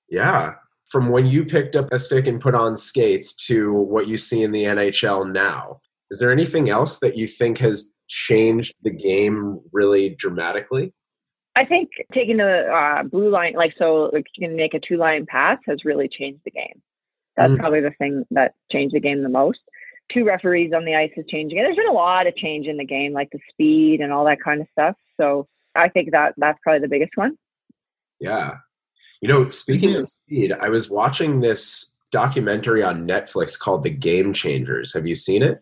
Yeah. 0.08 0.54
From 0.90 1.10
when 1.10 1.26
you 1.26 1.44
picked 1.44 1.76
up 1.76 1.92
a 1.92 1.98
stick 1.98 2.26
and 2.26 2.40
put 2.40 2.54
on 2.54 2.76
skates 2.76 3.34
to 3.46 3.72
what 3.72 4.08
you 4.08 4.16
see 4.16 4.42
in 4.42 4.52
the 4.52 4.64
NHL 4.64 5.30
now, 5.30 5.80
is 6.10 6.18
there 6.18 6.32
anything 6.32 6.70
else 6.70 6.98
that 7.00 7.16
you 7.16 7.26
think 7.26 7.58
has 7.58 7.94
changed 8.08 8.74
the 8.82 8.90
game 8.90 9.60
really 9.72 10.10
dramatically? 10.10 10.94
I 11.56 11.64
think 11.66 11.90
taking 12.14 12.38
the 12.38 12.72
uh, 12.72 13.02
blue 13.02 13.30
line, 13.30 13.54
like 13.54 13.74
so, 13.78 14.10
like 14.12 14.24
you 14.36 14.46
can 14.46 14.56
make 14.56 14.74
a 14.74 14.80
two 14.80 14.96
line 14.96 15.26
pass, 15.26 15.58
has 15.66 15.84
really 15.84 16.08
changed 16.08 16.40
the 16.44 16.50
game. 16.52 16.80
That's 17.36 17.52
Mm. 17.52 17.58
probably 17.58 17.80
the 17.80 17.90
thing 17.98 18.24
that 18.30 18.54
changed 18.72 18.94
the 18.94 19.00
game 19.00 19.22
the 19.22 19.28
most. 19.28 19.60
Two 20.12 20.24
referees 20.24 20.72
on 20.72 20.84
the 20.86 20.94
ice 20.94 21.12
is 21.16 21.26
changing 21.28 21.58
it. 21.58 21.62
There's 21.62 21.76
been 21.76 21.88
a 21.88 21.92
lot 21.92 22.26
of 22.26 22.34
change 22.36 22.66
in 22.66 22.78
the 22.78 22.84
game, 22.84 23.12
like 23.12 23.28
the 23.30 23.40
speed 23.50 24.00
and 24.00 24.12
all 24.12 24.24
that 24.24 24.40
kind 24.40 24.60
of 24.62 24.66
stuff. 24.72 24.96
So 25.20 25.46
I 25.74 25.88
think 25.88 26.12
that 26.12 26.34
that's 26.38 26.58
probably 26.62 26.80
the 26.80 26.88
biggest 26.88 27.16
one. 27.16 27.36
Yeah. 28.20 28.54
You 29.20 29.28
know, 29.28 29.48
speaking 29.48 29.96
of 29.96 30.08
speed, 30.08 30.52
I 30.52 30.68
was 30.68 30.90
watching 30.90 31.40
this 31.40 31.96
documentary 32.12 32.82
on 32.82 33.06
Netflix 33.06 33.58
called 33.58 33.82
The 33.82 33.90
Game 33.90 34.32
Changers. 34.32 34.94
Have 34.94 35.06
you 35.06 35.14
seen 35.14 35.42
it? 35.42 35.60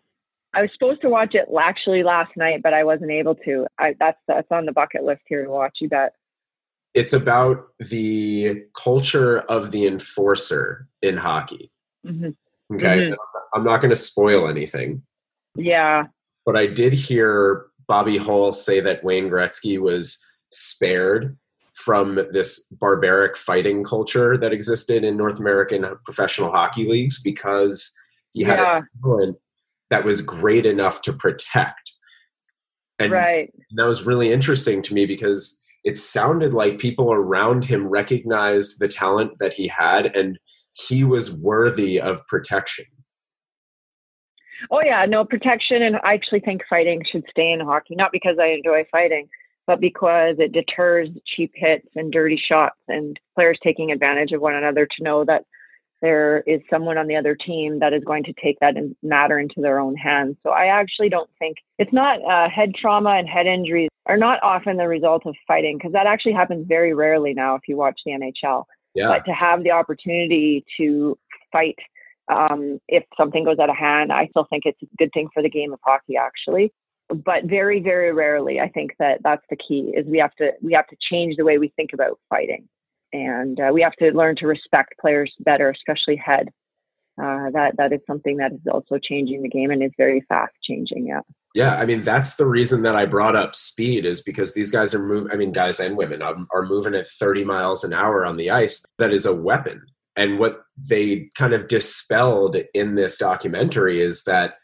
I 0.55 0.63
was 0.63 0.71
supposed 0.73 1.01
to 1.03 1.09
watch 1.09 1.35
it 1.35 1.49
actually 1.59 2.03
last 2.03 2.33
night, 2.37 2.63
but 2.63 2.73
I 2.75 2.85
wasn't 2.85 3.11
able 3.11 3.35
to. 3.37 3.67
I, 3.79 3.95
that's 3.99 4.19
that's 4.27 4.47
on 4.51 4.65
the 4.67 4.73
bucket 4.73 5.05
list 5.05 5.23
here 5.27 5.45
to 5.45 5.51
watch. 5.51 5.79
You 5.81 5.89
bet. 5.89 6.13
It's 6.95 7.13
about 7.13 7.67
the 7.79 8.63
culture 8.75 9.41
of 9.41 9.71
the 9.71 9.87
enforcer 9.87 10.89
in 11.03 11.17
hockey. 11.17 11.71
hmm 12.07 12.31
Okay. 12.73 13.11
Mhm. 13.11 13.17
I'm 13.55 13.65
not 13.65 13.81
going 13.81 13.91
to 13.91 13.97
spoil 13.97 14.49
anything, 14.49 15.03
Yeah. 15.55 16.07
but 16.45 16.57
I 16.57 16.67
did 16.67 16.93
hear 16.95 17.67
Bobby 17.87 18.17
Hull 18.17 18.53
say 18.53 18.81
that 18.81 19.05
Wayne 19.05 19.31
Gretzky 19.31 19.79
was 19.79 20.27
spared 20.49 21.37
from 21.87 22.17
this 22.33 22.67
barbaric 22.81 23.37
fighting 23.37 23.85
culture 23.85 24.37
that 24.37 24.53
existed 24.53 25.05
in 25.05 25.17
North 25.17 25.39
American 25.39 25.87
professional 26.05 26.51
hockey 26.51 26.85
leagues 26.85 27.23
because 27.23 27.95
he 28.33 28.43
had 28.43 28.59
Yeah. 28.59 28.79
a 28.79 29.03
talent 29.03 29.37
that 29.91 30.05
was 30.05 30.21
great 30.21 30.67
enough 30.67 31.01
to 31.03 31.13
protect. 31.13 31.93
And 32.99 33.13
right. 33.13 33.55
that 33.77 33.87
was 33.87 34.05
really 34.05 34.33
interesting 34.33 34.83
to 34.83 34.95
me 34.95 35.07
because 35.07 35.63
it 35.85 35.97
sounded 35.97 36.53
like 36.53 36.81
people 36.81 37.13
around 37.13 37.65
him 37.65 37.87
recognized 37.89 38.81
the 38.81 38.89
talent 38.89 39.35
that 39.39 39.55
he 39.55 39.69
had 39.69 40.17
and 40.17 40.41
he 40.73 41.05
was 41.05 41.41
worthy 41.41 42.01
of 42.01 42.27
protection. 42.27 42.87
Oh 44.73 44.83
yeah, 44.85 45.05
no 45.07 45.25
protection, 45.25 45.83
and 45.83 45.97
I 46.03 46.15
actually 46.15 46.41
think 46.41 46.63
fighting 46.69 47.05
should 47.13 47.25
stay 47.31 47.53
in 47.53 47.61
hockey. 47.61 47.95
Not 47.95 48.11
because 48.11 48.39
I 48.41 48.47
enjoy 48.47 48.85
fighting, 48.91 49.29
but 49.67 49.81
because 49.81 50.37
it 50.39 50.53
deters 50.53 51.09
cheap 51.27 51.53
hits 51.55 51.89
and 51.97 52.13
dirty 52.13 52.37
shots, 52.37 52.79
and 52.89 53.19
players 53.35 53.59
taking 53.63 53.91
advantage 53.91 54.33
of 54.33 54.41
one 54.41 54.55
another 54.55 54.87
to 54.87 55.03
know 55.03 55.25
that 55.25 55.45
there 56.03 56.41
is 56.47 56.61
someone 56.69 56.99
on 56.99 57.07
the 57.07 57.17
other 57.17 57.35
team 57.35 57.79
that 57.79 57.93
is 57.93 58.05
going 58.05 58.23
to 58.25 58.33
take 58.35 58.59
that 58.61 58.77
in, 58.77 58.95
matter 59.03 59.39
into 59.39 59.61
their 59.61 59.79
own 59.79 59.97
hands. 59.97 60.37
So 60.43 60.51
I 60.51 60.67
actually 60.67 61.09
don't 61.09 61.31
think 61.39 61.57
it's 61.79 61.93
not 61.93 62.23
uh, 62.25 62.49
head 62.49 62.75
trauma 62.75 63.11
and 63.11 63.29
head 63.29 63.47
injuries 63.47 63.89
are 64.05 64.17
not 64.17 64.39
often 64.43 64.77
the 64.77 64.89
result 64.89 65.23
of 65.27 65.35
fighting 65.49 65.79
because 65.79 65.93
that 65.93 66.07
actually 66.07 66.35
happens 66.35 66.67
very 66.69 66.95
rarely 66.95 67.35
now 67.35 67.55
if 67.55 67.63
you 67.67 67.77
watch 67.77 67.99
the 68.05 68.13
NHL 68.13 68.65
Yeah. 68.95 69.09
but 69.09 69.25
to 69.25 69.33
have 69.33 69.65
the 69.65 69.71
opportunity 69.73 70.65
to 70.77 71.19
fight 71.51 71.79
um, 72.29 72.81
if 72.89 73.05
something 73.17 73.45
goes 73.45 73.59
out 73.59 73.71
of 73.71 73.77
hand, 73.77 74.13
I 74.13 74.27
still 74.29 74.47
think 74.51 74.65
it's 74.67 74.83
a 74.83 74.87
good 74.99 75.11
thing 75.15 75.29
for 75.33 75.43
the 75.43 75.49
game 75.49 75.73
of 75.73 75.79
hockey, 75.85 76.17
actually. 76.17 76.73
But 77.09 77.45
very, 77.45 77.81
very 77.81 78.13
rarely, 78.13 78.61
I 78.61 78.69
think 78.69 78.93
that 78.99 79.21
that's 79.23 79.45
the 79.49 79.57
key. 79.57 79.93
Is 79.97 80.07
we 80.07 80.19
have 80.19 80.35
to 80.37 80.53
we 80.61 80.73
have 80.73 80.89
to 80.89 80.97
change 81.11 81.37
the 81.37 81.45
way 81.45 81.59
we 81.59 81.73
think 81.77 81.91
about 81.93 82.19
fighting, 82.29 82.69
and 83.13 83.59
uh, 83.61 83.71
we 83.73 83.83
have 83.83 83.95
to 83.97 84.11
learn 84.11 84.37
to 84.37 84.47
respect 84.47 84.95
players 85.01 85.33
better, 85.41 85.71
especially 85.71 86.17
head. 86.17 86.49
Uh, 87.23 87.51
that 87.51 87.77
that 87.79 87.93
is 87.93 88.01
something 88.07 88.37
that 88.39 88.53
is 88.53 88.61
also 88.71 88.99
changing 88.99 89.43
the 89.43 89.49
game 89.49 89.71
and 89.71 89.83
is 89.83 89.93
very 89.97 90.21
fast 90.29 90.53
changing. 90.63 91.07
Yeah. 91.07 91.21
Yeah, 91.55 91.77
I 91.77 91.87
mean 91.87 92.03
that's 92.03 92.37
the 92.37 92.45
reason 92.45 92.83
that 92.83 92.97
I 92.97 93.07
brought 93.07 93.35
up 93.35 93.55
speed 93.55 94.05
is 94.05 94.21
because 94.23 94.53
these 94.53 94.71
guys 94.71 94.95
are 94.95 95.03
moving. 95.03 95.33
I 95.33 95.37
mean, 95.37 95.53
guys 95.53 95.81
and 95.81 95.97
women 95.97 96.21
are, 96.21 96.37
are 96.53 96.67
moving 96.67 96.95
at 96.95 97.09
30 97.09 97.45
miles 97.45 97.83
an 97.83 97.95
hour 97.95 98.27
on 98.27 98.37
the 98.37 98.51
ice. 98.51 98.85
That 98.99 99.13
is 99.13 99.25
a 99.25 99.35
weapon. 99.35 99.81
And 100.17 100.39
what 100.39 100.65
they 100.77 101.31
kind 101.35 101.55
of 101.55 101.69
dispelled 101.69 102.57
in 102.75 102.95
this 102.95 103.17
documentary 103.17 104.01
is 104.01 104.25
that 104.25 104.57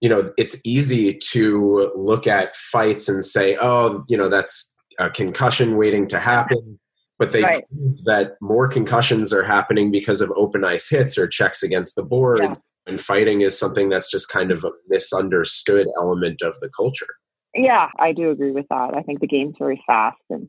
you 0.00 0.08
know 0.08 0.32
it's 0.36 0.60
easy 0.64 1.14
to 1.32 1.92
look 1.96 2.26
at 2.26 2.56
fights 2.56 3.08
and 3.08 3.24
say, 3.24 3.56
oh, 3.60 4.04
you 4.08 4.16
know, 4.16 4.28
that's 4.28 4.76
a 4.98 5.10
concussion 5.10 5.76
waiting 5.76 6.06
to 6.08 6.18
happen. 6.18 6.78
But 7.18 7.32
they 7.32 7.42
Right. 7.42 7.64
that 8.04 8.36
more 8.42 8.68
concussions 8.68 9.32
are 9.32 9.44
happening 9.44 9.90
because 9.90 10.20
of 10.20 10.30
open 10.36 10.64
ice 10.64 10.88
hits 10.88 11.16
or 11.16 11.26
checks 11.26 11.62
against 11.62 11.96
the 11.96 12.02
boards. 12.02 12.62
Yeah. 12.86 12.92
And 12.92 13.00
fighting 13.00 13.40
is 13.40 13.58
something 13.58 13.88
that's 13.88 14.10
just 14.10 14.28
kind 14.28 14.52
of 14.52 14.64
a 14.64 14.70
misunderstood 14.88 15.86
element 15.96 16.42
of 16.42 16.58
the 16.60 16.68
culture. 16.68 17.08
Yeah, 17.54 17.88
I 17.98 18.12
do 18.12 18.30
agree 18.30 18.52
with 18.52 18.66
that. 18.68 18.94
I 18.94 19.02
think 19.02 19.20
the 19.20 19.26
game's 19.26 19.56
very 19.58 19.82
fast 19.86 20.20
and 20.28 20.48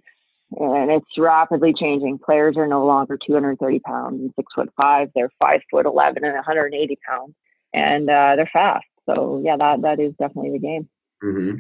and 0.52 0.92
it's 0.92 1.18
rapidly 1.18 1.74
changing. 1.74 2.20
Players 2.20 2.56
are 2.58 2.68
no 2.68 2.86
longer 2.86 3.18
230 3.18 3.80
pounds 3.80 4.22
and 4.22 4.34
six 4.36 4.48
foot 4.56 4.70
five; 4.78 5.10
they're 5.14 5.32
five 5.40 5.62
foot 5.70 5.86
11 5.86 6.24
and 6.24 6.36
180 6.36 6.98
pounds, 7.08 7.34
and 7.74 8.10
uh, 8.10 8.36
they're 8.38 8.50
fast. 8.52 8.86
So 9.10 9.42
yeah, 9.44 9.58
that 9.58 9.82
that 9.82 10.00
is 10.00 10.14
definitely 10.20 10.52
the 10.52 10.60
game. 10.60 10.90
hmm 11.22 11.52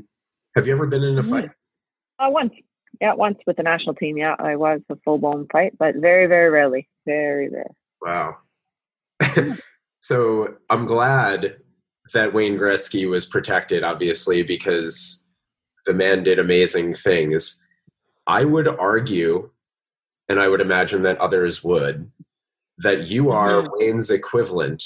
Have 0.55 0.67
you 0.67 0.73
ever 0.73 0.87
been 0.87 1.03
in 1.03 1.17
a 1.17 1.23
fight? 1.23 1.49
Uh, 2.19 2.29
once, 2.29 2.53
yeah, 2.99 3.13
once 3.13 3.37
with 3.45 3.57
the 3.57 3.63
national 3.63 3.95
team. 3.95 4.17
Yeah, 4.17 4.35
I 4.39 4.55
was 4.55 4.81
a 4.89 4.95
full 5.05 5.17
blown 5.19 5.47
fight, 5.51 5.73
but 5.77 5.95
very, 5.95 6.25
very 6.27 6.49
rarely, 6.49 6.89
very 7.05 7.49
rare. 7.49 7.71
Wow. 8.01 8.37
so 9.99 10.55
I'm 10.69 10.85
glad 10.85 11.57
that 12.13 12.33
Wayne 12.33 12.57
Gretzky 12.57 13.09
was 13.09 13.25
protected, 13.25 13.83
obviously, 13.83 14.41
because 14.43 15.29
the 15.85 15.93
man 15.93 16.23
did 16.23 16.39
amazing 16.39 16.93
things. 16.93 17.65
I 18.25 18.43
would 18.45 18.67
argue, 18.67 19.51
and 20.27 20.39
I 20.39 20.47
would 20.49 20.61
imagine 20.61 21.03
that 21.03 21.17
others 21.19 21.63
would, 21.63 22.09
that 22.79 23.07
you 23.07 23.29
are 23.31 23.63
Mhm. 23.63 23.69
Wayne's 23.73 24.11
equivalent 24.11 24.83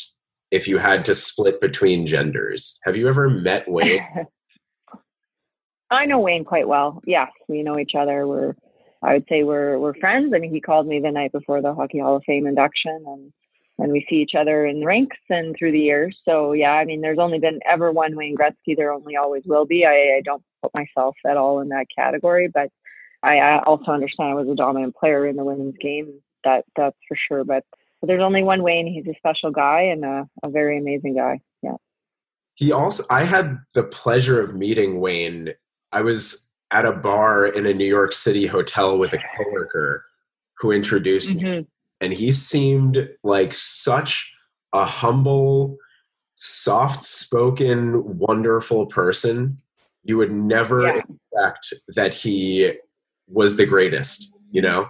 if 0.52 0.68
you 0.68 0.78
had 0.78 1.06
to 1.06 1.16
split 1.16 1.62
between 1.62 2.06
genders. 2.06 2.80
Have 2.84 2.98
you 2.98 3.08
ever 3.08 3.30
met 3.30 3.70
Wayne? 3.70 4.06
I 5.92 6.06
know 6.06 6.20
Wayne 6.20 6.46
quite 6.46 6.68
well. 6.68 7.02
Yes, 7.06 7.30
we 7.50 7.64
know 7.64 7.80
each 7.80 7.96
other. 7.98 8.28
We're, 8.28 8.56
I 9.02 9.14
would 9.14 9.26
say 9.28 9.44
we're 9.44 9.78
we're 9.78 9.96
friends. 9.96 10.34
I 10.34 10.40
mean, 10.40 10.54
he 10.54 10.62
called 10.62 10.88
me 10.88 11.00
the 11.00 11.12
night 11.12 11.32
before 11.32 11.62
the 11.62 11.74
Hockey 11.74 12.00
Hall 12.00 12.16
of 12.16 12.24
Fame 12.26 12.48
induction, 12.48 13.04
and 13.06 13.34
and 13.78 13.92
we 13.92 14.06
see 14.10 14.18
each 14.18 14.36
other 14.38 14.66
in 14.66 14.86
rinks 14.86 15.18
and 15.30 15.56
through 15.58 15.72
the 15.72 15.80
years. 15.80 16.18
So 16.24 16.54
yeah, 16.54 16.74
I 16.74 16.86
mean, 16.86 17.02
there's 17.02 17.20
only 17.20 17.40
been 17.40 17.60
ever 17.70 17.92
one 17.92 18.16
Wayne 18.16 18.38
Gretzky. 18.38 18.76
There 18.78 18.94
only 18.94 19.16
always 19.16 19.44
will 19.46 19.66
be. 19.66 19.86
I, 19.86 20.18
I 20.18 20.22
don't 20.24 20.44
put 20.62 20.74
myself 20.74 21.16
at 21.26 21.38
all 21.38 21.60
in 21.60 21.70
that 21.70 21.88
category, 21.94 22.48
but 22.48 22.70
I, 23.24 23.38
I 23.38 23.64
also 23.64 23.92
understand 23.92 24.32
I 24.32 24.36
was 24.36 24.48
a 24.48 24.56
dominant 24.56 24.96
player 24.96 25.28
in 25.28 25.36
the 25.36 25.44
women's 25.44 25.78
game. 25.78 26.22
That 26.44 26.66
that's 26.76 26.98
for 27.08 27.18
sure. 27.28 27.44
But, 27.44 27.66
but 28.02 28.08
there's 28.08 28.22
only 28.24 28.44
one 28.44 28.64
Wayne. 28.64 28.88
He's 28.88 29.08
a 29.08 29.16
special 29.18 29.52
guy 29.52 29.82
and 29.82 30.04
a, 30.04 30.28
a 30.44 30.50
very 30.50 30.78
amazing 30.80 31.16
guy. 31.16 31.40
Yeah. 31.62 31.76
He 32.56 32.72
also, 32.72 33.04
I 33.10 33.24
had 33.24 33.60
the 33.76 33.84
pleasure 33.84 34.42
of 34.42 34.56
meeting 34.56 35.00
Wayne. 35.00 35.54
I 35.92 36.02
was 36.02 36.52
at 36.72 36.86
a 36.86 36.92
bar 36.92 37.46
in 37.46 37.66
a 37.66 37.74
New 37.74 37.86
York 37.86 38.12
City 38.14 38.48
hotel 38.48 38.98
with 38.98 39.14
a 39.14 39.20
coworker 39.38 40.04
who 40.58 40.72
introduced 40.72 41.36
me, 41.36 41.44
Mhm. 41.44 41.68
and 42.02 42.14
he 42.14 42.32
seemed 42.32 43.10
like 43.24 43.54
such 43.54 44.32
a 44.74 44.86
humble, 44.86 45.78
soft 46.36 47.04
spoken, 47.04 48.18
wonderful 48.18 48.86
person. 48.88 49.50
You 50.04 50.18
would 50.18 50.32
never 50.32 50.82
Yeah. 50.84 50.98
expect 51.00 51.74
that 51.96 52.14
he 52.14 52.74
was 53.28 53.58
the 53.58 53.66
greatest, 53.66 54.36
you 54.52 54.62
know? 54.62 54.88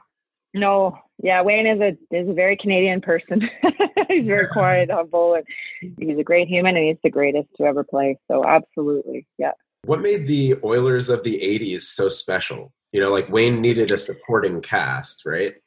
No, 0.53 0.97
yeah, 1.23 1.41
Wayne 1.41 1.67
is 1.67 1.79
a 1.79 2.15
is 2.15 2.27
a 2.27 2.33
very 2.33 2.57
Canadian 2.57 3.01
person. 3.01 3.49
he's 4.07 4.25
very 4.25 4.47
quiet, 4.51 4.89
humble, 4.89 5.35
and 5.35 5.45
he's 5.79 6.17
a 6.17 6.23
great 6.23 6.47
human, 6.47 6.75
and 6.75 6.85
he's 6.85 6.97
the 7.03 7.09
greatest 7.09 7.49
to 7.57 7.63
ever 7.63 7.83
play. 7.83 8.17
So 8.27 8.45
absolutely, 8.45 9.27
yeah. 9.37 9.51
What 9.85 10.01
made 10.01 10.27
the 10.27 10.55
Oilers 10.63 11.09
of 11.09 11.23
the 11.23 11.39
80s 11.39 11.81
so 11.81 12.09
special? 12.09 12.71
You 12.91 13.01
know, 13.01 13.11
like 13.11 13.29
Wayne 13.29 13.61
needed 13.61 13.91
a 13.91 13.97
supporting 13.97 14.61
cast, 14.61 15.25
right? 15.25 15.57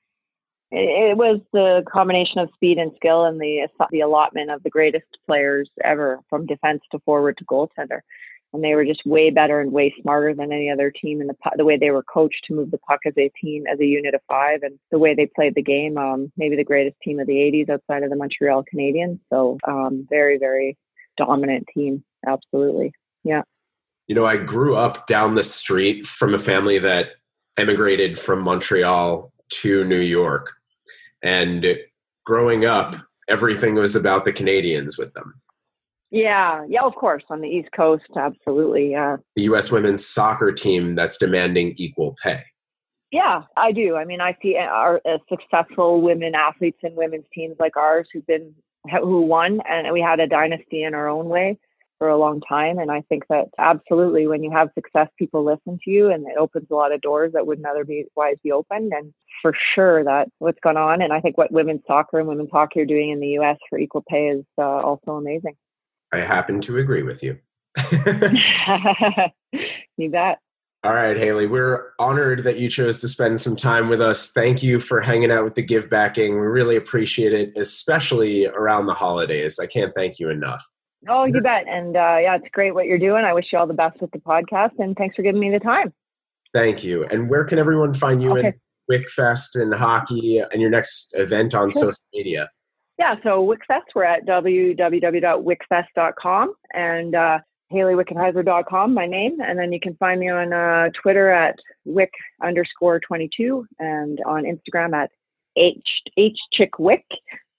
It, 0.71 1.11
it 1.11 1.17
was 1.17 1.41
the 1.53 1.83
combination 1.91 2.39
of 2.39 2.51
speed 2.55 2.79
and 2.79 2.93
skill, 2.97 3.25
and 3.25 3.41
the 3.41 3.69
the 3.91 4.01
allotment 4.01 4.51
of 4.51 4.63
the 4.63 4.71
greatest 4.71 5.07
players 5.27 5.71
ever, 5.83 6.19
from 6.29 6.47
defense 6.47 6.83
to 6.91 6.99
forward 7.01 7.39
to 7.39 7.45
goaltender. 7.45 8.01
And 8.55 8.63
they 8.63 8.75
were 8.77 8.85
just 8.85 9.05
way 9.05 9.31
better 9.31 9.61
and 9.61 9.73
way 9.73 9.93
smarter 10.01 10.33
than 10.33 10.53
any 10.53 10.71
other 10.71 10.91
team. 10.91 11.21
And 11.21 11.29
the 11.29 11.35
the 11.57 11.65
way 11.65 11.77
they 11.77 11.91
were 11.91 12.05
coached 12.05 12.45
to 12.45 12.55
move 12.55 12.71
the 12.71 12.79
puck 12.79 13.01
as 13.05 13.13
a 13.19 13.29
team, 13.41 13.65
as 13.71 13.81
a 13.81 13.85
unit 13.85 14.15
of 14.15 14.21
five, 14.29 14.63
and 14.63 14.79
the 14.93 14.99
way 14.99 15.13
they 15.13 15.27
played 15.27 15.57
the 15.57 15.63
game, 15.63 15.99
um, 15.99 16.33
maybe 16.37 16.55
the 16.55 16.65
greatest 16.65 16.97
team 17.03 17.19
of 17.19 17.27
the 17.27 17.35
'80s 17.35 17.69
outside 17.69 18.05
of 18.05 18.11
the 18.11 18.17
Montreal 18.17 18.65
Canadiens. 18.73 19.19
So 19.29 19.59
um, 19.67 20.07
very, 20.09 20.39
very 20.39 20.79
dominant 21.17 21.67
team. 21.75 22.05
Absolutely, 22.27 22.93
yeah. 23.25 23.43
You 24.07 24.15
know, 24.15 24.25
I 24.25 24.37
grew 24.37 24.77
up 24.77 25.09
down 25.09 25.35
the 25.35 25.43
street 25.43 26.07
from 26.07 26.33
a 26.33 26.39
family 26.39 26.79
that 26.79 27.09
emigrated 27.59 28.19
from 28.19 28.41
Montreal 28.41 29.33
to 29.63 29.85
New 29.85 30.01
York, 30.01 30.53
and 31.25 31.77
growing 32.25 32.67
up, 32.67 32.95
everything 33.29 33.75
was 33.75 33.97
about 33.97 34.25
the 34.25 34.33
Canadiens 34.33 34.97
with 34.97 35.13
them. 35.15 35.35
Yeah, 36.15 36.65
yeah, 36.69 36.83
of 36.83 36.95
course, 36.95 37.25
on 37.29 37.41
the 37.41 37.49
East 37.49 37.71
Coast, 37.75 38.05
absolutely. 38.17 38.93
Yeah. 38.93 39.17
The 39.35 39.43
U.S. 39.45 39.73
women's 39.73 40.07
soccer 40.07 40.53
team 40.53 40.95
that's 40.95 41.19
demanding 41.19 41.75
equal 41.77 42.15
pay. 42.23 42.45
Yeah, 43.11 43.43
I 43.57 43.73
do. 43.73 43.97
I 43.97 44.05
mean, 44.05 44.21
I 44.21 44.37
see 44.41 44.57
our 44.57 45.01
uh, 45.05 45.19
successful 45.29 46.03
women 46.03 46.37
athletes 46.37 46.79
and 46.85 46.95
women's 46.95 47.25
teams 47.35 47.57
like 47.59 47.77
ours 47.77 48.07
who've 48.13 48.27
been 48.29 48.55
who 48.93 49.23
won, 49.23 49.61
and 49.69 49.93
we 49.93 50.01
had 50.01 50.21
a 50.21 50.29
dynasty 50.29 50.85
in 50.85 50.95
our 50.95 51.09
own 51.09 51.29
way 51.29 51.59
for 51.99 52.09
a 52.09 52.17
long 52.17 52.41
time. 52.49 52.79
And 52.79 52.93
I 52.93 53.01
think 53.09 53.25
that 53.29 53.47
absolutely, 53.59 54.29
when 54.29 54.45
you 54.45 54.53
have 54.53 54.69
success, 54.77 55.09
people 55.19 55.43
listen 55.43 55.81
to 55.85 55.91
you, 55.91 56.13
and 56.13 56.29
it 56.29 56.37
opens 56.39 56.69
a 56.71 56.75
lot 56.77 56.93
of 56.93 57.01
doors 57.01 57.33
that 57.33 57.45
wouldn't 57.45 57.67
otherwise 57.67 58.37
be 58.45 58.53
opened. 58.53 58.93
And 58.93 59.13
for 59.43 59.53
sure, 59.75 60.05
that 60.05 60.29
what's 60.39 60.61
gone 60.63 60.77
on, 60.77 61.03
and 61.03 61.13
I 61.13 61.21
think 61.21 61.37
what 61.37 61.51
women's 61.51 61.83
soccer 61.89 62.21
and 62.21 62.29
women's 62.29 62.53
hockey 62.53 62.83
are 62.83 62.87
doing 62.87 63.11
in 63.11 63.19
the 63.19 63.31
U.S. 63.31 63.57
for 63.69 63.81
equal 63.81 64.05
pay 64.09 64.29
is 64.29 64.45
uh, 64.59 64.63
also 64.63 65.13
amazing. 65.13 65.57
I 66.15 66.21
happen 66.21 66.61
to 66.63 66.79
agree 66.79 67.03
with 67.03 67.23
you. 67.23 67.39
you 69.97 70.11
bet. 70.11 70.39
All 70.85 70.93
right, 70.95 71.17
Hayley, 71.17 71.47
we're 71.47 71.93
honored 71.99 72.45
that 72.45 72.59
you 72.59 72.69
chose 72.69 72.99
to 73.01 73.09
spend 73.09 73.41
some 73.41 73.57
time 73.57 73.89
with 73.89 74.03
us. 74.03 74.33
Thank 74.33 74.63
you 74.63 74.79
for 74.79 75.01
hanging 75.01 75.33
out 75.33 75.43
with 75.43 75.55
the 75.55 75.63
Give 75.63 75.89
Back 75.89 76.15
Gang. 76.15 76.35
We 76.35 76.47
really 76.47 76.77
appreciate 76.77 77.33
it, 77.33 77.57
especially 77.57 78.47
around 78.47 78.87
the 78.87 78.93
holidays. 78.93 79.59
I 79.59 79.67
can't 79.67 79.95
thank 79.95 80.19
you 80.19 80.29
enough. 80.29 80.63
Oh, 81.09 81.25
you 81.25 81.41
bet. 81.41 81.67
And 81.67 81.97
uh, 81.97 82.19
yeah, 82.21 82.37
it's 82.37 82.49
great 82.53 82.75
what 82.75 82.87
you're 82.87 82.99
doing. 82.99 83.25
I 83.25 83.33
wish 83.33 83.47
you 83.51 83.59
all 83.59 83.67
the 83.67 83.75
best 83.75 84.01
with 84.01 84.11
the 84.11 84.19
podcast, 84.19 84.73
and 84.79 84.95
thanks 84.95 85.17
for 85.17 85.23
giving 85.23 85.41
me 85.41 85.51
the 85.51 85.59
time. 85.59 85.93
Thank 86.53 86.85
you. 86.85 87.05
And 87.05 87.31
where 87.31 87.45
can 87.45 87.59
everyone 87.59 87.95
find 87.95 88.23
you 88.23 88.37
okay. 88.39 88.49
in 88.49 88.55
WickFest 88.91 89.61
and 89.61 89.75
hockey 89.75 90.39
and 90.39 90.61
your 90.61 90.71
next 90.71 91.15
event 91.19 91.55
on 91.55 91.73
social 91.73 91.97
media? 92.13 92.51
Yeah, 92.99 93.17
so 93.23 93.45
WickFest, 93.45 93.83
we're 93.95 94.05
at 94.05 94.27
www.wickfest.com 94.27 96.55
and 96.73 97.15
uh, 97.15 97.39
HayleyWickenheiser.com, 97.73 98.95
my 98.95 99.07
name. 99.07 99.39
And 99.41 99.59
then 99.59 99.73
you 99.73 99.81
can 99.81 99.97
find 99.97 100.21
me 100.21 100.29
on 100.29 100.53
uh, 100.53 100.91
Twitter 101.03 101.31
at 101.31 101.57
wick 101.85 102.13
underscore 102.43 103.01
22 103.01 103.67
and 103.81 104.21
on 104.27 104.45
Instagram 104.45 104.95
at 104.95 105.11
H, 105.57 106.03
H 106.17 106.39
Chick 106.53 106.79
Wick. 106.79 107.05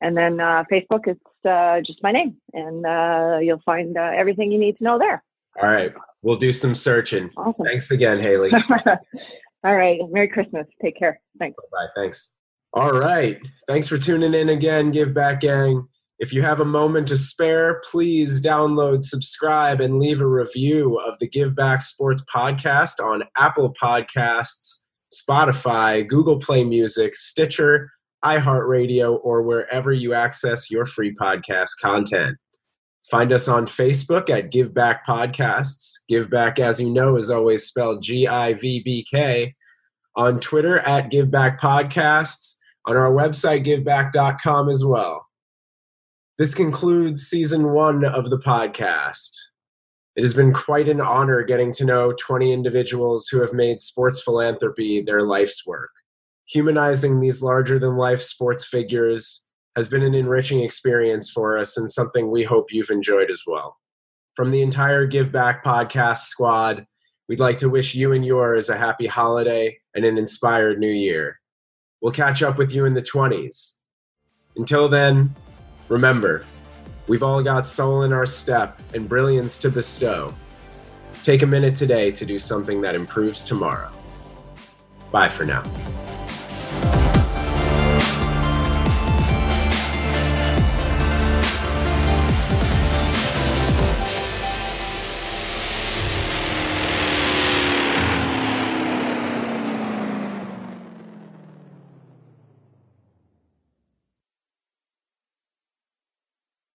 And 0.02 0.16
then 0.16 0.40
uh, 0.40 0.64
Facebook, 0.72 1.08
it's 1.08 1.46
uh, 1.46 1.82
just 1.86 2.02
my 2.02 2.12
name. 2.12 2.38
And 2.54 2.86
uh, 2.86 3.40
you'll 3.42 3.62
find 3.66 3.98
uh, 3.98 4.12
everything 4.16 4.52
you 4.52 4.60
need 4.60 4.78
to 4.78 4.84
know 4.84 4.98
there. 4.98 5.24
All 5.62 5.70
right. 5.70 5.94
We'll 6.22 6.38
do 6.38 6.54
some 6.54 6.76
searching. 6.76 7.30
Awesome. 7.38 7.66
Thanks 7.66 7.92
again, 7.92 8.20
Hayley. 8.20 8.52
All 9.64 9.76
right. 9.76 10.00
Merry 10.10 10.28
Christmas. 10.28 10.68
Take 10.82 10.98
care. 10.98 11.20
Thanks. 11.40 11.58
Bye. 11.72 11.88
Thanks. 11.96 12.36
All 12.76 12.92
right. 12.92 13.40
Thanks 13.70 13.88
for 13.88 13.98
tuning 13.98 14.34
in 14.34 14.50
again, 14.50 14.92
Give 14.92 15.14
Back 15.14 15.40
Gang. 15.40 15.88
If 16.20 16.34
you 16.34 16.42
have 16.42 16.60
a 16.60 16.66
moment 16.66 17.08
to 17.08 17.16
spare, 17.16 17.82
please 17.90 18.44
download, 18.44 19.02
subscribe, 19.02 19.80
and 19.80 19.98
leave 19.98 20.20
a 20.20 20.28
review 20.28 21.00
of 21.00 21.18
the 21.20 21.28
Give 21.30 21.56
Back 21.56 21.84
Sports 21.84 22.22
podcast 22.34 23.02
on 23.02 23.24
Apple 23.38 23.74
Podcasts, 23.82 24.84
Spotify, 25.14 26.06
Google 26.06 26.38
Play 26.38 26.66
Music, 26.66 27.16
Stitcher, 27.16 27.92
iHeartRadio, 28.26 29.20
or 29.24 29.42
wherever 29.42 29.94
you 29.94 30.14
access 30.14 30.70
your 30.70 30.84
free 30.84 31.16
podcast 31.16 31.80
content. 31.82 32.36
Find 33.10 33.32
us 33.32 33.48
on 33.48 33.68
Facebook 33.68 34.30
at 34.30 34.52
Give 34.52 34.74
Back 34.74 35.08
Podcasts. 35.08 35.94
Give 36.10 36.30
Back, 36.30 36.60
as 36.60 36.82
you 36.82 36.90
know, 36.90 37.16
is 37.16 37.30
always 37.30 37.66
spelled 37.66 38.04
G 38.04 38.28
I 38.28 38.54
V 38.54 38.82
B 38.84 39.06
K. 39.10 39.56
On 40.18 40.42
Twitter 40.42 40.80
at 40.80 41.10
Give 41.10 41.32
Back 41.32 41.62
Podcasts 41.62 42.56
on 42.86 42.96
our 42.96 43.12
website, 43.12 43.66
giveback.com, 43.66 44.70
as 44.70 44.84
well. 44.86 45.28
This 46.38 46.54
concludes 46.54 47.28
season 47.28 47.72
one 47.72 48.04
of 48.04 48.30
the 48.30 48.38
podcast. 48.38 49.32
It 50.16 50.24
has 50.24 50.34
been 50.34 50.54
quite 50.54 50.88
an 50.88 51.02
honor 51.02 51.44
getting 51.44 51.74
to 51.74 51.86
know 51.86 52.14
20 52.14 52.52
individuals 52.52 53.28
who 53.28 53.42
have 53.42 53.54
made 53.54 53.82
sports 53.82 54.22
philanthropy 54.22 55.02
their 55.02 55.24
life's 55.24 55.66
work. 55.66 55.92
Humanizing 56.48 57.20
these 57.20 57.42
larger 57.42 57.80
than 57.80 57.98
life 57.98 58.22
sports 58.22 58.66
figures 58.66 59.50
has 59.76 59.90
been 59.90 60.04
an 60.04 60.14
enriching 60.14 60.60
experience 60.60 61.30
for 61.30 61.58
us 61.58 61.78
and 61.78 61.92
something 61.92 62.30
we 62.30 62.44
hope 62.44 62.72
you've 62.72 62.92
enjoyed 62.92 63.30
as 63.30 63.44
well. 63.46 63.78
From 64.36 64.52
the 64.52 64.62
entire 64.62 65.06
Give 65.06 65.32
Back 65.32 65.64
podcast 65.64 66.26
squad, 66.26 66.86
we'd 67.28 67.40
like 67.40 67.58
to 67.60 67.70
wish 67.70 67.96
you 67.96 68.14
and 68.14 68.26
yours 68.26 68.70
a 68.70 68.78
happy 68.78 69.08
holiday 69.08 69.78
and 69.96 70.06
an 70.06 70.18
inspired 70.18 70.80
new 70.80 70.92
year. 70.92 71.40
We'll 72.06 72.14
catch 72.14 72.44
up 72.44 72.60
with 72.60 72.72
you 72.72 72.86
in 72.86 72.94
the 72.94 73.02
20s. 73.02 73.80
Until 74.58 74.88
then, 74.88 75.36
remember, 75.90 76.46
we've 77.08 77.24
all 77.24 77.42
got 77.42 77.66
soul 77.66 78.04
in 78.04 78.14
our 78.14 78.28
step 78.28 78.80
and 78.94 79.10
brilliance 79.10 79.58
to 79.58 79.72
bestow. 79.72 80.32
Take 81.24 81.42
a 81.42 81.48
minute 81.48 81.74
today 81.74 82.12
to 82.12 82.24
do 82.24 82.38
something 82.38 82.80
that 82.82 82.94
improves 82.94 83.44
tomorrow. 83.44 83.92
Bye 85.12 85.30
for 85.30 85.46
now. 85.46 85.64